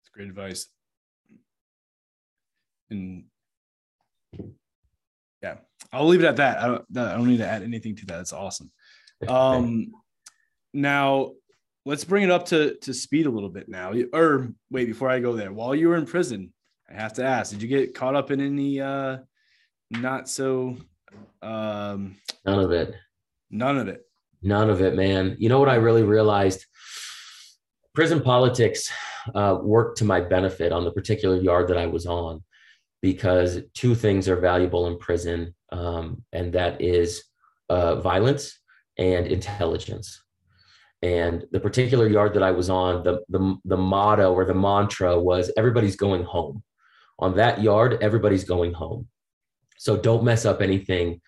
It's 0.00 0.10
great 0.12 0.28
advice. 0.28 0.68
And 2.90 3.24
yeah, 5.42 5.56
I'll 5.92 6.06
leave 6.06 6.22
it 6.22 6.26
at 6.26 6.36
that. 6.36 6.58
I 6.58 6.66
don't, 6.66 6.84
I 6.96 7.16
don't 7.16 7.28
need 7.28 7.38
to 7.38 7.48
add 7.48 7.62
anything 7.62 7.96
to 7.96 8.06
that. 8.06 8.20
It's 8.20 8.32
awesome. 8.32 8.70
Um, 9.28 9.92
now 10.72 11.32
let's 11.84 12.04
bring 12.04 12.24
it 12.24 12.30
up 12.30 12.46
to 12.46 12.76
to 12.76 12.94
speed 12.94 13.26
a 13.26 13.30
little 13.30 13.50
bit 13.50 13.68
now. 13.68 13.92
Or 14.14 14.48
wait, 14.70 14.86
before 14.86 15.10
I 15.10 15.20
go 15.20 15.34
there, 15.34 15.52
while 15.52 15.74
you 15.74 15.88
were 15.88 15.96
in 15.96 16.06
prison, 16.06 16.54
I 16.88 16.94
have 16.94 17.12
to 17.14 17.24
ask: 17.24 17.50
Did 17.50 17.60
you 17.60 17.68
get 17.68 17.94
caught 17.94 18.14
up 18.14 18.30
in 18.30 18.40
any 18.40 18.80
uh, 18.80 19.18
not 19.90 20.26
so? 20.26 20.78
Um, 21.42 22.16
none 22.46 22.60
of 22.60 22.72
it. 22.72 22.94
None 23.50 23.76
of 23.76 23.88
it. 23.88 24.06
None 24.42 24.70
of 24.70 24.80
it, 24.80 24.94
man. 24.94 25.36
You 25.38 25.48
know 25.48 25.58
what 25.58 25.68
I 25.68 25.74
really 25.74 26.02
realized? 26.02 26.64
Prison 27.94 28.22
politics 28.22 28.90
uh, 29.34 29.58
worked 29.60 29.98
to 29.98 30.04
my 30.04 30.20
benefit 30.20 30.72
on 30.72 30.84
the 30.84 30.92
particular 30.92 31.36
yard 31.36 31.68
that 31.68 31.76
I 31.76 31.86
was 31.86 32.06
on 32.06 32.42
because 33.02 33.60
two 33.74 33.94
things 33.94 34.28
are 34.28 34.36
valuable 34.36 34.86
in 34.86 34.98
prison, 34.98 35.54
um, 35.72 36.22
and 36.32 36.52
that 36.52 36.80
is 36.80 37.24
uh, 37.68 37.96
violence 38.00 38.58
and 38.98 39.26
intelligence. 39.26 40.22
And 41.02 41.46
the 41.50 41.60
particular 41.60 42.06
yard 42.06 42.34
that 42.34 42.42
I 42.42 42.50
was 42.50 42.68
on, 42.68 43.02
the, 43.02 43.20
the, 43.28 43.56
the 43.64 43.76
motto 43.76 44.32
or 44.32 44.44
the 44.44 44.54
mantra 44.54 45.18
was 45.18 45.50
everybody's 45.56 45.96
going 45.96 46.24
home. 46.24 46.62
On 47.18 47.34
that 47.36 47.62
yard, 47.62 47.98
everybody's 48.02 48.44
going 48.44 48.74
home. 48.74 49.08
So 49.78 49.96
don't 49.96 50.24
mess 50.24 50.44
up 50.44 50.60
anything 50.60 51.22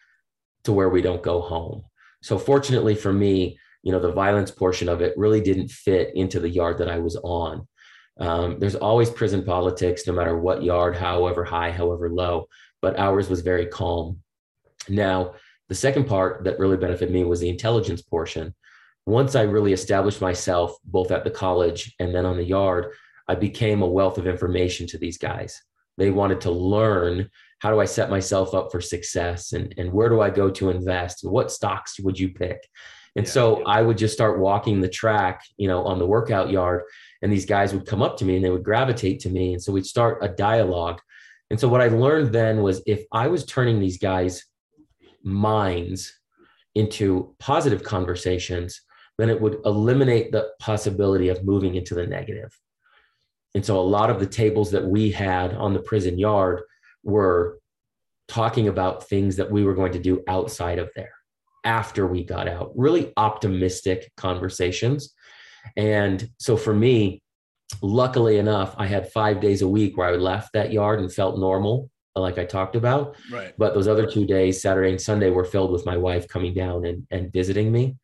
to 0.64 0.72
where 0.72 0.90
we 0.90 1.00
don't 1.00 1.22
go 1.22 1.40
home. 1.40 1.84
So 2.22 2.38
fortunately 2.38 2.94
for 2.94 3.12
me, 3.12 3.58
you 3.82 3.92
know, 3.92 3.98
the 3.98 4.12
violence 4.12 4.50
portion 4.50 4.88
of 4.88 5.00
it 5.00 5.16
really 5.16 5.40
didn't 5.40 5.70
fit 5.70 6.14
into 6.14 6.38
the 6.38 6.48
yard 6.48 6.78
that 6.78 6.88
I 6.88 6.98
was 6.98 7.16
on. 7.16 7.66
Um, 8.22 8.60
there's 8.60 8.76
always 8.76 9.10
prison 9.10 9.42
politics, 9.42 10.06
no 10.06 10.12
matter 10.12 10.38
what 10.38 10.62
yard, 10.62 10.96
however 10.96 11.42
high, 11.44 11.72
however 11.72 12.08
low, 12.08 12.46
but 12.80 12.96
ours 12.96 13.28
was 13.28 13.40
very 13.40 13.66
calm. 13.66 14.20
Now, 14.88 15.34
the 15.68 15.74
second 15.74 16.06
part 16.06 16.44
that 16.44 16.60
really 16.60 16.76
benefited 16.76 17.12
me 17.12 17.24
was 17.24 17.40
the 17.40 17.48
intelligence 17.48 18.00
portion. 18.00 18.54
Once 19.06 19.34
I 19.34 19.42
really 19.42 19.72
established 19.72 20.20
myself 20.20 20.76
both 20.84 21.10
at 21.10 21.24
the 21.24 21.30
college 21.30 21.92
and 21.98 22.14
then 22.14 22.24
on 22.24 22.36
the 22.36 22.44
yard, 22.44 22.92
I 23.26 23.34
became 23.34 23.82
a 23.82 23.88
wealth 23.88 24.18
of 24.18 24.28
information 24.28 24.86
to 24.88 24.98
these 24.98 25.18
guys. 25.18 25.60
They 25.98 26.10
wanted 26.10 26.40
to 26.42 26.52
learn 26.52 27.28
how 27.58 27.70
do 27.72 27.80
I 27.80 27.86
set 27.86 28.08
myself 28.08 28.54
up 28.54 28.70
for 28.70 28.80
success 28.80 29.52
and, 29.52 29.74
and 29.78 29.92
where 29.92 30.08
do 30.08 30.20
I 30.20 30.30
go 30.30 30.48
to 30.48 30.70
invest 30.70 31.24
and 31.24 31.32
what 31.32 31.50
stocks 31.50 31.98
would 31.98 32.20
you 32.20 32.32
pick? 32.32 32.68
And 33.16 33.26
yeah, 33.26 33.32
so 33.32 33.58
yeah. 33.58 33.64
I 33.66 33.82
would 33.82 33.98
just 33.98 34.14
start 34.14 34.38
walking 34.38 34.80
the 34.80 34.88
track, 34.88 35.42
you 35.56 35.66
know, 35.66 35.82
on 35.84 35.98
the 35.98 36.06
workout 36.06 36.50
yard, 36.50 36.82
and 37.22 37.32
these 37.32 37.46
guys 37.46 37.72
would 37.72 37.86
come 37.86 38.02
up 38.02 38.16
to 38.18 38.24
me 38.24 38.36
and 38.36 38.44
they 38.44 38.50
would 38.50 38.64
gravitate 38.64 39.20
to 39.20 39.30
me. 39.30 39.52
And 39.52 39.62
so 39.62 39.72
we'd 39.72 39.86
start 39.86 40.18
a 40.22 40.28
dialogue. 40.28 41.00
And 41.50 41.58
so 41.58 41.68
what 41.68 41.80
I 41.80 41.88
learned 41.88 42.32
then 42.32 42.62
was 42.62 42.82
if 42.86 43.04
I 43.12 43.28
was 43.28 43.44
turning 43.44 43.78
these 43.78 43.98
guys' 43.98 44.44
minds 45.22 46.12
into 46.74 47.34
positive 47.38 47.82
conversations, 47.82 48.80
then 49.18 49.30
it 49.30 49.40
would 49.40 49.58
eliminate 49.64 50.32
the 50.32 50.50
possibility 50.58 51.28
of 51.28 51.44
moving 51.44 51.74
into 51.74 51.94
the 51.94 52.06
negative. 52.06 52.58
And 53.54 53.64
so 53.64 53.78
a 53.78 53.82
lot 53.82 54.10
of 54.10 54.18
the 54.18 54.26
tables 54.26 54.70
that 54.70 54.84
we 54.84 55.10
had 55.10 55.52
on 55.52 55.74
the 55.74 55.82
prison 55.82 56.18
yard 56.18 56.62
were 57.04 57.58
talking 58.28 58.68
about 58.68 59.08
things 59.08 59.36
that 59.36 59.50
we 59.50 59.62
were 59.62 59.74
going 59.74 59.92
to 59.92 59.98
do 59.98 60.22
outside 60.26 60.78
of 60.78 60.90
there 60.96 61.12
after 61.64 62.06
we 62.06 62.24
got 62.24 62.48
out, 62.48 62.72
really 62.74 63.12
optimistic 63.16 64.10
conversations. 64.16 65.14
And 65.76 66.28
so 66.38 66.56
for 66.56 66.74
me, 66.74 67.22
luckily 67.80 68.38
enough, 68.38 68.74
I 68.78 68.86
had 68.86 69.12
five 69.12 69.40
days 69.40 69.62
a 69.62 69.68
week 69.68 69.96
where 69.96 70.08
I 70.08 70.16
left 70.16 70.52
that 70.52 70.72
yard 70.72 71.00
and 71.00 71.12
felt 71.12 71.38
normal, 71.38 71.90
like 72.14 72.38
I 72.38 72.44
talked 72.44 72.76
about. 72.76 73.16
Right. 73.30 73.54
But 73.56 73.74
those 73.74 73.88
other 73.88 74.06
two 74.06 74.26
days, 74.26 74.60
Saturday 74.60 74.90
and 74.90 75.00
Sunday, 75.00 75.30
were 75.30 75.44
filled 75.44 75.72
with 75.72 75.86
my 75.86 75.96
wife 75.96 76.28
coming 76.28 76.54
down 76.54 76.84
and, 76.84 77.06
and 77.10 77.32
visiting 77.32 77.72
me. 77.72 77.96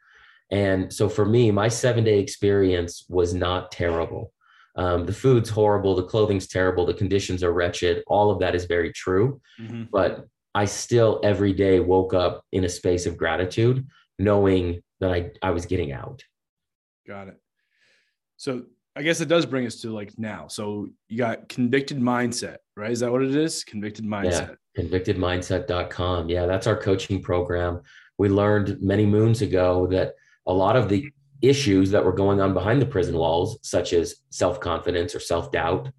And 0.51 0.93
so 0.93 1.09
for 1.09 1.27
me, 1.27 1.51
my 1.51 1.69
seven 1.69 2.05
day 2.05 2.19
experience 2.21 3.05
was 3.09 3.35
not 3.35 3.71
terrible. 3.71 4.33
Um, 4.77 5.05
the 5.05 5.13
food's 5.13 5.51
horrible, 5.51 5.95
the 5.95 6.05
clothing's 6.05 6.47
terrible, 6.47 6.87
the 6.87 6.95
conditions 6.95 7.43
are 7.43 7.53
wretched. 7.53 8.03
All 8.07 8.31
of 8.31 8.39
that 8.39 8.55
is 8.55 8.65
very 8.65 8.93
true. 8.93 9.41
Mm-hmm. 9.61 9.85
But 9.91 10.27
I 10.55 10.65
still 10.65 11.21
every 11.23 11.53
day 11.53 11.81
woke 11.81 12.15
up 12.15 12.45
in 12.53 12.65
a 12.65 12.69
space 12.69 13.05
of 13.05 13.17
gratitude, 13.17 13.87
knowing 14.19 14.81
that 15.01 15.13
I, 15.13 15.31
I 15.43 15.51
was 15.51 15.67
getting 15.67 15.93
out. 15.93 16.23
Got 17.07 17.29
it. 17.29 17.41
So 18.39 18.63
I 18.97 19.03
guess 19.03 19.21
it 19.21 19.29
does 19.29 19.45
bring 19.45 19.67
us 19.67 19.81
to 19.83 19.93
like 19.93 20.19
now. 20.19 20.49
So 20.49 20.89
you 21.09 21.19
got 21.19 21.49
convicted 21.49 22.01
mindset, 22.01 22.57
right? 22.77 22.91
Is 22.91 23.01
that 23.01 23.13
what 23.13 23.23
it 23.23 23.35
is? 23.35 23.63
Convicted 23.65 24.05
mindset. 24.05 24.57
Yeah, 24.77 24.83
convictedmindset.com. 24.83 26.29
Yeah, 26.29 26.47
that's 26.47 26.67
our 26.67 26.77
coaching 26.77 27.21
program. 27.21 27.83
We 28.17 28.29
learned 28.29 28.81
many 28.81 29.07
moons 29.07 29.43
ago 29.43 29.87
that 29.89 30.15
a 30.47 30.53
lot 30.53 30.77
of 30.77 30.89
the 30.89 31.11
issues 31.43 31.91
that 31.91 32.05
were 32.05 32.13
going 32.13 32.41
on 32.41 32.55
behind 32.55 32.81
the 32.81 32.87
prison 32.87 33.17
walls, 33.17 33.59
such 33.63 33.93
as 33.93 34.17
self 34.31 34.61
confidence 34.61 35.15
or 35.15 35.21
self 35.21 35.53
doubt, 35.53 35.91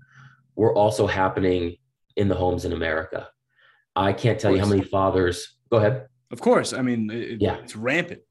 were 0.56 0.76
also 0.76 1.08
happening 1.08 1.78
in 2.16 2.28
the 2.28 2.36
homes 2.36 2.66
in 2.66 2.74
America. 2.74 3.30
I 3.96 4.14
can't 4.14 4.40
tell 4.40 4.52
you 4.52 4.60
how 4.60 4.68
many 4.68 4.84
fathers. 4.84 5.56
Go 5.70 5.78
ahead. 5.78 6.08
Of 6.32 6.42
course. 6.42 6.74
I 6.74 6.82
mean, 6.82 7.10
it, 7.10 7.42
yeah, 7.42 7.58
it's 7.58 7.76
rampant. 7.76 8.22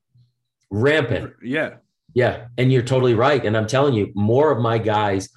Rampant. 0.70 1.34
Yeah. 1.42 1.76
Yeah. 2.14 2.46
And 2.56 2.72
you're 2.72 2.82
totally 2.82 3.14
right. 3.14 3.44
And 3.44 3.56
I'm 3.56 3.66
telling 3.66 3.94
you, 3.94 4.10
more 4.14 4.50
of 4.50 4.60
my 4.60 4.78
guys 4.78 5.28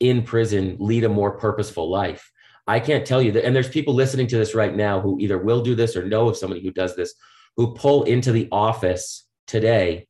in 0.00 0.22
prison 0.22 0.76
lead 0.78 1.04
a 1.04 1.08
more 1.08 1.38
purposeful 1.38 1.90
life. 1.90 2.30
I 2.66 2.80
can't 2.80 3.06
tell 3.06 3.22
you 3.22 3.32
that. 3.32 3.46
And 3.46 3.56
there's 3.56 3.68
people 3.68 3.94
listening 3.94 4.26
to 4.28 4.36
this 4.36 4.54
right 4.54 4.74
now 4.74 5.00
who 5.00 5.18
either 5.18 5.38
will 5.38 5.62
do 5.62 5.74
this 5.74 5.96
or 5.96 6.04
know 6.04 6.28
of 6.28 6.36
somebody 6.36 6.62
who 6.62 6.70
does 6.70 6.94
this, 6.94 7.14
who 7.56 7.74
pull 7.74 8.04
into 8.04 8.30
the 8.30 8.48
office 8.52 9.26
today 9.46 10.06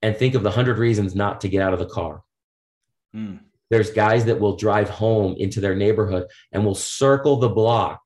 and 0.00 0.16
think 0.16 0.34
of 0.34 0.42
the 0.42 0.50
hundred 0.50 0.78
reasons 0.78 1.14
not 1.14 1.42
to 1.42 1.48
get 1.48 1.62
out 1.62 1.74
of 1.74 1.78
the 1.78 1.86
car. 1.86 2.22
Mm. 3.14 3.40
There's 3.70 3.90
guys 3.90 4.24
that 4.24 4.40
will 4.40 4.56
drive 4.56 4.90
home 4.90 5.34
into 5.38 5.60
their 5.60 5.76
neighborhood 5.76 6.26
and 6.50 6.64
will 6.64 6.74
circle 6.74 7.36
the 7.36 7.48
block 7.48 8.00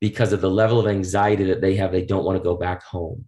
because 0.00 0.32
of 0.32 0.40
the 0.40 0.50
level 0.50 0.80
of 0.80 0.86
anxiety 0.86 1.44
that 1.44 1.60
they 1.60 1.76
have. 1.76 1.92
They 1.92 2.04
don't 2.04 2.24
want 2.24 2.38
to 2.38 2.44
go 2.44 2.56
back 2.56 2.82
home. 2.82 3.26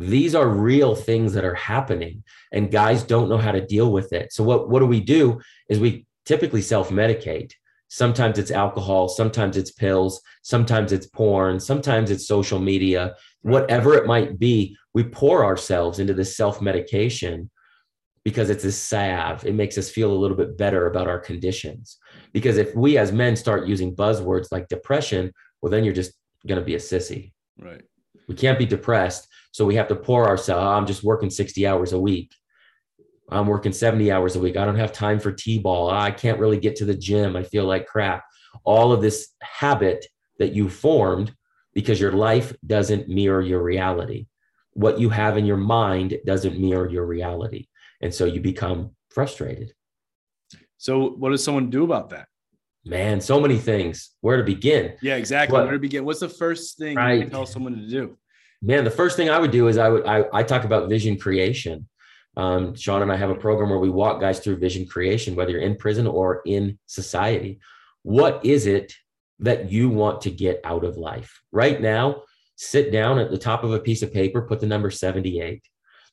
These 0.00 0.34
are 0.34 0.48
real 0.48 0.94
things 0.94 1.32
that 1.34 1.44
are 1.44 1.54
happening, 1.54 2.24
and 2.52 2.70
guys 2.70 3.02
don't 3.02 3.28
know 3.28 3.38
how 3.38 3.52
to 3.52 3.64
deal 3.64 3.92
with 3.92 4.12
it. 4.12 4.32
So, 4.32 4.42
what, 4.42 4.70
what 4.70 4.80
do 4.80 4.86
we 4.86 5.00
do 5.00 5.40
is 5.68 5.78
we 5.78 6.06
typically 6.24 6.62
self 6.62 6.90
medicate. 6.90 7.52
Sometimes 7.88 8.38
it's 8.38 8.52
alcohol, 8.52 9.08
sometimes 9.08 9.56
it's 9.56 9.72
pills, 9.72 10.22
sometimes 10.42 10.92
it's 10.92 11.06
porn, 11.06 11.58
sometimes 11.58 12.10
it's 12.10 12.26
social 12.26 12.60
media, 12.60 13.14
whatever 13.42 13.94
it 13.94 14.06
might 14.06 14.38
be 14.38 14.76
we 14.94 15.04
pour 15.04 15.44
ourselves 15.44 15.98
into 15.98 16.14
this 16.14 16.36
self 16.36 16.60
medication 16.60 17.50
because 18.24 18.50
it's 18.50 18.64
a 18.64 18.72
salve. 18.72 19.44
It 19.46 19.54
makes 19.54 19.78
us 19.78 19.90
feel 19.90 20.12
a 20.12 20.16
little 20.16 20.36
bit 20.36 20.56
better 20.56 20.86
about 20.86 21.08
our 21.08 21.18
conditions. 21.18 21.98
Because 22.32 22.58
if 22.58 22.74
we 22.74 22.98
as 22.98 23.12
men 23.12 23.36
start 23.36 23.66
using 23.66 23.94
buzzwords 23.94 24.48
like 24.52 24.68
depression, 24.68 25.32
well, 25.60 25.70
then 25.70 25.84
you're 25.84 25.94
just 25.94 26.12
going 26.46 26.60
to 26.60 26.64
be 26.64 26.74
a 26.74 26.78
sissy. 26.78 27.32
Right. 27.58 27.82
We 28.28 28.34
can't 28.34 28.58
be 28.58 28.66
depressed. 28.66 29.26
So 29.52 29.64
we 29.64 29.74
have 29.76 29.88
to 29.88 29.96
pour 29.96 30.28
ourselves. 30.28 30.64
Oh, 30.64 30.68
I'm 30.68 30.86
just 30.86 31.02
working 31.02 31.30
60 31.30 31.66
hours 31.66 31.92
a 31.92 32.00
week. 32.00 32.34
I'm 33.30 33.46
working 33.46 33.72
70 33.72 34.10
hours 34.10 34.36
a 34.36 34.40
week. 34.40 34.56
I 34.56 34.64
don't 34.64 34.78
have 34.78 34.92
time 34.92 35.20
for 35.20 35.32
T 35.32 35.58
ball. 35.58 35.90
Ah, 35.90 36.02
I 36.02 36.10
can't 36.10 36.38
really 36.38 36.58
get 36.58 36.76
to 36.76 36.84
the 36.84 36.94
gym. 36.94 37.36
I 37.36 37.42
feel 37.42 37.64
like 37.64 37.86
crap. 37.86 38.24
All 38.64 38.92
of 38.92 39.00
this 39.00 39.28
habit 39.40 40.06
that 40.38 40.52
you 40.52 40.68
formed 40.68 41.32
because 41.74 42.00
your 42.00 42.12
life 42.12 42.52
doesn't 42.66 43.08
mirror 43.08 43.40
your 43.40 43.62
reality 43.62 44.26
what 44.74 44.98
you 44.98 45.08
have 45.10 45.36
in 45.36 45.46
your 45.46 45.56
mind 45.56 46.18
doesn't 46.24 46.58
mirror 46.58 46.88
your 46.88 47.06
reality. 47.06 47.66
And 48.00 48.14
so 48.14 48.24
you 48.24 48.40
become 48.40 48.90
frustrated. 49.10 49.74
So, 50.78 51.10
what 51.10 51.30
does 51.30 51.44
someone 51.44 51.68
do 51.68 51.84
about 51.84 52.10
that? 52.10 52.28
Man, 52.84 53.20
so 53.20 53.38
many 53.38 53.58
things. 53.58 54.12
Where 54.22 54.38
to 54.38 54.42
begin? 54.42 54.94
Yeah, 55.02 55.16
exactly. 55.16 55.52
What, 55.52 55.64
Where 55.64 55.74
to 55.74 55.78
begin? 55.78 56.04
What's 56.06 56.20
the 56.20 56.30
first 56.30 56.78
thing 56.78 56.96
right. 56.96 57.20
you 57.20 57.28
tell 57.28 57.44
someone 57.44 57.76
to 57.76 57.86
do? 57.86 58.16
Man, 58.62 58.84
the 58.84 58.90
first 58.90 59.16
thing 59.16 59.30
I 59.30 59.38
would 59.38 59.50
do 59.50 59.68
is 59.68 59.78
I 59.78 59.88
would 59.88 60.06
I, 60.06 60.24
I 60.32 60.42
talk 60.42 60.64
about 60.64 60.88
vision 60.88 61.18
creation. 61.18 61.88
Um, 62.36 62.74
Sean 62.74 63.02
and 63.02 63.10
I 63.10 63.16
have 63.16 63.30
a 63.30 63.34
program 63.34 63.70
where 63.70 63.78
we 63.78 63.90
walk 63.90 64.20
guys 64.20 64.40
through 64.40 64.58
vision 64.58 64.86
creation, 64.86 65.34
whether 65.34 65.50
you're 65.50 65.60
in 65.60 65.76
prison 65.76 66.06
or 66.06 66.42
in 66.46 66.78
society. 66.86 67.60
What 68.02 68.44
is 68.44 68.66
it 68.66 68.94
that 69.40 69.70
you 69.70 69.88
want 69.88 70.22
to 70.22 70.30
get 70.30 70.60
out 70.64 70.84
of 70.84 70.96
life? 70.96 71.40
Right 71.52 71.80
now, 71.80 72.22
sit 72.56 72.92
down 72.92 73.18
at 73.18 73.30
the 73.30 73.38
top 73.38 73.64
of 73.64 73.72
a 73.72 73.80
piece 73.80 74.02
of 74.02 74.12
paper, 74.12 74.42
put 74.42 74.60
the 74.60 74.66
number 74.66 74.90
78. 74.90 75.62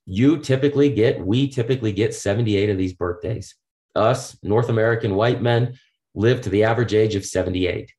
You 0.06 0.38
typically 0.40 0.90
get, 0.90 1.20
we 1.20 1.50
typically 1.50 1.92
get 1.92 2.16
78 2.16 2.70
of 2.70 2.78
these 2.78 2.94
birthdays. 2.94 3.56
Us, 3.96 4.38
North 4.42 4.70
American 4.70 5.16
white 5.16 5.42
men, 5.42 5.78
live 6.16 6.42
to 6.42 6.50
the 6.50 6.64
average 6.64 6.94
age 6.94 7.16
of 7.16 7.26
78. 7.26 7.92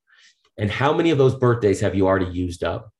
And 0.57 0.71
how 0.71 0.93
many 0.93 1.11
of 1.11 1.19
those 1.19 1.35
birthdays 1.35 1.81
have 1.81 1.95
you 1.95 2.07
already 2.07 2.33
used 2.33 2.65
up? 2.65 2.91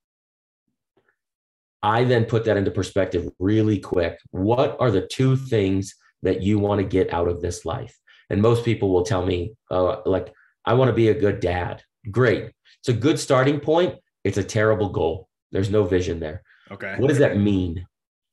I 1.83 2.05
then 2.05 2.25
put 2.25 2.45
that 2.45 2.57
into 2.57 2.71
perspective 2.71 3.29
really 3.39 3.79
quick. 3.79 4.19
What 4.31 4.77
are 4.81 4.91
the 4.91 5.07
two 5.07 5.37
things 5.37 5.95
that 6.23 6.43
you 6.43 6.59
want 6.59 6.81
to 6.81 6.87
get 6.87 7.13
out 7.13 7.29
of 7.29 7.41
this 7.41 7.65
life? 7.65 7.97
And 8.31 8.43
most 8.43 8.65
people 8.65 8.91
will 8.91 9.05
tell 9.05 9.25
me, 9.25 9.55
uh, 9.71 10.01
like, 10.05 10.33
I 10.65 10.75
want 10.75 10.89
to 10.89 10.95
be 10.95 11.09
a 11.09 11.19
good 11.19 11.41
dad. 11.41 11.83
Great. 12.11 12.51
It's 12.81 12.89
a 12.89 12.93
good 12.93 13.19
starting 13.19 13.61
point. 13.61 13.97
It's 14.25 14.39
a 14.39 14.45
terrible 14.45 14.91
goal. 14.91 15.29
There's 15.53 15.71
no 15.71 15.85
vision 15.85 16.21
there. 16.21 16.43
Okay. 16.71 16.97
What 16.99 17.09
does 17.09 17.19
that 17.19 17.39
mean? 17.39 17.87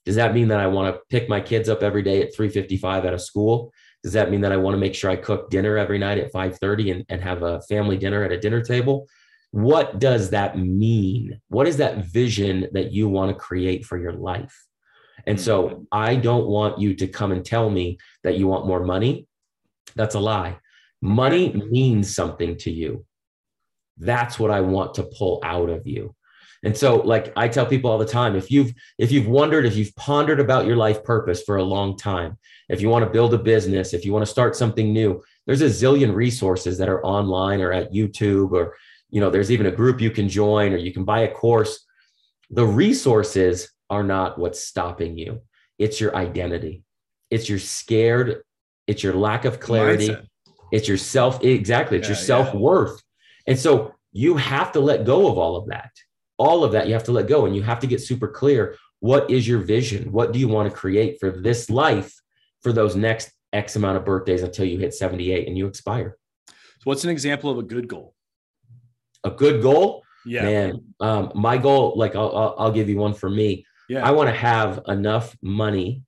Does 0.06 0.16
that 0.16 0.34
mean 0.34 0.50
that 0.50 0.60
I 0.60 0.68
want 0.68 0.93
to 0.93 1.02
pick 1.10 1.30
my 1.30 1.39
kids 1.39 1.70
up 1.70 1.82
every 1.82 2.04
day 2.04 2.22
at 2.22 2.36
3:55 2.36 3.06
out 3.06 3.14
of 3.14 3.22
school? 3.22 3.72
Does 4.04 4.14
that 4.14 4.30
mean 4.30 4.41
that 4.41 4.52
I 4.52 4.58
want 4.58 4.76
to 4.76 4.80
make 4.80 4.93
sure 4.93 5.10
I 5.10 5.16
cook 5.16 5.50
dinner 5.50 5.78
every 5.78 5.98
night 5.98 6.20
at 6.20 6.32
5:30 6.32 6.91
and, 6.91 7.06
and 7.10 7.22
have 7.22 7.41
a 7.41 7.62
family 7.64 7.98
dinner 7.98 8.24
at 8.24 8.32
a 8.32 8.39
dinner 8.39 8.62
table? 8.62 9.08
What 9.56 9.99
does 9.99 10.32
that 10.32 10.60
mean? 10.60 11.39
What 11.47 11.66
is 11.66 11.78
that 11.78 12.03
vision 12.03 12.68
that 12.74 12.91
you 12.91 13.08
want 13.08 13.32
to 13.32 13.41
create 13.41 13.86
for 13.86 13.97
your 13.97 14.12
life? 14.12 14.53
And 15.26 15.39
so 15.39 15.70
mm-hmm. 15.70 15.84
I 15.93 16.18
don't 16.18 16.47
want 16.47 16.78
you 16.78 16.93
to 16.95 17.08
come 17.08 17.32
and 17.32 17.45
tell 17.45 17.70
me 17.70 17.97
that 18.26 18.38
you 18.38 18.47
want 18.47 18.68
more 18.68 18.84
money. 18.84 19.30
That's 19.95 20.16
a 20.16 20.20
lie. 20.20 20.58
Money 21.01 21.53
means 21.72 22.14
something 22.14 22.58
to 22.58 22.70
you. 22.70 23.06
That's 23.97 24.38
what 24.38 24.51
I 24.51 24.60
want 24.60 24.95
to 24.95 25.03
pull 25.03 25.39
out 25.41 25.70
of 25.70 25.88
you. 25.88 26.14
And 26.66 26.76
so 26.76 26.97
like 26.97 27.32
I 27.38 27.47
tell 27.47 27.66
people 27.66 27.89
all 27.89 27.97
the 27.97 28.06
time 28.06 28.36
if 28.36 28.51
you've 28.51 28.74
if 28.97 29.10
you've 29.10 29.28
wondered 29.28 29.66
if 29.66 29.78
you've 29.78 29.95
pondered 29.95 30.41
about 30.41 30.66
your 30.66 30.76
life 30.76 31.01
purpose 31.01 31.43
for 31.43 31.56
a 31.56 31.64
long 31.64 31.95
time, 31.95 32.38
if 32.68 32.82
you 32.82 32.89
want 32.89 33.06
to 33.06 33.10
build 33.10 33.34
a 33.34 33.38
business, 33.38 33.93
if 33.93 34.03
you 34.03 34.12
want 34.12 34.26
to 34.26 34.32
start 34.32 34.53
something 34.53 34.91
new, 34.91 35.24
there's 35.45 35.62
a 35.62 35.68
zillion 35.68 36.14
resources 36.14 36.78
that 36.78 36.89
are 36.89 37.06
online 37.06 37.62
or 37.62 37.72
at 37.72 37.93
YouTube 37.93 38.51
or 38.51 38.76
you 39.10 39.22
know 39.22 39.30
there's 39.30 39.51
even 39.51 39.66
a 39.66 39.72
group 39.72 40.01
you 40.01 40.12
can 40.12 40.30
join 40.30 40.74
or 40.74 40.78
you 40.78 40.93
can 40.93 41.03
buy 41.03 41.22
a 41.22 41.32
course. 41.32 41.86
The 42.49 42.66
resources 42.66 43.72
are 43.89 44.03
not 44.03 44.38
what's 44.38 44.64
stopping 44.64 45.18
you. 45.18 45.41
It's 45.78 45.99
your 45.99 46.16
identity. 46.16 46.84
It's 47.30 47.49
your 47.49 47.60
scared, 47.60 48.43
it's 48.88 49.03
your 49.03 49.14
lack 49.14 49.45
of 49.45 49.60
clarity. 49.60 50.10
Mindset. 50.10 50.28
It's 50.72 50.88
your 50.88 50.97
self 50.97 51.43
exactly, 51.43 51.97
it's 51.97 52.08
yeah, 52.08 52.16
your 52.16 52.24
self-worth. 52.24 53.01
Yeah. 53.47 53.51
And 53.51 53.60
so 53.60 53.93
you 54.12 54.38
have 54.38 54.72
to 54.72 54.80
let 54.80 55.06
go 55.06 55.28
of 55.30 55.38
all 55.38 55.58
of 55.58 55.68
that 55.68 55.91
all 56.38 56.64
of 56.64 56.72
that 56.74 56.88
you 56.88 56.93
have 56.93 57.03
to 57.03 57.12
let 57.12 57.28
go 57.28 57.45
and 57.45 57.56
you 57.56 57.62
have 57.62 57.80
to 57.80 57.88
get 57.88 58.01
super 58.01 58.28
clear 58.28 58.76
what 58.99 59.30
is 59.30 59.47
your 59.47 59.60
vision 59.60 60.12
what 60.12 60.32
do 60.32 60.39
you 60.39 60.47
want 60.47 60.70
to 60.70 60.76
create 60.76 61.18
for 61.20 61.30
this 61.30 61.70
life 61.70 62.14
for 62.62 62.74
those 62.74 62.95
next 62.95 63.32
x 63.53 63.76
amount 63.76 63.97
of 63.97 64.06
birthdays 64.06 64.41
until 64.41 64.66
you 64.66 64.78
hit 64.78 64.93
78 64.93 65.47
and 65.47 65.58
you 65.58 65.68
expire 65.68 66.18
so 66.47 66.84
what's 66.86 67.03
an 67.03 67.10
example 67.10 67.49
of 67.49 67.58
a 67.58 67.64
good 67.64 67.88
goal 67.88 68.14
a 69.26 69.32
good 69.32 69.61
goal 69.61 70.03
yeah 70.26 70.43
man 70.43 70.82
um, 70.99 71.32
my 71.36 71.57
goal 71.57 71.93
like 71.95 72.15
I'll, 72.15 72.36
I'll, 72.36 72.55
I'll 72.57 72.71
give 72.71 72.89
you 72.89 72.97
one 72.97 73.13
for 73.13 73.30
me 73.30 73.65
yeah 73.89 74.05
i 74.07 74.11
want 74.11 74.30
to 74.30 74.36
have 74.36 74.82
enough 74.88 75.36
money 75.41 76.03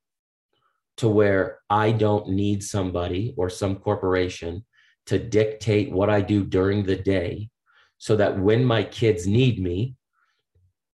to 0.98 1.08
where 1.08 1.60
i 1.70 1.92
don't 1.92 2.30
need 2.30 2.64
somebody 2.64 3.34
or 3.38 3.50
some 3.50 3.76
corporation 3.76 4.66
to 5.08 5.20
dictate 5.20 5.92
what 5.92 6.10
i 6.10 6.22
do 6.22 6.44
during 6.44 6.84
the 6.84 6.96
day 6.96 7.50
so 7.98 8.16
that 8.16 8.38
when 8.38 8.64
my 8.64 8.84
kids 8.84 9.28
need 9.28 9.62
me 9.62 9.96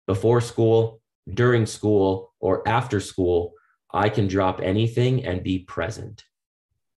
before 0.07 0.41
school, 0.41 1.01
during 1.33 1.65
school, 1.65 2.33
or 2.39 2.67
after 2.67 2.99
school, 2.99 3.53
I 3.93 4.09
can 4.09 4.27
drop 4.27 4.59
anything 4.61 5.25
and 5.25 5.43
be 5.43 5.59
present 5.59 6.23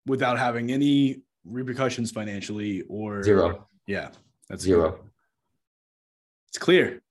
without 0.07 0.39
having 0.39 0.73
any 0.73 1.23
repercussions 1.45 2.11
financially 2.11 2.83
or 2.89 3.23
zero. 3.23 3.69
Yeah, 3.87 4.11
that's 4.49 4.63
zero. 4.63 4.93
Good. 4.93 5.01
It's 6.57 6.65
clear. 6.65 7.03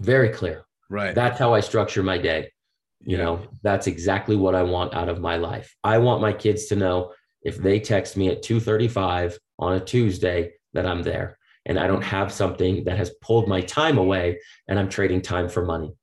Very 0.00 0.30
clear. 0.30 0.64
Right. 0.88 1.14
That's 1.14 1.38
how 1.38 1.54
I 1.54 1.60
structure 1.60 2.02
my 2.02 2.18
day. 2.18 2.50
You 2.98 3.16
yeah. 3.16 3.22
know, 3.22 3.46
that's 3.62 3.86
exactly 3.86 4.34
what 4.34 4.56
I 4.56 4.64
want 4.64 4.94
out 4.94 5.08
of 5.08 5.20
my 5.20 5.36
life. 5.36 5.72
I 5.84 5.98
want 5.98 6.20
my 6.20 6.32
kids 6.32 6.66
to 6.66 6.76
know 6.76 7.12
if 7.42 7.56
they 7.56 7.78
text 7.78 8.16
me 8.16 8.30
at 8.30 8.42
2:35 8.42 9.38
on 9.60 9.74
a 9.74 9.80
Tuesday 9.80 10.54
that 10.72 10.86
I'm 10.86 11.04
there 11.04 11.38
and 11.66 11.78
I 11.78 11.86
don't 11.86 12.02
have 12.02 12.32
something 12.32 12.82
that 12.82 12.96
has 12.96 13.12
pulled 13.22 13.46
my 13.46 13.60
time 13.60 13.96
away 13.96 14.40
and 14.66 14.76
I'm 14.76 14.88
trading 14.88 15.22
time 15.22 15.48
for 15.48 15.64
money. 15.64 15.94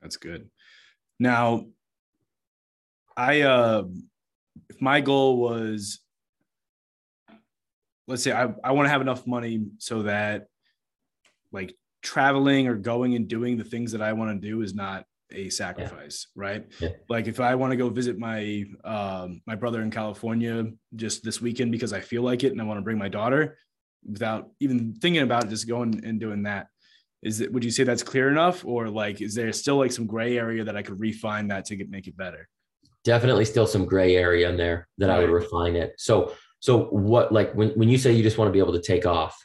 That's 0.00 0.16
good. 0.16 0.48
Now, 1.20 1.66
I, 3.14 3.42
uh, 3.42 3.82
if 4.70 4.80
my 4.80 5.02
goal 5.02 5.36
was, 5.36 6.00
let's 8.06 8.22
say 8.22 8.32
I, 8.32 8.54
I 8.64 8.72
want 8.72 8.86
to 8.86 8.90
have 8.90 9.02
enough 9.02 9.26
money 9.26 9.66
so 9.76 10.04
that 10.04 10.47
like 11.52 11.74
traveling 12.02 12.68
or 12.68 12.76
going 12.76 13.14
and 13.14 13.28
doing 13.28 13.56
the 13.56 13.64
things 13.64 13.92
that 13.92 14.02
I 14.02 14.12
want 14.12 14.40
to 14.40 14.48
do 14.48 14.62
is 14.62 14.74
not 14.74 15.04
a 15.30 15.50
sacrifice, 15.50 16.28
yeah. 16.34 16.42
right? 16.42 16.66
Yeah. 16.80 16.88
Like 17.08 17.26
if 17.26 17.40
I 17.40 17.54
want 17.54 17.72
to 17.72 17.76
go 17.76 17.90
visit 17.90 18.18
my 18.18 18.64
um, 18.84 19.42
my 19.46 19.54
brother 19.54 19.82
in 19.82 19.90
California 19.90 20.64
just 20.96 21.22
this 21.22 21.40
weekend 21.40 21.72
because 21.72 21.92
I 21.92 22.00
feel 22.00 22.22
like 22.22 22.44
it 22.44 22.52
and 22.52 22.60
I 22.60 22.64
want 22.64 22.78
to 22.78 22.84
bring 22.84 22.98
my 22.98 23.08
daughter, 23.08 23.58
without 24.06 24.50
even 24.60 24.94
thinking 24.94 25.22
about 25.22 25.44
it, 25.44 25.50
just 25.50 25.68
going 25.68 26.04
and 26.04 26.20
doing 26.20 26.44
that. 26.44 26.68
Is 27.22 27.40
it? 27.40 27.52
Would 27.52 27.64
you 27.64 27.70
say 27.70 27.82
that's 27.82 28.02
clear 28.02 28.30
enough, 28.30 28.64
or 28.64 28.88
like 28.88 29.20
is 29.20 29.34
there 29.34 29.52
still 29.52 29.76
like 29.76 29.90
some 29.90 30.06
gray 30.06 30.38
area 30.38 30.62
that 30.64 30.76
I 30.76 30.82
could 30.82 31.00
refine 31.00 31.48
that 31.48 31.64
to 31.66 31.76
get, 31.76 31.90
make 31.90 32.06
it 32.06 32.16
better? 32.16 32.48
Definitely, 33.02 33.44
still 33.44 33.66
some 33.66 33.86
gray 33.86 34.16
area 34.16 34.48
in 34.48 34.56
there 34.56 34.86
that 34.98 35.08
right. 35.08 35.16
I 35.16 35.20
would 35.20 35.30
refine 35.30 35.74
it. 35.74 35.94
So, 35.98 36.34
so 36.60 36.84
what 36.86 37.32
like 37.32 37.52
when 37.54 37.70
when 37.70 37.88
you 37.88 37.98
say 37.98 38.12
you 38.12 38.22
just 38.22 38.38
want 38.38 38.48
to 38.48 38.52
be 38.52 38.60
able 38.60 38.72
to 38.74 38.82
take 38.82 39.04
off, 39.04 39.36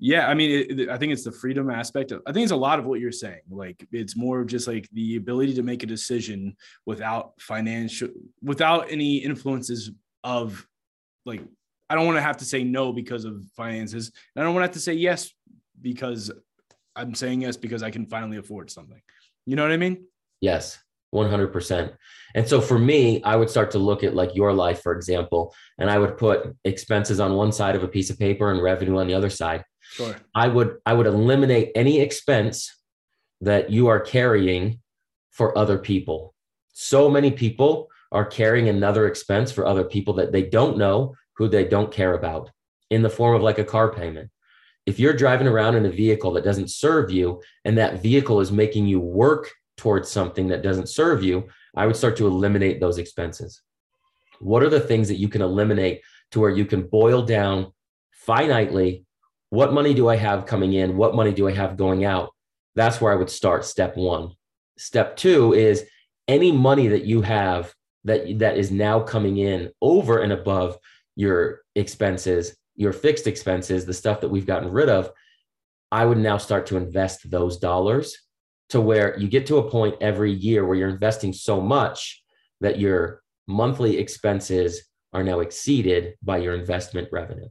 yeah, 0.00 0.28
I 0.28 0.34
mean, 0.34 0.66
it, 0.70 0.88
I 0.88 0.96
think 0.96 1.12
it's 1.12 1.24
the 1.24 1.32
freedom 1.32 1.70
aspect. 1.70 2.12
Of, 2.12 2.22
I 2.26 2.32
think 2.32 2.44
it's 2.44 2.52
a 2.52 2.56
lot 2.56 2.78
of 2.78 2.84
what 2.86 3.00
you're 3.00 3.10
saying. 3.10 3.40
Like, 3.50 3.86
it's 3.90 4.16
more 4.16 4.44
just 4.44 4.68
like 4.68 4.88
the 4.92 5.16
ability 5.16 5.54
to 5.54 5.62
make 5.62 5.82
a 5.82 5.86
decision 5.86 6.56
without 6.86 7.32
financial, 7.40 8.08
without 8.42 8.90
any 8.90 9.16
influences 9.16 9.90
of, 10.22 10.66
like, 11.26 11.42
I 11.90 11.94
don't 11.94 12.06
want 12.06 12.16
to 12.16 12.22
have 12.22 12.36
to 12.38 12.44
say 12.44 12.62
no 12.62 12.92
because 12.92 13.24
of 13.24 13.42
finances. 13.56 14.12
And 14.36 14.42
I 14.42 14.46
don't 14.46 14.54
want 14.54 14.62
to 14.62 14.68
have 14.68 14.74
to 14.74 14.80
say 14.80 14.92
yes 14.92 15.32
because 15.80 16.30
I'm 16.94 17.14
saying 17.14 17.42
yes 17.42 17.56
because 17.56 17.82
I 17.82 17.90
can 17.90 18.06
finally 18.06 18.36
afford 18.36 18.70
something. 18.70 19.00
You 19.46 19.56
know 19.56 19.62
what 19.62 19.72
I 19.72 19.78
mean? 19.78 20.04
Yes. 20.40 20.78
100%. 21.14 21.92
And 22.34 22.46
so 22.46 22.60
for 22.60 22.78
me, 22.78 23.22
I 23.22 23.36
would 23.36 23.48
start 23.48 23.70
to 23.72 23.78
look 23.78 24.04
at 24.04 24.14
like 24.14 24.34
your 24.34 24.52
life, 24.52 24.82
for 24.82 24.92
example, 24.92 25.54
and 25.78 25.90
I 25.90 25.98
would 25.98 26.18
put 26.18 26.54
expenses 26.64 27.18
on 27.18 27.34
one 27.34 27.52
side 27.52 27.76
of 27.76 27.82
a 27.82 27.88
piece 27.88 28.10
of 28.10 28.18
paper 28.18 28.50
and 28.50 28.62
revenue 28.62 28.98
on 28.98 29.06
the 29.06 29.14
other 29.14 29.30
side. 29.30 29.64
Sure. 29.90 30.16
I 30.34 30.48
would 30.48 30.78
I 30.86 30.94
would 30.94 31.06
eliminate 31.06 31.72
any 31.74 32.00
expense 32.00 32.74
that 33.40 33.70
you 33.70 33.88
are 33.88 34.00
carrying 34.00 34.80
for 35.30 35.56
other 35.56 35.78
people. 35.78 36.34
So 36.72 37.08
many 37.08 37.30
people 37.30 37.88
are 38.12 38.24
carrying 38.24 38.68
another 38.68 39.06
expense 39.06 39.52
for 39.52 39.66
other 39.66 39.84
people 39.84 40.14
that 40.14 40.32
they 40.32 40.42
don't 40.42 40.78
know, 40.78 41.14
who 41.36 41.48
they 41.48 41.64
don't 41.64 41.92
care 41.92 42.14
about 42.14 42.50
in 42.90 43.02
the 43.02 43.10
form 43.10 43.36
of 43.36 43.42
like 43.42 43.58
a 43.58 43.64
car 43.64 43.92
payment. 43.92 44.30
If 44.86 44.98
you're 44.98 45.12
driving 45.12 45.46
around 45.46 45.74
in 45.76 45.86
a 45.86 45.90
vehicle 45.90 46.32
that 46.32 46.44
doesn't 46.44 46.70
serve 46.70 47.10
you 47.10 47.42
and 47.64 47.76
that 47.76 48.02
vehicle 48.02 48.40
is 48.40 48.50
making 48.50 48.86
you 48.86 49.00
work 49.00 49.50
towards 49.76 50.10
something 50.10 50.48
that 50.48 50.62
doesn't 50.62 50.88
serve 50.88 51.22
you, 51.22 51.48
I 51.76 51.86
would 51.86 51.96
start 51.96 52.16
to 52.16 52.26
eliminate 52.26 52.80
those 52.80 52.98
expenses. 52.98 53.60
What 54.40 54.62
are 54.62 54.70
the 54.70 54.80
things 54.80 55.08
that 55.08 55.18
you 55.18 55.28
can 55.28 55.42
eliminate 55.42 56.00
to 56.32 56.40
where 56.40 56.50
you 56.50 56.64
can 56.64 56.82
boil 56.82 57.22
down 57.22 57.72
finitely 58.26 59.04
what 59.50 59.72
money 59.72 59.94
do 59.94 60.08
I 60.08 60.16
have 60.16 60.46
coming 60.46 60.74
in? 60.74 60.96
What 60.96 61.14
money 61.14 61.32
do 61.32 61.48
I 61.48 61.52
have 61.52 61.76
going 61.76 62.04
out? 62.04 62.30
That's 62.74 63.00
where 63.00 63.12
I 63.12 63.16
would 63.16 63.30
start 63.30 63.64
step 63.64 63.96
1. 63.96 64.30
Step 64.76 65.16
2 65.16 65.54
is 65.54 65.84
any 66.26 66.52
money 66.52 66.88
that 66.88 67.04
you 67.04 67.22
have 67.22 67.72
that 68.04 68.38
that 68.38 68.56
is 68.56 68.70
now 68.70 69.00
coming 69.00 69.38
in 69.38 69.70
over 69.80 70.20
and 70.20 70.32
above 70.32 70.78
your 71.16 71.62
expenses, 71.74 72.56
your 72.76 72.92
fixed 72.92 73.26
expenses, 73.26 73.84
the 73.84 73.94
stuff 73.94 74.20
that 74.20 74.28
we've 74.28 74.46
gotten 74.46 74.70
rid 74.70 74.88
of, 74.88 75.10
I 75.90 76.04
would 76.04 76.18
now 76.18 76.36
start 76.36 76.66
to 76.66 76.76
invest 76.76 77.30
those 77.30 77.56
dollars 77.56 78.16
to 78.68 78.80
where 78.80 79.18
you 79.18 79.28
get 79.28 79.46
to 79.46 79.56
a 79.56 79.70
point 79.70 79.96
every 80.00 80.32
year 80.32 80.64
where 80.64 80.76
you're 80.76 80.88
investing 80.88 81.32
so 81.32 81.60
much 81.60 82.22
that 82.60 82.78
your 82.78 83.22
monthly 83.46 83.98
expenses 83.98 84.82
are 85.12 85.24
now 85.24 85.40
exceeded 85.40 86.14
by 86.22 86.36
your 86.36 86.54
investment 86.54 87.08
revenue. 87.10 87.48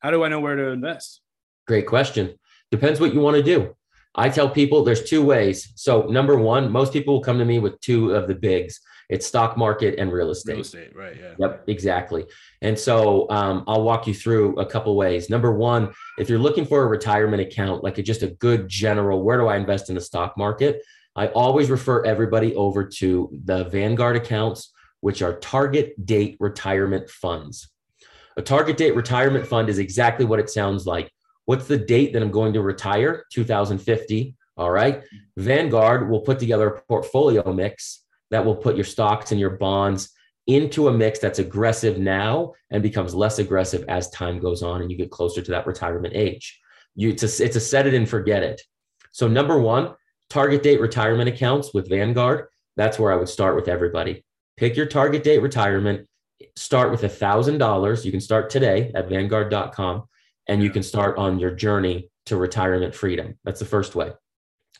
How 0.00 0.10
do 0.10 0.24
I 0.24 0.28
know 0.28 0.40
where 0.40 0.56
to 0.56 0.68
invest? 0.68 1.20
Great 1.66 1.86
question. 1.86 2.34
Depends 2.70 3.00
what 3.00 3.14
you 3.14 3.20
want 3.20 3.36
to 3.36 3.42
do. 3.42 3.74
I 4.14 4.28
tell 4.28 4.48
people 4.48 4.84
there's 4.84 5.08
two 5.08 5.24
ways. 5.24 5.72
So, 5.76 6.02
number 6.02 6.36
one, 6.36 6.72
most 6.72 6.92
people 6.92 7.14
will 7.14 7.22
come 7.22 7.38
to 7.38 7.44
me 7.44 7.58
with 7.58 7.80
two 7.80 8.12
of 8.12 8.26
the 8.26 8.34
bigs 8.34 8.80
it's 9.08 9.26
stock 9.26 9.56
market 9.56 9.98
and 9.98 10.12
real 10.12 10.30
estate. 10.30 10.52
Real 10.52 10.60
estate, 10.60 10.94
right? 10.94 11.16
Yeah. 11.18 11.34
Yep, 11.38 11.64
exactly. 11.68 12.26
And 12.60 12.78
so 12.78 13.28
um, 13.30 13.64
I'll 13.66 13.82
walk 13.82 14.06
you 14.06 14.12
through 14.12 14.58
a 14.58 14.66
couple 14.66 14.94
ways. 14.96 15.30
Number 15.30 15.52
one, 15.54 15.92
if 16.18 16.28
you're 16.28 16.38
looking 16.38 16.66
for 16.66 16.82
a 16.82 16.86
retirement 16.86 17.40
account, 17.40 17.82
like 17.82 17.96
a, 17.96 18.02
just 18.02 18.22
a 18.22 18.28
good 18.28 18.68
general, 18.68 19.22
where 19.22 19.38
do 19.38 19.46
I 19.46 19.56
invest 19.56 19.88
in 19.88 19.94
the 19.94 20.00
stock 20.00 20.36
market? 20.36 20.82
I 21.16 21.28
always 21.28 21.70
refer 21.70 22.04
everybody 22.04 22.54
over 22.54 22.84
to 22.84 23.30
the 23.44 23.64
Vanguard 23.64 24.16
accounts, 24.16 24.72
which 25.00 25.22
are 25.22 25.38
target 25.38 26.04
date 26.04 26.36
retirement 26.38 27.08
funds. 27.08 27.70
A 28.38 28.42
target 28.42 28.76
date 28.76 28.94
retirement 28.94 29.44
fund 29.44 29.68
is 29.68 29.80
exactly 29.80 30.24
what 30.24 30.38
it 30.38 30.48
sounds 30.48 30.86
like. 30.86 31.10
What's 31.46 31.66
the 31.66 31.76
date 31.76 32.12
that 32.12 32.22
I'm 32.22 32.30
going 32.30 32.52
to 32.52 32.62
retire? 32.62 33.24
2050. 33.32 34.36
All 34.56 34.70
right. 34.70 35.02
Vanguard 35.36 36.08
will 36.08 36.20
put 36.20 36.38
together 36.38 36.68
a 36.68 36.80
portfolio 36.82 37.52
mix 37.52 38.04
that 38.30 38.44
will 38.44 38.54
put 38.54 38.76
your 38.76 38.84
stocks 38.84 39.32
and 39.32 39.40
your 39.40 39.50
bonds 39.50 40.10
into 40.46 40.86
a 40.86 40.92
mix 40.92 41.18
that's 41.18 41.40
aggressive 41.40 41.98
now 41.98 42.52
and 42.70 42.80
becomes 42.80 43.12
less 43.12 43.40
aggressive 43.40 43.84
as 43.88 44.08
time 44.10 44.38
goes 44.38 44.62
on 44.62 44.82
and 44.82 44.90
you 44.90 44.96
get 44.96 45.10
closer 45.10 45.42
to 45.42 45.50
that 45.50 45.66
retirement 45.66 46.14
age. 46.14 46.60
You, 46.94 47.10
it's, 47.10 47.24
a, 47.24 47.44
it's 47.44 47.56
a 47.56 47.60
set 47.60 47.88
it 47.88 47.94
and 47.94 48.08
forget 48.08 48.44
it. 48.44 48.62
So, 49.10 49.26
number 49.26 49.58
one, 49.58 49.94
target 50.30 50.62
date 50.62 50.80
retirement 50.80 51.28
accounts 51.28 51.74
with 51.74 51.88
Vanguard. 51.88 52.46
That's 52.76 53.00
where 53.00 53.12
I 53.12 53.16
would 53.16 53.28
start 53.28 53.56
with 53.56 53.66
everybody. 53.66 54.24
Pick 54.56 54.76
your 54.76 54.86
target 54.86 55.24
date 55.24 55.42
retirement 55.42 56.07
start 56.56 56.90
with 56.90 57.04
a 57.04 57.08
thousand 57.08 57.58
dollars. 57.58 58.04
You 58.04 58.10
can 58.12 58.20
start 58.20 58.50
today 58.50 58.92
at 58.94 59.08
vanguard.com 59.08 60.04
and 60.46 60.62
you 60.62 60.70
can 60.70 60.82
start 60.82 61.18
on 61.18 61.38
your 61.38 61.50
journey 61.50 62.10
to 62.26 62.36
retirement 62.36 62.94
freedom. 62.94 63.38
That's 63.44 63.60
the 63.60 63.66
first 63.66 63.94
way. 63.94 64.12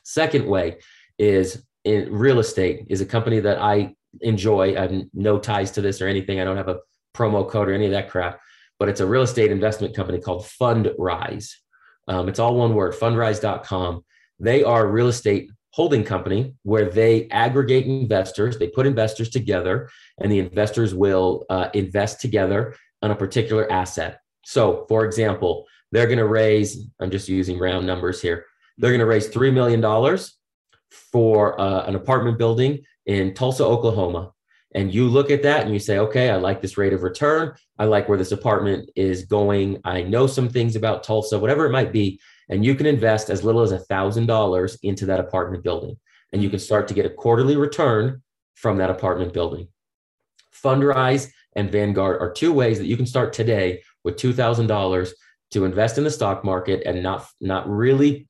Second 0.04 0.46
way 0.46 0.78
is 1.18 1.64
in 1.84 2.12
real 2.12 2.38
estate 2.38 2.86
is 2.88 3.00
a 3.00 3.06
company 3.06 3.40
that 3.40 3.60
I 3.60 3.94
enjoy. 4.20 4.76
I 4.76 4.82
have 4.82 5.02
no 5.12 5.38
ties 5.38 5.70
to 5.72 5.80
this 5.80 6.00
or 6.00 6.08
anything. 6.08 6.40
I 6.40 6.44
don't 6.44 6.56
have 6.56 6.68
a 6.68 6.80
promo 7.14 7.48
code 7.48 7.68
or 7.68 7.72
any 7.72 7.86
of 7.86 7.92
that 7.92 8.10
crap, 8.10 8.40
but 8.78 8.88
it's 8.88 9.00
a 9.00 9.06
real 9.06 9.22
estate 9.22 9.50
investment 9.50 9.94
company 9.94 10.20
called 10.20 10.44
Fundrise. 10.44 11.52
Um, 12.06 12.28
it's 12.28 12.38
all 12.38 12.56
one 12.56 12.74
word, 12.74 12.94
fundrise.com. 12.94 14.04
They 14.40 14.62
are 14.62 14.86
real 14.86 15.08
estate 15.08 15.50
holding 15.70 16.04
company 16.04 16.54
where 16.62 16.88
they 16.88 17.28
aggregate 17.28 17.86
investors, 17.86 18.58
they 18.58 18.68
put 18.68 18.86
investors 18.86 19.30
together, 19.30 19.88
and 20.18 20.32
the 20.32 20.38
investors 20.38 20.94
will 20.94 21.44
uh, 21.50 21.68
invest 21.74 22.20
together 22.20 22.74
on 23.02 23.10
a 23.10 23.16
particular 23.16 23.70
asset. 23.70 24.20
So, 24.44 24.86
for 24.88 25.04
example, 25.04 25.66
they're 25.92 26.06
going 26.06 26.18
to 26.18 26.26
raise, 26.26 26.86
I'm 27.00 27.10
just 27.10 27.28
using 27.28 27.58
round 27.58 27.86
numbers 27.86 28.20
here, 28.20 28.44
they're 28.78 28.90
going 28.90 29.00
to 29.00 29.06
raise 29.06 29.28
$3 29.28 29.52
million 29.52 29.82
for 30.90 31.60
uh, 31.60 31.84
an 31.86 31.94
apartment 31.94 32.38
building 32.38 32.84
in 33.06 33.34
Tulsa, 33.34 33.64
Oklahoma. 33.64 34.32
And 34.74 34.92
you 34.92 35.08
look 35.08 35.30
at 35.30 35.42
that 35.44 35.64
and 35.64 35.72
you 35.72 35.78
say, 35.78 35.98
okay, 35.98 36.30
I 36.30 36.36
like 36.36 36.60
this 36.60 36.76
rate 36.76 36.92
of 36.92 37.02
return. 37.02 37.54
I 37.78 37.86
like 37.86 38.08
where 38.08 38.18
this 38.18 38.32
apartment 38.32 38.90
is 38.96 39.24
going. 39.24 39.80
I 39.84 40.02
know 40.02 40.26
some 40.26 40.48
things 40.48 40.76
about 40.76 41.02
Tulsa, 41.02 41.38
whatever 41.38 41.64
it 41.66 41.72
might 41.72 41.92
be. 41.92 42.20
And 42.48 42.64
you 42.64 42.74
can 42.74 42.86
invest 42.86 43.30
as 43.30 43.44
little 43.44 43.62
as 43.62 43.72
a 43.72 43.78
$1,000 43.78 44.78
into 44.82 45.06
that 45.06 45.20
apartment 45.20 45.62
building. 45.62 45.96
And 46.32 46.42
you 46.42 46.50
can 46.50 46.58
start 46.58 46.88
to 46.88 46.94
get 46.94 47.06
a 47.06 47.10
quarterly 47.10 47.56
return 47.56 48.22
from 48.54 48.78
that 48.78 48.90
apartment 48.90 49.32
building. 49.32 49.68
Fundrise 50.52 51.30
and 51.54 51.70
Vanguard 51.70 52.20
are 52.20 52.32
two 52.32 52.52
ways 52.52 52.78
that 52.78 52.86
you 52.86 52.96
can 52.96 53.06
start 53.06 53.32
today 53.32 53.82
with 54.04 54.16
$2,000 54.16 55.10
to 55.50 55.64
invest 55.64 55.98
in 55.98 56.04
the 56.04 56.10
stock 56.10 56.44
market 56.44 56.82
and 56.84 57.02
not, 57.02 57.26
not 57.40 57.68
really 57.68 58.26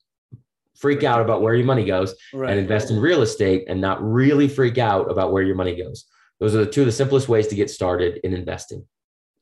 freak 0.75 1.03
out 1.03 1.21
about 1.21 1.41
where 1.41 1.55
your 1.55 1.65
money 1.65 1.83
goes 1.83 2.15
right. 2.33 2.49
and 2.49 2.59
invest 2.59 2.89
in 2.89 2.99
real 2.99 3.21
estate 3.21 3.65
and 3.67 3.81
not 3.81 4.01
really 4.01 4.47
freak 4.47 4.77
out 4.77 5.11
about 5.11 5.31
where 5.31 5.43
your 5.43 5.55
money 5.55 5.75
goes. 5.75 6.05
Those 6.39 6.55
are 6.55 6.63
the 6.63 6.71
two 6.71 6.81
of 6.81 6.85
the 6.85 6.91
simplest 6.91 7.27
ways 7.27 7.47
to 7.47 7.55
get 7.55 7.69
started 7.69 8.21
in 8.23 8.33
investing. 8.33 8.87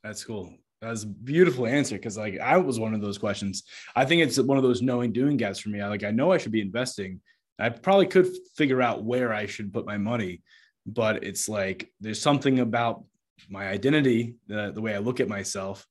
That's 0.03 0.23
cool. 0.23 0.51
That's 0.81 1.03
a 1.03 1.07
beautiful 1.07 1.65
answer 1.65 1.95
because 1.95 2.17
like 2.17 2.39
I 2.39 2.57
was 2.57 2.79
one 2.79 2.93
of 2.93 3.01
those 3.01 3.17
questions. 3.17 3.63
I 3.95 4.05
think 4.05 4.21
it's 4.21 4.39
one 4.39 4.57
of 4.57 4.63
those 4.63 4.81
knowing 4.81 5.11
doing 5.11 5.37
gaps 5.37 5.59
for 5.59 5.69
me. 5.69 5.81
I 5.81 5.87
like 5.87 6.03
I 6.03 6.11
know 6.11 6.31
I 6.31 6.37
should 6.37 6.51
be 6.51 6.61
investing. 6.61 7.21
I 7.59 7.69
probably 7.69 8.05
could 8.05 8.27
figure 8.55 8.81
out 8.81 9.03
where 9.03 9.33
I 9.33 9.47
should 9.47 9.73
put 9.73 9.87
my 9.87 9.97
money, 9.97 10.43
but 10.85 11.23
it's 11.23 11.49
like 11.49 11.91
there's 11.99 12.21
something 12.21 12.59
about 12.59 13.03
my 13.49 13.67
identity, 13.67 14.35
the, 14.47 14.71
the 14.71 14.81
way 14.81 14.93
I 14.93 14.99
look 14.99 15.19
at 15.19 15.27
myself, 15.27 15.87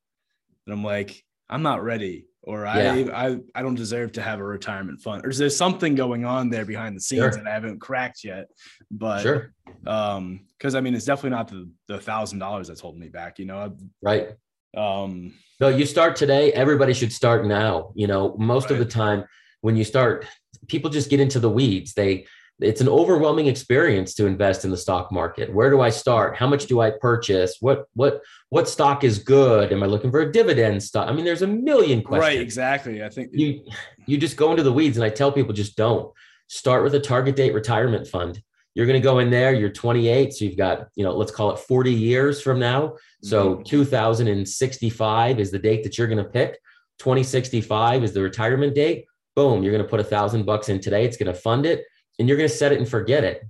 that 0.67 0.73
I'm 0.73 0.85
like, 0.85 1.25
I'm 1.49 1.63
not 1.63 1.83
ready 1.83 2.27
or 2.47 2.63
yeah. 2.65 2.95
I, 3.13 3.27
I 3.27 3.39
I 3.57 3.63
don't 3.63 3.75
deserve 3.75 4.13
to 4.13 4.23
have 4.23 4.39
a 4.39 4.45
retirement 4.45 5.01
fund 5.01 5.27
or 5.27 5.29
is 5.29 5.39
there 5.39 5.51
something 5.51 5.95
going 5.95 6.25
on 6.25 6.49
there 6.49 6.65
behind 6.65 6.97
the 6.97 7.01
scenes 7.01 7.21
sure. 7.21 7.31
that 7.33 7.47
I 7.47 7.53
haven't 7.53 7.81
cracked 7.81 8.25
yet 8.25 8.47
but 8.91 9.23
sure 9.23 9.53
um 9.87 10.47
because 10.57 10.75
I 10.75 10.81
mean 10.81 10.95
it's 10.95 11.05
definitely 11.05 11.31
not 11.31 11.49
the 11.49 11.69
the 11.89 11.99
thousand 11.99 12.39
dollars 12.39 12.69
that's 12.69 12.81
holding 12.81 13.01
me 13.01 13.09
back 13.09 13.39
you 13.39 13.45
know 13.45 13.77
right 14.01 14.31
um 14.77 15.33
no 15.61 15.69
you 15.69 15.87
start 15.87 16.17
today 16.17 16.53
everybody 16.53 16.93
should 16.93 17.13
start 17.13 17.47
now 17.47 17.93
you 17.95 18.07
know 18.07 18.37
most 18.39 18.65
right. 18.65 18.73
of 18.73 18.79
the 18.79 18.85
time 18.85 19.25
when 19.61 19.77
you 19.77 19.85
start 19.85 20.27
people 20.69 20.91
just 20.91 21.11
get 21.11 21.21
into 21.21 21.41
the 21.41 21.51
weeds. 21.51 21.95
They 21.95 22.27
it's 22.59 22.81
an 22.81 22.89
overwhelming 22.89 23.49
experience 23.49 24.15
to 24.15 24.25
invest 24.25 24.65
in 24.65 24.71
the 24.71 24.79
stock 24.79 25.13
market. 25.13 25.53
Where 25.53 25.69
do 25.69 25.83
i 25.83 25.91
start? 25.91 26.37
How 26.37 26.47
much 26.47 26.67
do 26.67 26.81
i 26.81 26.91
purchase? 26.91 27.59
What 27.61 27.87
what 27.95 28.23
what 28.49 28.69
stock 28.69 29.05
is 29.05 29.19
good? 29.19 29.73
Am 29.73 29.83
i 29.83 29.87
looking 29.87 30.11
for 30.11 30.21
a 30.21 30.33
dividend 30.33 30.83
stock? 30.83 31.09
I 31.09 31.13
mean 31.13 31.25
there's 31.25 31.43
a 31.43 31.47
million 31.47 32.03
questions. 32.03 32.35
right 32.35 32.41
exactly. 32.41 33.03
I 33.03 33.09
think 33.09 33.31
you 33.33 33.65
you 34.07 34.19
just 34.19 34.37
go 34.37 34.51
into 34.51 34.63
the 34.63 34.73
weeds 34.73 34.97
and 34.97 35.05
i 35.05 35.11
tell 35.11 35.33
people 35.33 35.53
just 35.53 35.77
don't. 35.77 36.13
Start 36.49 36.85
with 36.85 36.95
a 36.95 37.01
target 37.01 37.37
date 37.37 37.55
retirement 37.55 38.07
fund 38.07 38.41
you're 38.77 38.87
going 38.87 39.01
to 39.01 39.05
go 39.05 39.19
in 39.19 39.31
there 39.31 39.55
you're 39.55 39.71
28 39.71 40.33
so 40.33 40.45
you've 40.45 40.57
got 40.57 40.89
you 40.95 41.05
know 41.05 41.17
let's 41.17 41.33
call 41.33 41.51
it 41.51 41.59
40 41.59 41.93
years 41.93 42.41
from 42.41 42.61
now 42.61 42.95
so 43.23 43.55
mm-hmm. 43.55 43.63
2065 43.63 45.41
is 45.41 45.51
the 45.51 45.59
date 45.59 45.83
that 45.83 45.99
you're 45.99 46.07
going 46.07 46.23
to 46.23 46.31
pick 46.31 46.59
2065 46.99 48.05
is 48.05 48.13
the 48.13 48.23
retirement 48.23 48.75
date 48.75 49.07
boom 49.35 49.63
you're 49.63 49.73
going 49.73 49.85
to 49.85 49.89
put 49.89 50.01
a 50.01 50.05
thousand 50.05 50.45
bucks 50.45 50.69
in 50.69 50.81
today 50.81 51.05
it's 51.05 51.17
going 51.17 51.33
to 51.33 51.39
fund 51.39 51.67
it 51.67 51.85
and 52.19 52.29
you're 52.29 52.37
going 52.37 52.49
to 52.49 52.55
set 52.55 52.73
it 52.73 52.79
and 52.79 52.89
forget 52.89 53.25
it. 53.25 53.45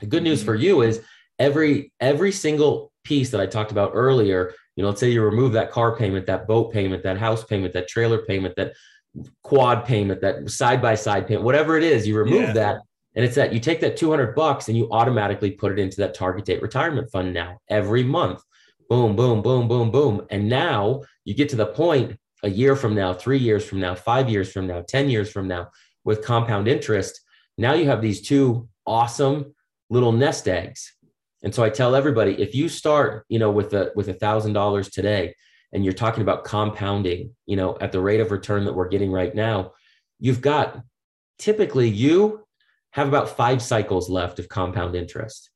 The 0.00 0.06
good 0.06 0.22
news 0.22 0.42
for 0.42 0.54
you 0.54 0.82
is 0.82 1.00
every 1.38 1.92
every 2.00 2.32
single 2.32 2.92
piece 3.04 3.30
that 3.30 3.40
I 3.40 3.46
talked 3.46 3.72
about 3.72 3.92
earlier, 3.94 4.54
you 4.76 4.82
know, 4.82 4.88
let's 4.88 5.00
say 5.00 5.10
you 5.10 5.22
remove 5.22 5.52
that 5.52 5.70
car 5.70 5.96
payment, 5.96 6.26
that 6.26 6.46
boat 6.46 6.72
payment, 6.72 7.02
that 7.02 7.18
house 7.18 7.44
payment, 7.44 7.72
that 7.74 7.88
trailer 7.88 8.24
payment, 8.24 8.54
that 8.56 8.74
quad 9.42 9.84
payment, 9.84 10.20
that 10.20 10.50
side 10.50 10.82
by 10.82 10.94
side 10.94 11.26
payment, 11.26 11.44
whatever 11.44 11.76
it 11.76 11.84
is, 11.84 12.06
you 12.06 12.16
remove 12.16 12.42
yeah. 12.42 12.52
that 12.52 12.80
and 13.14 13.24
it's 13.24 13.34
that 13.34 13.52
you 13.52 13.60
take 13.60 13.80
that 13.80 13.96
200 13.96 14.34
bucks 14.34 14.68
and 14.68 14.76
you 14.76 14.88
automatically 14.90 15.50
put 15.50 15.72
it 15.72 15.78
into 15.78 15.98
that 15.98 16.14
target 16.14 16.44
date 16.44 16.62
retirement 16.62 17.10
fund 17.10 17.32
now 17.32 17.58
every 17.68 18.02
month. 18.02 18.42
Boom, 18.88 19.16
boom, 19.16 19.42
boom, 19.42 19.68
boom, 19.68 19.90
boom. 19.90 20.26
And 20.30 20.48
now 20.48 21.02
you 21.24 21.34
get 21.34 21.48
to 21.50 21.56
the 21.56 21.66
point 21.66 22.18
a 22.42 22.50
year 22.50 22.74
from 22.74 22.94
now, 22.94 23.14
3 23.14 23.38
years 23.38 23.64
from 23.64 23.80
now, 23.80 23.94
5 23.94 24.28
years 24.28 24.52
from 24.52 24.66
now, 24.66 24.82
10 24.82 25.08
years 25.08 25.30
from 25.30 25.46
now 25.48 25.68
with 26.04 26.24
compound 26.24 26.68
interest 26.68 27.20
now 27.58 27.74
you 27.74 27.86
have 27.86 28.02
these 28.02 28.22
two 28.22 28.68
awesome 28.86 29.54
little 29.90 30.12
nest 30.12 30.48
eggs. 30.48 30.94
And 31.42 31.54
so 31.54 31.62
I 31.62 31.70
tell 31.70 31.94
everybody, 31.94 32.40
if 32.40 32.54
you 32.54 32.68
start, 32.68 33.24
you 33.28 33.38
know, 33.38 33.50
with 33.50 33.74
a 33.74 33.92
with 33.94 34.08
a 34.08 34.14
thousand 34.14 34.52
dollars 34.52 34.88
today, 34.88 35.34
and 35.72 35.84
you're 35.84 35.94
talking 35.94 36.22
about 36.22 36.44
compounding, 36.44 37.34
you 37.46 37.56
know, 37.56 37.76
at 37.80 37.92
the 37.92 38.00
rate 38.00 38.20
of 38.20 38.30
return 38.30 38.64
that 38.64 38.74
we're 38.74 38.88
getting 38.88 39.10
right 39.10 39.34
now, 39.34 39.72
you've 40.20 40.40
got 40.40 40.82
typically 41.38 41.88
you 41.88 42.41
have 42.92 43.08
about 43.08 43.36
five 43.36 43.60
cycles 43.60 44.08
left 44.08 44.38
of 44.38 44.48
compound 44.48 44.94
interest 44.94 45.50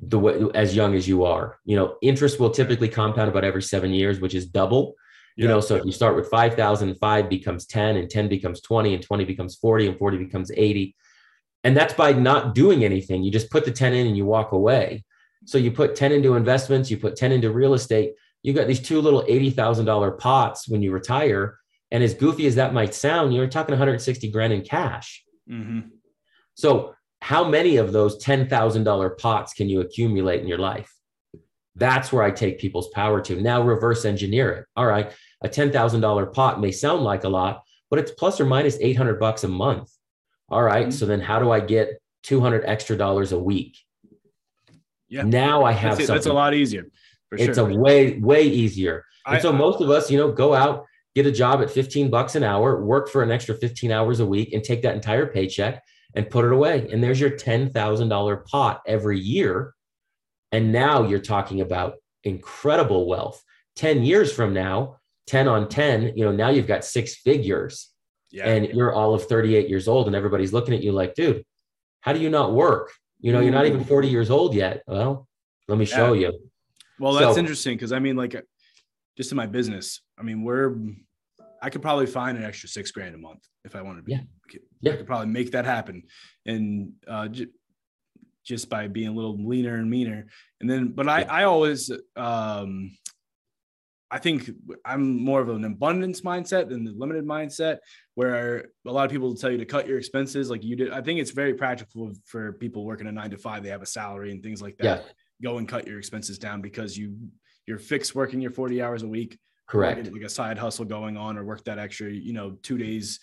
the 0.00 0.18
way 0.18 0.40
as 0.54 0.76
young 0.76 0.94
as 0.94 1.06
you 1.08 1.24
are 1.24 1.58
you 1.64 1.76
know 1.76 1.96
interest 2.02 2.38
will 2.38 2.50
typically 2.50 2.88
compound 2.88 3.28
about 3.28 3.44
every 3.44 3.62
seven 3.62 3.92
years 3.92 4.20
which 4.20 4.34
is 4.34 4.46
double 4.46 4.94
you 5.36 5.44
yeah. 5.44 5.50
know 5.50 5.60
so 5.60 5.76
if 5.76 5.84
you 5.84 5.92
start 5.92 6.16
with 6.16 6.28
5000 6.28 6.94
5 6.94 7.28
becomes 7.28 7.66
10 7.66 7.96
and 7.96 8.08
10 8.08 8.28
becomes 8.28 8.60
20 8.60 8.94
and 8.94 9.02
20 9.02 9.24
becomes 9.24 9.56
40 9.56 9.88
and 9.88 9.98
40 9.98 10.18
becomes 10.18 10.50
80 10.52 10.94
and 11.64 11.76
that's 11.76 11.94
by 11.94 12.12
not 12.12 12.54
doing 12.54 12.84
anything. 12.84 13.22
You 13.22 13.30
just 13.30 13.50
put 13.50 13.64
the 13.64 13.72
10 13.72 13.92
in 13.92 14.06
and 14.06 14.16
you 14.16 14.24
walk 14.24 14.52
away. 14.52 15.04
So 15.44 15.58
you 15.58 15.70
put 15.70 15.96
10 15.96 16.12
into 16.12 16.34
investments, 16.34 16.90
you 16.90 16.96
put 16.98 17.16
10 17.16 17.32
into 17.32 17.50
real 17.50 17.74
estate. 17.74 18.14
You 18.42 18.52
got 18.52 18.68
these 18.68 18.80
two 18.80 19.00
little 19.00 19.22
$80,000 19.24 20.18
pots 20.18 20.68
when 20.68 20.82
you 20.82 20.92
retire. 20.92 21.58
And 21.90 22.02
as 22.02 22.14
goofy 22.14 22.46
as 22.46 22.56
that 22.56 22.74
might 22.74 22.94
sound, 22.94 23.34
you're 23.34 23.48
talking 23.48 23.72
160 23.72 24.30
grand 24.30 24.52
in 24.52 24.62
cash. 24.62 25.24
Mm-hmm. 25.50 25.88
So 26.58 26.96
how 27.22 27.48
many 27.48 27.76
of 27.76 27.92
those 27.92 28.22
$10,000 28.22 29.18
pots 29.18 29.54
can 29.54 29.68
you 29.68 29.80
accumulate 29.80 30.40
in 30.40 30.48
your 30.48 30.58
life? 30.58 30.92
That's 31.76 32.12
where 32.12 32.24
I 32.24 32.32
take 32.32 32.58
people's 32.58 32.88
power 32.88 33.20
to. 33.20 33.40
Now 33.40 33.62
reverse 33.62 34.04
engineer 34.04 34.52
it. 34.52 34.66
All 34.74 34.86
right, 34.86 35.12
a 35.40 35.48
$10,000 35.48 36.32
pot 36.32 36.60
may 36.60 36.72
sound 36.72 37.04
like 37.04 37.22
a 37.22 37.28
lot, 37.28 37.62
but 37.90 38.00
it's 38.00 38.10
plus 38.10 38.40
or 38.40 38.44
minus 38.44 38.76
800 38.80 39.20
bucks 39.20 39.44
a 39.44 39.48
month. 39.48 39.88
All 40.48 40.64
right, 40.64 40.88
mm-hmm. 40.88 40.90
So 40.90 41.06
then 41.06 41.20
how 41.20 41.38
do 41.38 41.52
I 41.52 41.60
get 41.60 42.00
200 42.24 42.64
extra 42.64 42.96
dollars 42.96 43.30
a 43.30 43.38
week? 43.38 43.78
Yeah. 45.08 45.22
Now 45.22 45.62
I 45.62 45.70
have 45.70 45.96
that's, 45.96 46.08
something. 46.08 46.16
That's 46.16 46.26
a 46.26 46.32
lot 46.32 46.54
easier. 46.54 46.88
it's 47.30 47.56
sure. 47.56 47.70
a 47.70 47.76
way, 47.76 48.18
way 48.18 48.42
easier. 48.42 49.04
I, 49.24 49.38
so 49.38 49.52
most 49.52 49.80
of 49.80 49.90
us, 49.90 50.10
you 50.10 50.18
know, 50.18 50.32
go 50.32 50.54
out, 50.54 50.86
get 51.14 51.24
a 51.24 51.32
job 51.32 51.62
at 51.62 51.70
15 51.70 52.10
bucks 52.10 52.34
an 52.34 52.42
hour, 52.42 52.84
work 52.84 53.08
for 53.10 53.22
an 53.22 53.30
extra 53.30 53.54
15 53.54 53.92
hours 53.92 54.18
a 54.18 54.26
week 54.26 54.52
and 54.52 54.64
take 54.64 54.82
that 54.82 54.96
entire 54.96 55.26
paycheck 55.26 55.84
and 56.18 56.28
put 56.28 56.44
it 56.44 56.52
away. 56.52 56.88
And 56.90 57.00
there's 57.00 57.20
your 57.20 57.30
$10,000 57.30 58.44
pot 58.44 58.82
every 58.84 59.20
year. 59.20 59.72
And 60.50 60.72
now 60.72 61.04
you're 61.04 61.20
talking 61.20 61.60
about 61.60 61.94
incredible 62.24 63.06
wealth. 63.06 63.40
10 63.76 64.02
years 64.02 64.32
from 64.32 64.52
now, 64.52 64.96
10 65.28 65.46
on 65.46 65.68
10, 65.68 66.14
you 66.16 66.24
know, 66.24 66.32
now 66.32 66.48
you've 66.48 66.66
got 66.66 66.84
six 66.84 67.14
figures 67.14 67.90
yeah. 68.32 68.48
and 68.48 68.66
you're 68.66 68.92
all 68.92 69.14
of 69.14 69.28
38 69.28 69.68
years 69.68 69.86
old 69.86 70.08
and 70.08 70.16
everybody's 70.16 70.52
looking 70.52 70.74
at 70.74 70.82
you 70.82 70.90
like, 70.90 71.14
dude, 71.14 71.44
how 72.00 72.12
do 72.12 72.18
you 72.18 72.30
not 72.30 72.52
work? 72.52 72.90
You 73.20 73.32
know, 73.32 73.38
you're 73.38 73.52
not 73.52 73.66
even 73.66 73.84
40 73.84 74.08
years 74.08 74.28
old 74.28 74.54
yet. 74.54 74.82
Well, 74.88 75.28
let 75.68 75.78
me 75.78 75.84
show 75.84 76.14
you. 76.14 76.36
Well, 76.98 77.12
that's 77.12 77.34
so, 77.34 77.38
interesting 77.38 77.76
because 77.76 77.92
I 77.92 78.00
mean, 78.00 78.16
like, 78.16 78.34
uh, 78.34 78.40
just 79.16 79.30
in 79.30 79.36
my 79.36 79.46
business, 79.46 80.00
I 80.18 80.24
mean, 80.24 80.42
we're, 80.42 80.76
I 81.62 81.70
could 81.70 81.82
probably 81.82 82.06
find 82.06 82.36
an 82.36 82.42
extra 82.42 82.68
six 82.68 82.90
grand 82.90 83.14
a 83.14 83.18
month 83.18 83.46
if 83.64 83.76
I 83.76 83.82
wanted 83.82 84.04
to. 84.06 84.10
Yeah. 84.10 84.20
Yeah. 84.80 84.92
I 84.92 84.96
could 84.96 85.06
probably 85.06 85.28
make 85.28 85.52
that 85.52 85.64
happen. 85.64 86.04
And 86.46 86.92
uh, 87.06 87.28
j- 87.28 87.48
just 88.44 88.70
by 88.70 88.88
being 88.88 89.08
a 89.08 89.12
little 89.12 89.36
leaner 89.46 89.74
and 89.74 89.90
meaner. 89.90 90.26
And 90.60 90.70
then, 90.70 90.88
but 90.88 91.08
I, 91.08 91.22
I 91.22 91.44
always, 91.44 91.90
um, 92.16 92.90
I 94.10 94.18
think 94.18 94.50
I'm 94.86 95.22
more 95.22 95.40
of 95.40 95.50
an 95.50 95.64
abundance 95.64 96.22
mindset 96.22 96.70
than 96.70 96.84
the 96.84 96.92
limited 96.92 97.26
mindset, 97.26 97.78
where 98.14 98.70
a 98.86 98.90
lot 98.90 99.04
of 99.04 99.10
people 99.10 99.34
tell 99.34 99.50
you 99.50 99.58
to 99.58 99.66
cut 99.66 99.86
your 99.86 99.98
expenses 99.98 100.48
like 100.48 100.64
you 100.64 100.76
did. 100.76 100.92
I 100.92 101.02
think 101.02 101.20
it's 101.20 101.32
very 101.32 101.52
practical 101.52 102.12
for 102.24 102.54
people 102.54 102.86
working 102.86 103.06
a 103.06 103.12
nine 103.12 103.30
to 103.30 103.38
five. 103.38 103.62
They 103.62 103.68
have 103.68 103.82
a 103.82 103.86
salary 103.86 104.30
and 104.30 104.42
things 104.42 104.62
like 104.62 104.78
that. 104.78 104.84
Yeah. 105.04 105.12
Go 105.42 105.58
and 105.58 105.68
cut 105.68 105.86
your 105.86 105.98
expenses 105.98 106.38
down 106.38 106.62
because 106.62 106.96
you 106.96 107.16
you're 107.66 107.78
fixed 107.78 108.14
working 108.14 108.40
your 108.40 108.50
40 108.50 108.80
hours 108.80 109.02
a 109.02 109.08
week. 109.08 109.38
Correct. 109.68 110.10
Like 110.10 110.22
a 110.22 110.28
side 110.30 110.56
hustle 110.56 110.86
going 110.86 111.18
on 111.18 111.36
or 111.36 111.44
work 111.44 111.62
that 111.64 111.78
extra, 111.78 112.10
you 112.10 112.32
know, 112.32 112.52
two 112.62 112.78
days 112.78 113.20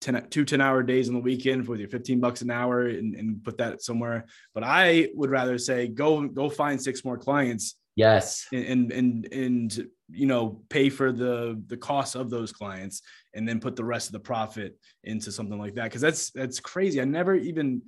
10, 0.00 0.28
two 0.30 0.44
10 0.44 0.60
hour 0.60 0.82
days 0.82 1.08
on 1.08 1.14
the 1.14 1.20
weekend 1.20 1.66
with 1.66 1.80
your 1.80 1.88
15 1.88 2.20
bucks 2.20 2.42
an 2.42 2.50
hour 2.50 2.86
and, 2.86 3.14
and 3.14 3.42
put 3.42 3.58
that 3.58 3.82
somewhere. 3.82 4.26
But 4.54 4.64
I 4.64 5.08
would 5.14 5.30
rather 5.30 5.58
say 5.58 5.88
go 5.88 6.26
go 6.28 6.48
find 6.48 6.80
six 6.80 7.04
more 7.04 7.18
clients. 7.18 7.76
Yes. 7.94 8.46
And 8.52 8.92
and 8.92 9.32
and, 9.32 9.88
you 10.08 10.26
know 10.26 10.62
pay 10.68 10.88
for 10.88 11.10
the 11.10 11.60
the 11.66 11.76
cost 11.76 12.14
of 12.14 12.30
those 12.30 12.52
clients 12.52 13.02
and 13.34 13.48
then 13.48 13.58
put 13.58 13.74
the 13.74 13.84
rest 13.84 14.06
of 14.06 14.12
the 14.12 14.20
profit 14.20 14.78
into 15.02 15.32
something 15.32 15.58
like 15.58 15.74
that 15.74 15.84
because 15.84 16.00
that's 16.00 16.30
that's 16.30 16.60
crazy. 16.60 17.00
I 17.00 17.04
never 17.04 17.34
even 17.34 17.82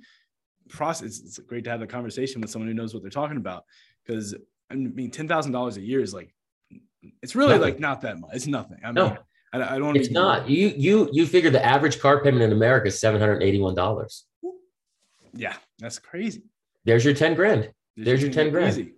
process. 0.67 1.19
It's 1.19 1.39
great 1.39 1.63
to 1.63 1.69
have 1.69 1.81
a 1.81 1.87
conversation 1.87 2.41
with 2.41 2.49
someone 2.49 2.67
who 2.67 2.73
knows 2.73 2.93
what 2.93 3.03
they're 3.03 3.09
talking 3.09 3.37
about 3.37 3.63
because 4.05 4.35
I 4.69 4.75
mean 4.75 5.11
ten 5.11 5.29
thousand 5.29 5.53
dollars 5.53 5.77
a 5.77 5.81
year 5.81 6.01
is 6.01 6.13
like 6.13 6.33
it's 7.21 7.35
really 7.35 7.53
nothing. 7.53 7.61
like 7.61 7.79
not 7.79 8.01
that 8.01 8.19
much. 8.19 8.31
It's 8.33 8.47
nothing. 8.47 8.79
I 8.83 8.87
mean, 8.87 8.95
no. 8.95 9.17
I, 9.53 9.75
I 9.75 9.79
don't. 9.79 9.95
It's 9.95 10.11
not. 10.11 10.49
You 10.49 10.73
you 10.75 11.09
you 11.11 11.25
figure 11.25 11.49
the 11.49 11.65
average 11.65 11.99
car 11.99 12.23
payment 12.23 12.43
in 12.43 12.51
America 12.51 12.87
is 12.87 12.99
seven 12.99 13.19
hundred 13.19 13.43
eighty 13.43 13.59
one 13.59 13.75
dollars. 13.75 14.25
Yeah, 15.33 15.55
that's 15.79 15.99
crazy. 15.99 16.43
There's 16.85 17.05
your 17.05 17.13
ten 17.13 17.35
grand. 17.35 17.71
There's, 17.95 18.05
There's 18.05 18.21
your 18.21 18.31
ten 18.31 18.51
grand. 18.51 18.71
Easy, 18.71 18.93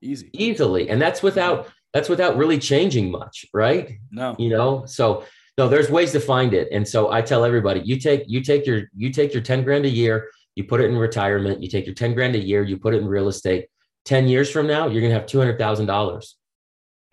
easy, 0.00 0.30
easily, 0.32 0.88
and 0.90 1.00
that's 1.00 1.22
without 1.22 1.68
that's 1.92 2.08
without 2.08 2.36
really 2.36 2.58
changing 2.58 3.10
much, 3.10 3.46
right? 3.52 3.98
No, 4.10 4.36
you 4.38 4.50
know. 4.50 4.84
So 4.86 5.24
no, 5.58 5.68
there's 5.68 5.90
ways 5.90 6.12
to 6.12 6.20
find 6.20 6.54
it, 6.54 6.68
and 6.70 6.86
so 6.86 7.10
I 7.10 7.22
tell 7.22 7.44
everybody, 7.44 7.80
you 7.80 7.98
take 7.98 8.24
you 8.26 8.42
take 8.42 8.66
your 8.66 8.82
you 8.94 9.10
take 9.10 9.32
your 9.32 9.42
ten 9.42 9.64
grand 9.64 9.86
a 9.86 9.90
year, 9.90 10.28
you 10.54 10.64
put 10.64 10.80
it 10.80 10.90
in 10.90 10.96
retirement, 10.96 11.62
you 11.62 11.68
take 11.68 11.86
your 11.86 11.94
ten 11.94 12.14
grand 12.14 12.34
a 12.34 12.38
year, 12.38 12.62
you 12.62 12.78
put 12.78 12.94
it 12.94 12.98
in 12.98 13.08
real 13.08 13.28
estate. 13.28 13.68
Ten 14.04 14.28
years 14.28 14.50
from 14.50 14.66
now, 14.66 14.86
you're 14.86 15.02
gonna 15.02 15.14
have 15.14 15.26
two 15.26 15.38
hundred 15.38 15.58
thousand 15.58 15.86
dollars. 15.86 16.36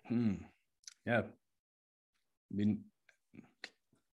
Hmm. 0.08 0.34
Yeah, 1.06 1.22
I 2.52 2.56
mean, 2.56 2.80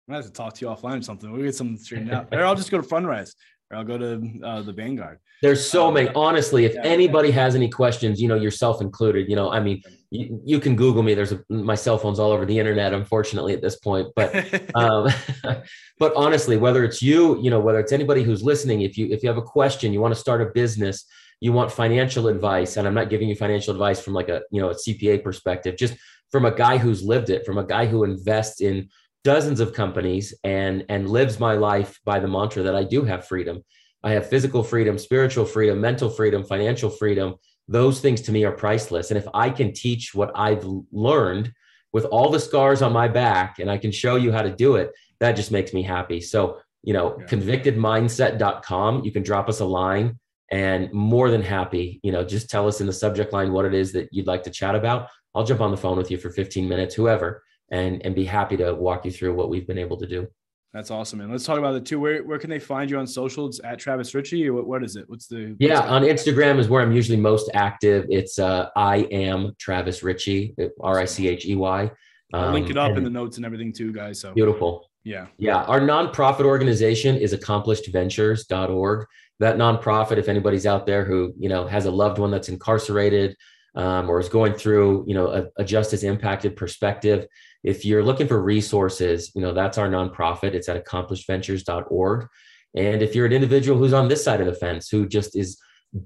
I 0.09 0.15
have 0.15 0.25
to 0.25 0.33
talk 0.33 0.55
to 0.55 0.65
you 0.65 0.71
offline 0.71 1.01
or 1.01 1.03
something. 1.03 1.31
We'll 1.31 1.43
get 1.43 1.55
something 1.55 1.79
straightened 1.79 2.13
out. 2.13 2.29
or 2.33 2.45
I'll 2.45 2.55
just 2.55 2.71
go 2.71 2.81
to 2.81 2.87
Fundrise 2.87 3.35
or 3.71 3.79
I'll 3.79 3.85
go 3.85 3.99
to 3.99 4.41
uh, 4.45 4.63
the 4.63 4.73
Vanguard. 4.73 5.19
There's 5.43 5.69
so 5.69 5.89
um, 5.89 5.95
many. 5.95 6.09
Honestly, 6.15 6.65
if 6.65 6.75
yeah, 6.75 6.83
anybody 6.85 7.29
yeah. 7.29 7.35
has 7.35 7.55
any 7.55 7.69
questions, 7.69 8.21
you 8.21 8.29
know, 8.29 8.37
yourself 8.37 8.81
included, 8.81 9.29
you 9.29 9.37
know, 9.37 9.51
I 9.51 9.61
mean, 9.61 9.83
you, 10.11 10.41
you, 10.45 10.61
can 10.61 10.77
Google 10.77 11.03
me. 11.03 11.15
There's 11.15 11.33
a, 11.33 11.43
my 11.49 11.75
cell 11.75 11.99
phone's 11.99 12.19
all 12.19 12.31
over 12.31 12.47
the 12.47 12.59
internet, 12.59 12.95
unfortunately, 12.95 13.53
at 13.53 13.61
this 13.61 13.77
point. 13.77 14.09
But, 14.15 14.35
um, 14.75 15.09
but 15.99 16.15
honestly, 16.15 16.57
whether 16.57 16.85
it's 16.85 17.03
you, 17.03 17.43
you 17.43 17.51
know, 17.51 17.61
whether 17.61 17.81
it's 17.81 17.93
anybody 17.93 18.23
who's 18.23 18.43
listening, 18.43 18.83
if 18.83 18.97
you 18.97 19.09
if 19.11 19.23
you 19.23 19.29
have 19.29 19.39
a 19.39 19.43
question, 19.43 19.93
you 19.93 20.01
want 20.01 20.15
to 20.15 20.21
start 20.21 20.41
a 20.41 20.47
business, 20.47 21.05
you 21.41 21.53
want 21.53 21.71
financial 21.71 22.29
advice, 22.29 22.77
and 22.77 22.87
I'm 22.87 22.95
not 22.95 23.11
giving 23.11 23.29
you 23.29 23.35
financial 23.35 23.73
advice 23.73 24.01
from 24.01 24.15
like 24.15 24.29
a 24.29 24.43
you 24.51 24.61
know 24.61 24.71
a 24.71 24.75
CPA 24.75 25.23
perspective, 25.23 25.77
just 25.77 25.97
from 26.31 26.45
a 26.45 26.55
guy 26.55 26.79
who's 26.79 27.03
lived 27.03 27.31
it, 27.31 27.47
from 27.47 27.59
a 27.59 27.67
guy 27.67 27.87
who 27.87 28.05
invests 28.05 28.61
in 28.61 28.89
dozens 29.25 29.59
of 29.59 29.73
companies 29.73 30.35
and 30.45 30.85
and 30.89 31.11
lives 31.11 31.41
my 31.41 31.55
life 31.55 31.99
by 32.05 32.21
the 32.21 32.29
mantra 32.29 32.63
that 32.63 32.77
I 32.77 32.85
do 32.85 33.05
have 33.05 33.27
freedom. 33.27 33.65
I 34.05 34.13
have 34.13 34.29
physical 34.29 34.63
freedom, 34.63 34.99
spiritual 34.99 35.45
freedom, 35.45 35.81
mental 35.81 36.09
freedom, 36.09 36.45
financial 36.45 36.91
freedom. 36.91 37.35
Those 37.67 38.01
things 38.01 38.21
to 38.23 38.33
me 38.33 38.45
are 38.45 38.53
priceless. 38.53 39.11
And 39.11 39.19
if 39.19 39.27
I 39.35 39.51
can 39.51 39.73
teach 39.73 40.15
what 40.15 40.31
I've 40.37 40.65
learned 40.93 41.53
with 41.93 42.05
all 42.05 42.31
the 42.31 42.39
scars 42.39 42.83
on 42.83 42.93
my 42.93 43.09
back 43.09 43.59
and 43.59 43.69
I 43.69 43.79
can 43.79 43.91
show 43.91 44.15
you 44.15 44.31
how 44.31 44.43
to 44.43 44.55
do 44.55 44.77
it, 44.77 44.93
that 45.19 45.33
just 45.33 45.51
makes 45.51 45.73
me 45.73 45.83
happy. 45.83 46.21
So, 46.21 46.61
you 46.85 46.93
know, 46.93 47.17
yeah. 47.19 47.27
convictedmindset.com, 47.27 49.05
you 49.05 49.11
can 49.11 49.25
drop 49.25 49.49
us 49.49 49.59
a 49.59 49.65
line 49.65 50.21
and 50.53 50.93
more 50.93 51.31
than 51.31 51.43
happy, 51.43 51.99
you 52.05 52.13
know, 52.13 52.23
just 52.23 52.49
tell 52.49 52.69
us 52.69 52.81
in 52.81 52.87
the 52.87 52.93
subject 52.93 53.33
line 53.33 53.53
what 53.53 53.65
it 53.65 53.75
is 53.75 53.93
that 53.93 54.09
you'd 54.13 54.29
like 54.29 54.45
to 54.45 54.51
chat 54.51 54.77
about. 54.77 55.09
I'll 55.37 55.45
jump 55.45 55.61
on 55.61 55.71
the 55.71 55.77
phone 55.77 55.99
with 55.99 56.11
you 56.11 56.17
for 56.17 56.31
15 56.31 56.69
minutes, 56.69 56.95
whoever, 56.95 57.43
and 57.71 58.05
and 58.05 58.15
be 58.15 58.25
happy 58.25 58.57
to 58.57 58.75
walk 58.75 59.05
you 59.05 59.11
through 59.11 59.35
what 59.35 59.51
we've 59.51 59.67
been 59.67 59.79
able 59.79 59.99
to 59.99 60.07
do. 60.07 60.27
That's 60.73 60.91
awesome, 60.91 61.21
man. 61.21 61.31
Let's 61.31 61.45
talk 61.45 61.59
about 61.59 61.73
the 61.73 61.81
two. 61.81 62.01
Where 62.01 62.25
where 62.25 62.39
can 62.39 62.51
they 62.51 62.59
find 62.59 62.91
you 62.91 62.99
on 62.99 63.07
social? 63.07 63.47
It's 63.47 63.61
at 63.63 63.79
Travis 63.79 64.15
Richey, 64.15 64.49
or 64.49 64.55
what, 64.55 64.67
what 64.67 64.85
is 64.85 64.97
it? 64.97 65.09
What's 65.09 65.27
the 65.27 65.55
Yeah, 65.59 65.81
on 65.81 66.03
Instagram 66.03 66.59
is 66.59 66.69
where 66.69 66.83
I'm 66.83 66.93
usually 66.93 67.19
most 67.19 67.51
active. 67.55 68.07
It's 68.09 68.39
uh 68.39 68.69
I 68.77 68.99
am 69.11 69.55
Travis 69.59 70.03
Ritchie, 70.03 70.55
Richey, 70.57 70.73
R 70.81 70.99
I 70.99 71.05
C 71.05 71.29
H 71.29 71.47
E 71.47 71.55
Y. 71.55 71.91
I'll 72.33 72.53
link 72.53 72.71
it 72.71 72.77
up 72.77 72.93
um, 72.93 72.99
in 72.99 73.05
the 73.05 73.11
notes 73.11 73.37
and 73.37 73.47
everything 73.47 73.73
too, 73.73 73.93
guys. 73.93 74.21
So 74.21 74.33
beautiful. 74.35 74.91
Yeah. 75.05 75.27
Yeah. 75.39 75.63
Our 75.63 75.81
nonprofit 75.81 76.45
organization 76.45 77.17
is 77.17 77.33
accomplishedventures.org. 77.33 79.07
That 79.39 79.57
nonprofit, 79.57 80.17
if 80.17 80.29
anybody's 80.29 80.67
out 80.67 80.87
there 80.87 81.05
who, 81.05 81.33
you 81.39 81.49
know, 81.49 81.67
has 81.67 81.87
a 81.87 81.91
loved 81.91 82.19
one 82.19 82.31
that's 82.31 82.49
incarcerated 82.49 83.37
um, 83.77 84.09
or 84.09 84.19
is 84.19 84.29
going 84.29 84.55
through, 84.55 85.05
you 85.07 85.15
know, 85.15 85.29
a, 85.29 85.47
a 85.59 85.65
justice 85.65 86.03
impacted 86.03 86.57
perspective, 86.57 87.27
if 87.63 87.85
you're 87.85 88.03
looking 88.03 88.27
for 88.27 88.43
resources, 88.43 89.31
you 89.35 89.43
know, 89.43 89.53
that's 89.53 89.79
our 89.79 89.89
nonprofit. 89.89 90.55
It's 90.55 90.69
at 90.69 90.83
accomplishedventures.org. 90.83 92.27
And 92.75 93.03
if 93.03 93.15
you're 93.15 93.27
an 93.27 93.33
individual 93.33 93.79
who's 93.79 93.93
on 93.93 94.09
this 94.09 94.25
side 94.25 94.41
of 94.41 94.47
the 94.47 94.55
fence, 94.55 94.89
who 94.89 95.07
just 95.07 95.37
is 95.37 95.59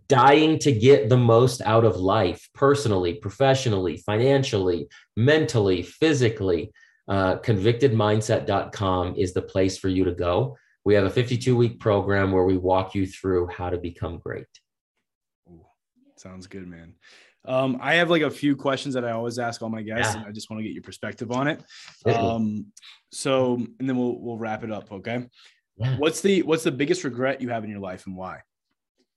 dying 0.08 0.58
to 0.60 0.72
get 0.72 1.08
the 1.08 1.16
most 1.16 1.60
out 1.62 1.84
of 1.84 1.96
life, 1.96 2.48
personally, 2.54 3.14
professionally, 3.14 3.96
financially, 3.98 4.88
mentally, 5.16 5.82
physically, 5.82 6.72
uh, 7.08 7.38
convictedmindset.com 7.38 9.14
is 9.16 9.32
the 9.32 9.42
place 9.42 9.78
for 9.78 9.88
you 9.88 10.04
to 10.04 10.12
go. 10.12 10.56
We 10.84 10.94
have 10.94 11.04
a 11.04 11.10
52 11.10 11.56
week 11.56 11.80
program 11.80 12.32
where 12.32 12.44
we 12.44 12.56
walk 12.56 12.94
you 12.94 13.06
through 13.06 13.48
how 13.48 13.70
to 13.70 13.78
become 13.78 14.18
great. 14.18 14.46
Ooh, 15.48 15.66
sounds 16.16 16.46
good, 16.46 16.66
man. 16.66 16.94
Um, 17.46 17.78
I 17.80 17.94
have 17.94 18.10
like 18.10 18.22
a 18.22 18.30
few 18.30 18.54
questions 18.54 18.94
that 18.94 19.04
I 19.04 19.12
always 19.12 19.38
ask 19.38 19.62
all 19.62 19.70
my 19.70 19.82
guests, 19.82 20.14
yeah. 20.14 20.20
and 20.20 20.28
I 20.28 20.32
just 20.32 20.50
want 20.50 20.60
to 20.60 20.64
get 20.64 20.74
your 20.74 20.82
perspective 20.82 21.32
on 21.32 21.48
it. 21.48 21.62
Um, 22.04 22.66
so, 23.10 23.54
and 23.54 23.88
then 23.88 23.96
we'll 23.96 24.20
we'll 24.20 24.36
wrap 24.36 24.62
it 24.62 24.70
up. 24.70 24.92
Okay. 24.92 25.26
Yeah. 25.76 25.96
What's 25.96 26.20
the 26.20 26.42
what's 26.42 26.64
the 26.64 26.72
biggest 26.72 27.04
regret 27.04 27.40
you 27.40 27.48
have 27.48 27.64
in 27.64 27.70
your 27.70 27.80
life, 27.80 28.06
and 28.06 28.14
why? 28.14 28.40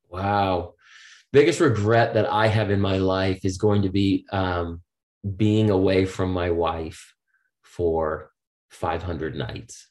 Wow, 0.10 0.76
biggest 1.34 1.60
regret 1.60 2.14
that 2.14 2.32
I 2.32 2.48
have 2.48 2.70
in 2.70 2.80
my 2.80 2.98
life 2.98 3.44
is 3.44 3.58
going 3.58 3.82
to 3.82 3.90
be 3.90 4.26
um, 4.32 4.82
being 5.36 5.70
away 5.70 6.06
from 6.06 6.32
my 6.32 6.52
wife 6.52 7.14
for 7.64 8.32
500 8.70 9.36
nights. 9.36 9.90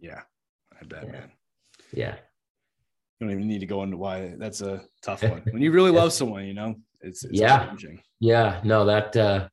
Yeah, 0.00 0.22
I 0.80 0.84
bet, 0.84 1.04
yeah. 1.04 1.12
man. 1.12 1.30
Yeah. 1.92 2.14
You 3.18 3.26
don't 3.26 3.30
even 3.32 3.48
need 3.48 3.60
to 3.60 3.66
go 3.66 3.82
into 3.82 3.98
why 3.98 4.34
that's 4.38 4.62
a 4.62 4.82
tough 5.02 5.22
one. 5.30 5.42
When 5.50 5.62
you 5.62 5.72
really 5.72 5.90
love 5.90 6.12
someone, 6.12 6.46
you 6.46 6.54
know, 6.54 6.76
it's, 7.00 7.24
it's 7.24 7.40
yeah, 7.40 7.64
challenging. 7.64 8.02
yeah, 8.20 8.60
no, 8.64 8.84
that, 8.86 9.16
uh, 9.16 9.48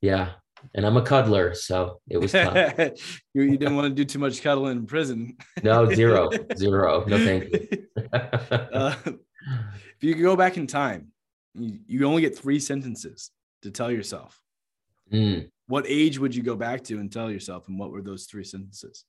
yeah, 0.00 0.30
and 0.74 0.86
I'm 0.86 0.96
a 0.96 1.02
cuddler, 1.02 1.54
so 1.54 2.00
it 2.08 2.18
was 2.18 2.32
tough. 2.32 2.78
you, 3.34 3.42
you, 3.42 3.56
didn't 3.56 3.76
want 3.76 3.88
to 3.88 3.94
do 3.94 4.04
too 4.04 4.18
much 4.18 4.42
cuddling 4.42 4.78
in 4.78 4.86
prison. 4.86 5.36
no, 5.62 5.92
zero, 5.92 6.30
zero, 6.56 7.04
no 7.06 7.18
thank 7.18 7.52
you. 7.52 7.86
uh, 8.12 8.94
if 9.04 10.02
you 10.02 10.14
could 10.14 10.22
go 10.22 10.36
back 10.36 10.56
in 10.56 10.66
time, 10.66 11.12
you, 11.54 11.78
you, 11.86 12.06
only 12.06 12.22
get 12.22 12.36
three 12.36 12.58
sentences 12.58 13.30
to 13.62 13.70
tell 13.70 13.90
yourself. 13.90 14.40
Mm. 15.12 15.50
What 15.68 15.84
age 15.88 16.18
would 16.18 16.34
you 16.34 16.42
go 16.42 16.56
back 16.56 16.84
to 16.84 16.98
and 16.98 17.10
tell 17.10 17.30
yourself, 17.30 17.68
and 17.68 17.78
what 17.78 17.90
were 17.90 18.02
those 18.02 18.24
three 18.24 18.44
sentences? 18.44 19.04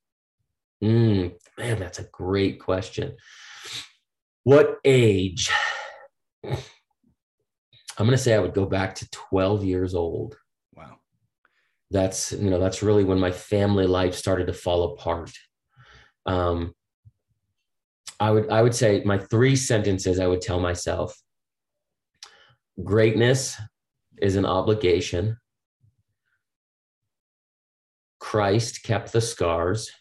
Mm, 0.83 1.33
man, 1.57 1.79
that's 1.79 1.99
a 1.99 2.07
great 2.11 2.59
question. 2.59 3.15
What 4.43 4.77
age? 4.85 5.51
I'm 7.97 8.05
going 8.05 8.17
to 8.17 8.23
say 8.23 8.35
I 8.35 8.39
would 8.39 8.53
go 8.53 8.65
back 8.65 8.95
to 8.95 9.09
12 9.09 9.63
years 9.63 9.95
old. 9.95 10.37
Wow. 10.75 10.97
That's, 11.89 12.31
you 12.31 12.49
know, 12.49 12.59
that's 12.59 12.83
really 12.83 13.03
when 13.03 13.19
my 13.19 13.31
family 13.31 13.87
life 13.87 14.13
started 14.13 14.47
to 14.47 14.53
fall 14.53 14.93
apart. 14.93 15.31
Um, 16.25 16.75
I 18.19 18.31
would, 18.31 18.49
I 18.49 18.61
would 18.61 18.75
say 18.75 19.01
my 19.03 19.17
three 19.17 19.55
sentences 19.55 20.19
I 20.19 20.27
would 20.27 20.41
tell 20.41 20.59
myself 20.59 21.19
greatness 22.83 23.59
is 24.21 24.35
an 24.35 24.45
obligation. 24.45 25.37
Christ 28.19 28.83
kept 28.83 29.11
the 29.11 29.21
scars 29.21 29.91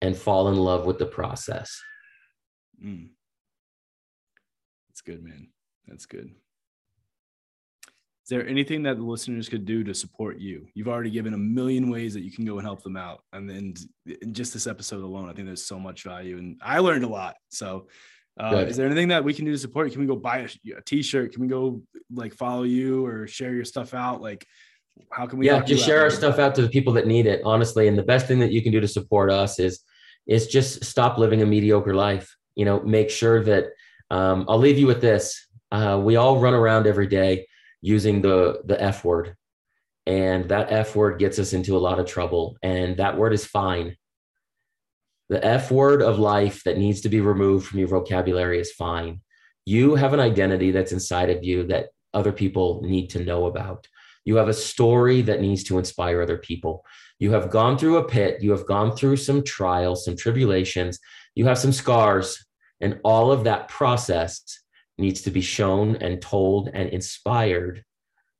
and 0.00 0.16
fall 0.16 0.48
in 0.48 0.56
love 0.56 0.86
with 0.86 0.98
the 0.98 1.06
process. 1.06 1.80
Mm. 2.84 3.10
That's 4.92 5.00
good, 5.00 5.24
man. 5.24 5.48
That's 5.88 6.06
good. 6.06 6.30
Is 8.24 8.28
there 8.28 8.46
anything 8.46 8.84
that 8.84 8.98
the 8.98 9.02
listeners 9.02 9.48
could 9.48 9.64
do 9.64 9.82
to 9.82 9.94
support 9.94 10.38
you? 10.38 10.66
You've 10.74 10.86
already 10.86 11.10
given 11.10 11.34
a 11.34 11.38
million 11.38 11.90
ways 11.90 12.14
that 12.14 12.20
you 12.20 12.30
can 12.30 12.44
go 12.44 12.58
and 12.58 12.66
help 12.66 12.82
them 12.82 12.96
out. 12.96 13.22
And 13.32 13.50
then 13.50 13.74
in 14.22 14.32
just 14.32 14.52
this 14.52 14.68
episode 14.68 15.02
alone, 15.02 15.28
I 15.28 15.32
think 15.32 15.46
there's 15.46 15.64
so 15.64 15.80
much 15.80 16.04
value 16.04 16.38
and 16.38 16.60
I 16.62 16.78
learned 16.78 17.04
a 17.04 17.08
lot. 17.08 17.34
So 17.48 17.88
uh, 18.38 18.64
is 18.68 18.76
there 18.76 18.86
anything 18.86 19.08
that 19.08 19.24
we 19.24 19.34
can 19.34 19.44
do 19.44 19.50
to 19.50 19.58
support 19.58 19.88
you? 19.88 19.92
Can 19.92 20.02
we 20.02 20.06
go 20.06 20.16
buy 20.16 20.38
a 20.38 20.78
a 20.78 20.82
t-shirt? 20.82 21.32
Can 21.32 21.42
we 21.42 21.48
go 21.48 21.82
like 22.12 22.34
follow 22.34 22.62
you 22.62 23.04
or 23.04 23.26
share 23.26 23.54
your 23.54 23.64
stuff 23.64 23.92
out? 23.92 24.22
Like 24.22 24.46
how 25.10 25.26
can 25.26 25.38
we? 25.38 25.46
Yeah, 25.46 25.62
just 25.62 25.84
share 25.84 26.00
our 26.00 26.10
stuff 26.10 26.38
out 26.38 26.54
to 26.54 26.62
the 26.62 26.68
people 26.68 26.92
that 26.94 27.06
need 27.06 27.26
it, 27.26 27.42
honestly. 27.44 27.88
And 27.88 27.98
the 27.98 28.02
best 28.02 28.26
thing 28.26 28.38
that 28.38 28.52
you 28.52 28.62
can 28.62 28.72
do 28.72 28.80
to 28.80 28.88
support 28.88 29.30
us 29.30 29.58
is, 29.58 29.80
is 30.26 30.46
just 30.46 30.84
stop 30.84 31.18
living 31.18 31.42
a 31.42 31.46
mediocre 31.46 31.94
life. 31.94 32.34
You 32.54 32.64
know, 32.64 32.80
make 32.82 33.10
sure 33.10 33.42
that 33.44 33.66
um, 34.12 34.44
I'll 34.46 34.58
leave 34.58 34.78
you 34.78 34.86
with 34.86 35.00
this. 35.00 35.48
Uh, 35.72 35.98
we 36.04 36.16
all 36.16 36.38
run 36.38 36.52
around 36.52 36.86
every 36.86 37.06
day 37.06 37.46
using 37.80 38.20
the 38.20 38.60
the 38.66 38.80
F 38.80 39.04
word, 39.04 39.34
And 40.06 40.48
that 40.50 40.70
F 40.70 40.94
word 40.94 41.18
gets 41.18 41.38
us 41.38 41.54
into 41.54 41.76
a 41.76 41.84
lot 41.86 41.98
of 41.98 42.06
trouble. 42.06 42.56
And 42.62 42.98
that 42.98 43.16
word 43.16 43.32
is 43.32 43.46
fine. 43.46 43.96
The 45.30 45.42
F 45.42 45.70
word 45.70 46.02
of 46.02 46.18
life 46.18 46.62
that 46.64 46.76
needs 46.76 47.00
to 47.00 47.08
be 47.08 47.22
removed 47.22 47.66
from 47.66 47.78
your 47.78 47.88
vocabulary 47.88 48.60
is 48.60 48.70
fine. 48.72 49.22
You 49.64 49.94
have 49.94 50.12
an 50.12 50.20
identity 50.20 50.72
that's 50.72 50.92
inside 50.92 51.30
of 51.30 51.42
you 51.42 51.66
that 51.68 51.86
other 52.12 52.32
people 52.32 52.82
need 52.82 53.08
to 53.10 53.24
know 53.24 53.46
about. 53.46 53.88
You 54.26 54.36
have 54.36 54.48
a 54.48 54.54
story 54.70 55.22
that 55.22 55.40
needs 55.40 55.64
to 55.64 55.78
inspire 55.78 56.20
other 56.20 56.36
people. 56.36 56.84
You 57.18 57.32
have 57.32 57.50
gone 57.50 57.78
through 57.78 57.96
a 57.96 58.08
pit, 58.08 58.42
you 58.42 58.50
have 58.50 58.66
gone 58.66 58.94
through 58.94 59.16
some 59.16 59.42
trials, 59.42 60.04
some 60.04 60.16
tribulations, 60.16 60.98
you 61.34 61.46
have 61.46 61.58
some 61.58 61.72
scars, 61.72 62.44
and 62.82 63.00
all 63.04 63.32
of 63.32 63.44
that 63.44 63.68
process 63.68 64.42
needs 64.98 65.22
to 65.22 65.30
be 65.30 65.40
shown 65.40 65.96
and 65.96 66.20
told 66.20 66.68
and 66.74 66.90
inspired 66.90 67.84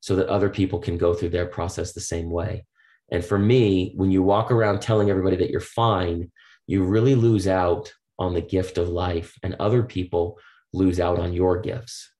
so 0.01 0.15
that 0.17 0.27
other 0.27 0.49
people 0.49 0.79
can 0.79 0.97
go 0.97 1.13
through 1.13 1.29
their 1.29 1.47
process 1.47 1.93
the 1.93 2.01
same 2.01 2.29
way. 2.29 2.65
And 3.11 3.23
for 3.23 3.39
me, 3.39 3.93
when 3.95 4.11
you 4.11 4.21
walk 4.21 4.51
around 4.51 4.81
telling 4.81 5.09
everybody 5.09 5.37
that 5.37 5.49
you're 5.49 5.61
fine, 5.61 6.31
you 6.67 6.83
really 6.83 7.15
lose 7.15 7.47
out 7.47 7.93
on 8.19 8.33
the 8.33 8.41
gift 8.41 8.77
of 8.77 8.89
life, 8.89 9.37
and 9.43 9.55
other 9.59 9.83
people 9.83 10.37
lose 10.71 10.99
out 10.99 11.19
on 11.19 11.33
your 11.33 11.59
gifts. 11.59 12.11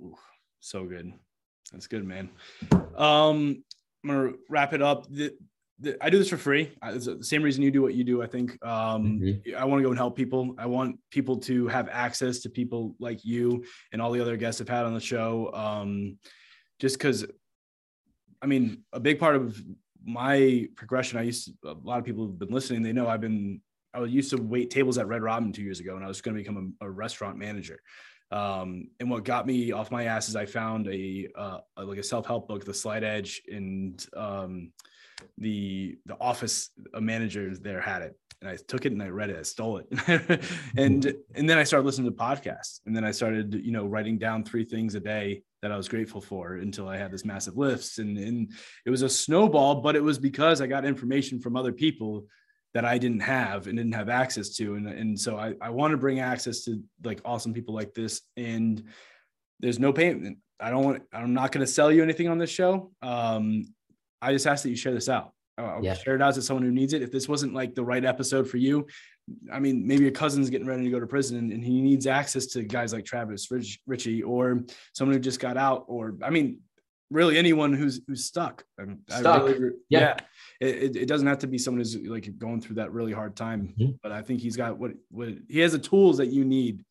Ooh, 0.00 0.16
so 0.60 0.84
good. 0.84 1.12
That's 1.72 1.86
good, 1.86 2.04
man. 2.04 2.30
Um, 2.96 3.64
I'm 4.04 4.10
gonna 4.10 4.32
wrap 4.48 4.72
it 4.72 4.82
up. 4.82 5.06
The, 5.10 5.34
I 6.00 6.10
do 6.10 6.18
this 6.18 6.28
for 6.28 6.36
free. 6.36 6.72
It's 6.82 7.06
the 7.06 7.22
same 7.22 7.42
reason 7.42 7.62
you 7.62 7.70
do 7.70 7.82
what 7.82 7.94
you 7.94 8.02
do. 8.02 8.20
I 8.20 8.26
think 8.26 8.52
um, 8.66 9.20
mm-hmm. 9.20 9.56
I 9.56 9.64
want 9.64 9.78
to 9.78 9.84
go 9.84 9.90
and 9.90 9.98
help 9.98 10.16
people. 10.16 10.56
I 10.58 10.66
want 10.66 10.98
people 11.10 11.36
to 11.38 11.68
have 11.68 11.88
access 11.88 12.40
to 12.40 12.50
people 12.50 12.96
like 12.98 13.24
you 13.24 13.64
and 13.92 14.02
all 14.02 14.10
the 14.10 14.20
other 14.20 14.36
guests 14.36 14.60
I've 14.60 14.68
had 14.68 14.84
on 14.84 14.94
the 14.94 15.00
show. 15.00 15.52
Um, 15.54 16.18
just 16.80 16.98
because, 16.98 17.26
I 18.42 18.46
mean, 18.46 18.82
a 18.92 18.98
big 18.98 19.20
part 19.20 19.36
of 19.36 19.60
my 20.04 20.68
progression. 20.74 21.18
I 21.18 21.22
used 21.22 21.46
to, 21.46 21.70
a 21.70 21.76
lot 21.82 21.98
of 21.98 22.04
people 22.04 22.26
have 22.26 22.38
been 22.38 22.50
listening. 22.50 22.82
They 22.82 22.92
know 22.92 23.08
I've 23.08 23.20
been. 23.20 23.60
I 23.94 24.02
used 24.04 24.30
to 24.30 24.36
wait 24.36 24.70
tables 24.70 24.98
at 24.98 25.06
Red 25.06 25.22
Robin 25.22 25.52
two 25.52 25.62
years 25.62 25.80
ago, 25.80 25.96
and 25.96 26.04
I 26.04 26.08
was 26.08 26.20
going 26.20 26.36
to 26.36 26.42
become 26.42 26.74
a, 26.80 26.86
a 26.86 26.90
restaurant 26.90 27.38
manager. 27.38 27.80
Um, 28.30 28.88
and 29.00 29.10
what 29.10 29.24
got 29.24 29.46
me 29.46 29.72
off 29.72 29.90
my 29.90 30.04
ass 30.04 30.28
is 30.28 30.36
I 30.36 30.44
found 30.44 30.86
a, 30.88 31.28
uh, 31.34 31.58
like 31.78 31.98
a 31.98 32.02
self 32.02 32.26
help 32.26 32.48
book, 32.48 32.64
The 32.64 32.74
Slight 32.74 33.02
Edge, 33.02 33.42
and 33.50 34.04
um, 34.16 34.72
the 35.36 35.98
the 36.06 36.16
office 36.20 36.70
a 36.94 37.00
manager 37.00 37.54
there 37.56 37.80
had 37.80 38.02
it, 38.02 38.18
and 38.40 38.50
I 38.50 38.56
took 38.56 38.86
it 38.86 38.92
and 38.92 39.02
I 39.02 39.08
read 39.08 39.30
it. 39.30 39.38
I 39.38 39.42
stole 39.42 39.78
it, 39.78 40.42
and 40.76 41.14
and 41.34 41.48
then 41.48 41.58
I 41.58 41.64
started 41.64 41.86
listening 41.86 42.10
to 42.10 42.16
podcasts, 42.16 42.80
and 42.86 42.94
then 42.94 43.04
I 43.04 43.10
started 43.10 43.54
you 43.54 43.72
know 43.72 43.86
writing 43.86 44.18
down 44.18 44.44
three 44.44 44.64
things 44.64 44.94
a 44.94 45.00
day 45.00 45.42
that 45.62 45.72
I 45.72 45.76
was 45.76 45.88
grateful 45.88 46.20
for 46.20 46.54
until 46.54 46.88
I 46.88 46.96
had 46.96 47.10
this 47.10 47.24
massive 47.24 47.56
lifts, 47.56 47.98
and 47.98 48.16
and 48.18 48.52
it 48.86 48.90
was 48.90 49.02
a 49.02 49.08
snowball, 49.08 49.76
but 49.76 49.96
it 49.96 50.02
was 50.02 50.18
because 50.18 50.60
I 50.60 50.66
got 50.66 50.84
information 50.84 51.40
from 51.40 51.56
other 51.56 51.72
people 51.72 52.26
that 52.74 52.84
I 52.84 52.98
didn't 52.98 53.20
have 53.20 53.66
and 53.66 53.76
didn't 53.76 53.94
have 53.94 54.08
access 54.08 54.50
to. 54.56 54.74
And, 54.74 54.86
and 54.86 55.18
so 55.18 55.36
I, 55.36 55.54
I 55.60 55.70
want 55.70 55.92
to 55.92 55.96
bring 55.96 56.20
access 56.20 56.64
to 56.64 56.82
like 57.02 57.20
awesome 57.24 57.54
people 57.54 57.74
like 57.74 57.94
this. 57.94 58.20
And 58.36 58.84
there's 59.60 59.78
no 59.78 59.92
payment. 59.92 60.38
I 60.60 60.70
don't 60.70 60.84
want, 60.84 61.02
I'm 61.12 61.34
not 61.34 61.52
going 61.52 61.64
to 61.64 61.72
sell 61.72 61.90
you 61.90 62.02
anything 62.02 62.28
on 62.28 62.38
this 62.38 62.50
show. 62.50 62.92
Um, 63.00 63.74
I 64.20 64.32
just 64.32 64.46
ask 64.46 64.62
that 64.62 64.70
you 64.70 64.76
share 64.76 64.94
this 64.94 65.08
out. 65.08 65.32
I'll 65.56 65.82
yeah. 65.82 65.94
share 65.94 66.14
it 66.14 66.22
out 66.22 66.34
to 66.34 66.42
someone 66.42 66.64
who 66.64 66.70
needs 66.70 66.92
it. 66.92 67.02
If 67.02 67.10
this 67.10 67.28
wasn't 67.28 67.52
like 67.52 67.74
the 67.74 67.84
right 67.84 68.04
episode 68.04 68.48
for 68.48 68.58
you, 68.58 68.86
I 69.52 69.58
mean, 69.58 69.86
maybe 69.86 70.04
your 70.04 70.12
cousin's 70.12 70.50
getting 70.50 70.66
ready 70.66 70.84
to 70.84 70.90
go 70.90 71.00
to 71.00 71.06
prison 71.06 71.50
and 71.52 71.64
he 71.64 71.80
needs 71.80 72.06
access 72.06 72.46
to 72.46 72.62
guys 72.62 72.92
like 72.92 73.04
Travis 73.04 73.50
Rich, 73.50 73.80
Richey 73.86 74.22
or 74.22 74.62
someone 74.94 75.14
who 75.14 75.20
just 75.20 75.40
got 75.40 75.56
out, 75.56 75.84
or 75.88 76.14
I 76.22 76.30
mean, 76.30 76.60
really 77.10 77.38
anyone 77.38 77.72
who's 77.72 78.00
who's 78.06 78.24
stuck. 78.24 78.64
Stuck. 79.08 79.46
Really, 79.46 79.70
yeah. 79.88 80.00
yeah 80.00 80.16
it, 80.60 80.96
it 80.96 81.08
doesn't 81.08 81.26
have 81.26 81.38
to 81.40 81.46
be 81.46 81.58
someone 81.58 81.80
who's 81.80 81.96
like 81.96 82.36
going 82.38 82.60
through 82.60 82.76
that 82.76 82.92
really 82.92 83.12
hard 83.12 83.36
time, 83.36 83.74
mm-hmm. 83.78 83.92
but 84.02 84.12
I 84.12 84.22
think 84.22 84.40
he's 84.40 84.56
got 84.56 84.78
what 84.78 84.92
what 85.10 85.30
he 85.48 85.60
has 85.60 85.72
the 85.72 85.78
tools 85.78 86.18
that 86.18 86.28
you 86.28 86.44
need 86.44 86.84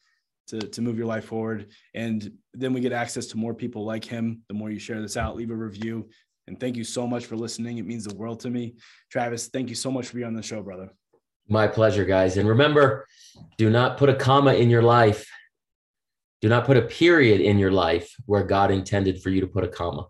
to 0.47 0.59
to 0.59 0.81
move 0.81 0.97
your 0.97 1.07
life 1.07 1.25
forward. 1.25 1.67
And 1.93 2.31
then 2.53 2.73
we 2.73 2.81
get 2.81 2.93
access 2.93 3.27
to 3.27 3.37
more 3.37 3.53
people 3.53 3.85
like 3.85 4.05
him. 4.05 4.41
The 4.47 4.53
more 4.53 4.69
you 4.69 4.79
share 4.79 5.01
this 5.01 5.17
out, 5.17 5.35
leave 5.35 5.51
a 5.51 5.55
review. 5.55 6.09
And 6.47 6.59
thank 6.59 6.77
you 6.77 6.83
so 6.83 7.05
much 7.05 7.25
for 7.25 7.35
listening. 7.35 7.77
It 7.77 7.85
means 7.85 8.05
the 8.05 8.15
world 8.15 8.39
to 8.41 8.49
me. 8.49 8.75
Travis, 9.11 9.47
thank 9.47 9.69
you 9.69 9.75
so 9.75 9.91
much 9.91 10.07
for 10.07 10.15
being 10.15 10.27
on 10.27 10.33
the 10.33 10.41
show, 10.41 10.61
brother. 10.61 10.89
My 11.49 11.67
pleasure, 11.67 12.05
guys. 12.05 12.37
And 12.37 12.47
remember, 12.47 13.05
do 13.57 13.69
not 13.69 13.97
put 13.97 14.09
a 14.09 14.15
comma 14.15 14.53
in 14.53 14.69
your 14.69 14.81
life. 14.81 15.29
Do 16.41 16.49
not 16.49 16.65
put 16.65 16.77
a 16.77 16.81
period 16.81 17.41
in 17.41 17.57
your 17.57 17.71
life 17.71 18.13
where 18.25 18.43
God 18.43 18.71
intended 18.71 19.21
for 19.21 19.29
you 19.29 19.41
to 19.41 19.47
put 19.47 19.63
a 19.63 19.67
comma. 19.67 20.07